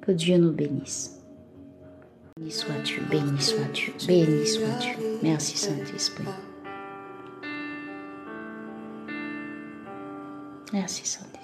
Que 0.01 0.11
Dieu 0.11 0.39
nous 0.39 0.53
bénisse. 0.53 1.21
Béni 2.39 2.51
sois-tu, 2.51 3.03
béni 3.11 3.39
sois-tu, 3.43 3.93
béni 4.07 4.47
sois-tu. 4.47 4.97
Merci 5.23 5.59
Saint-Esprit. 5.59 6.25
Merci 10.73 11.07
Saint-Esprit. 11.07 11.36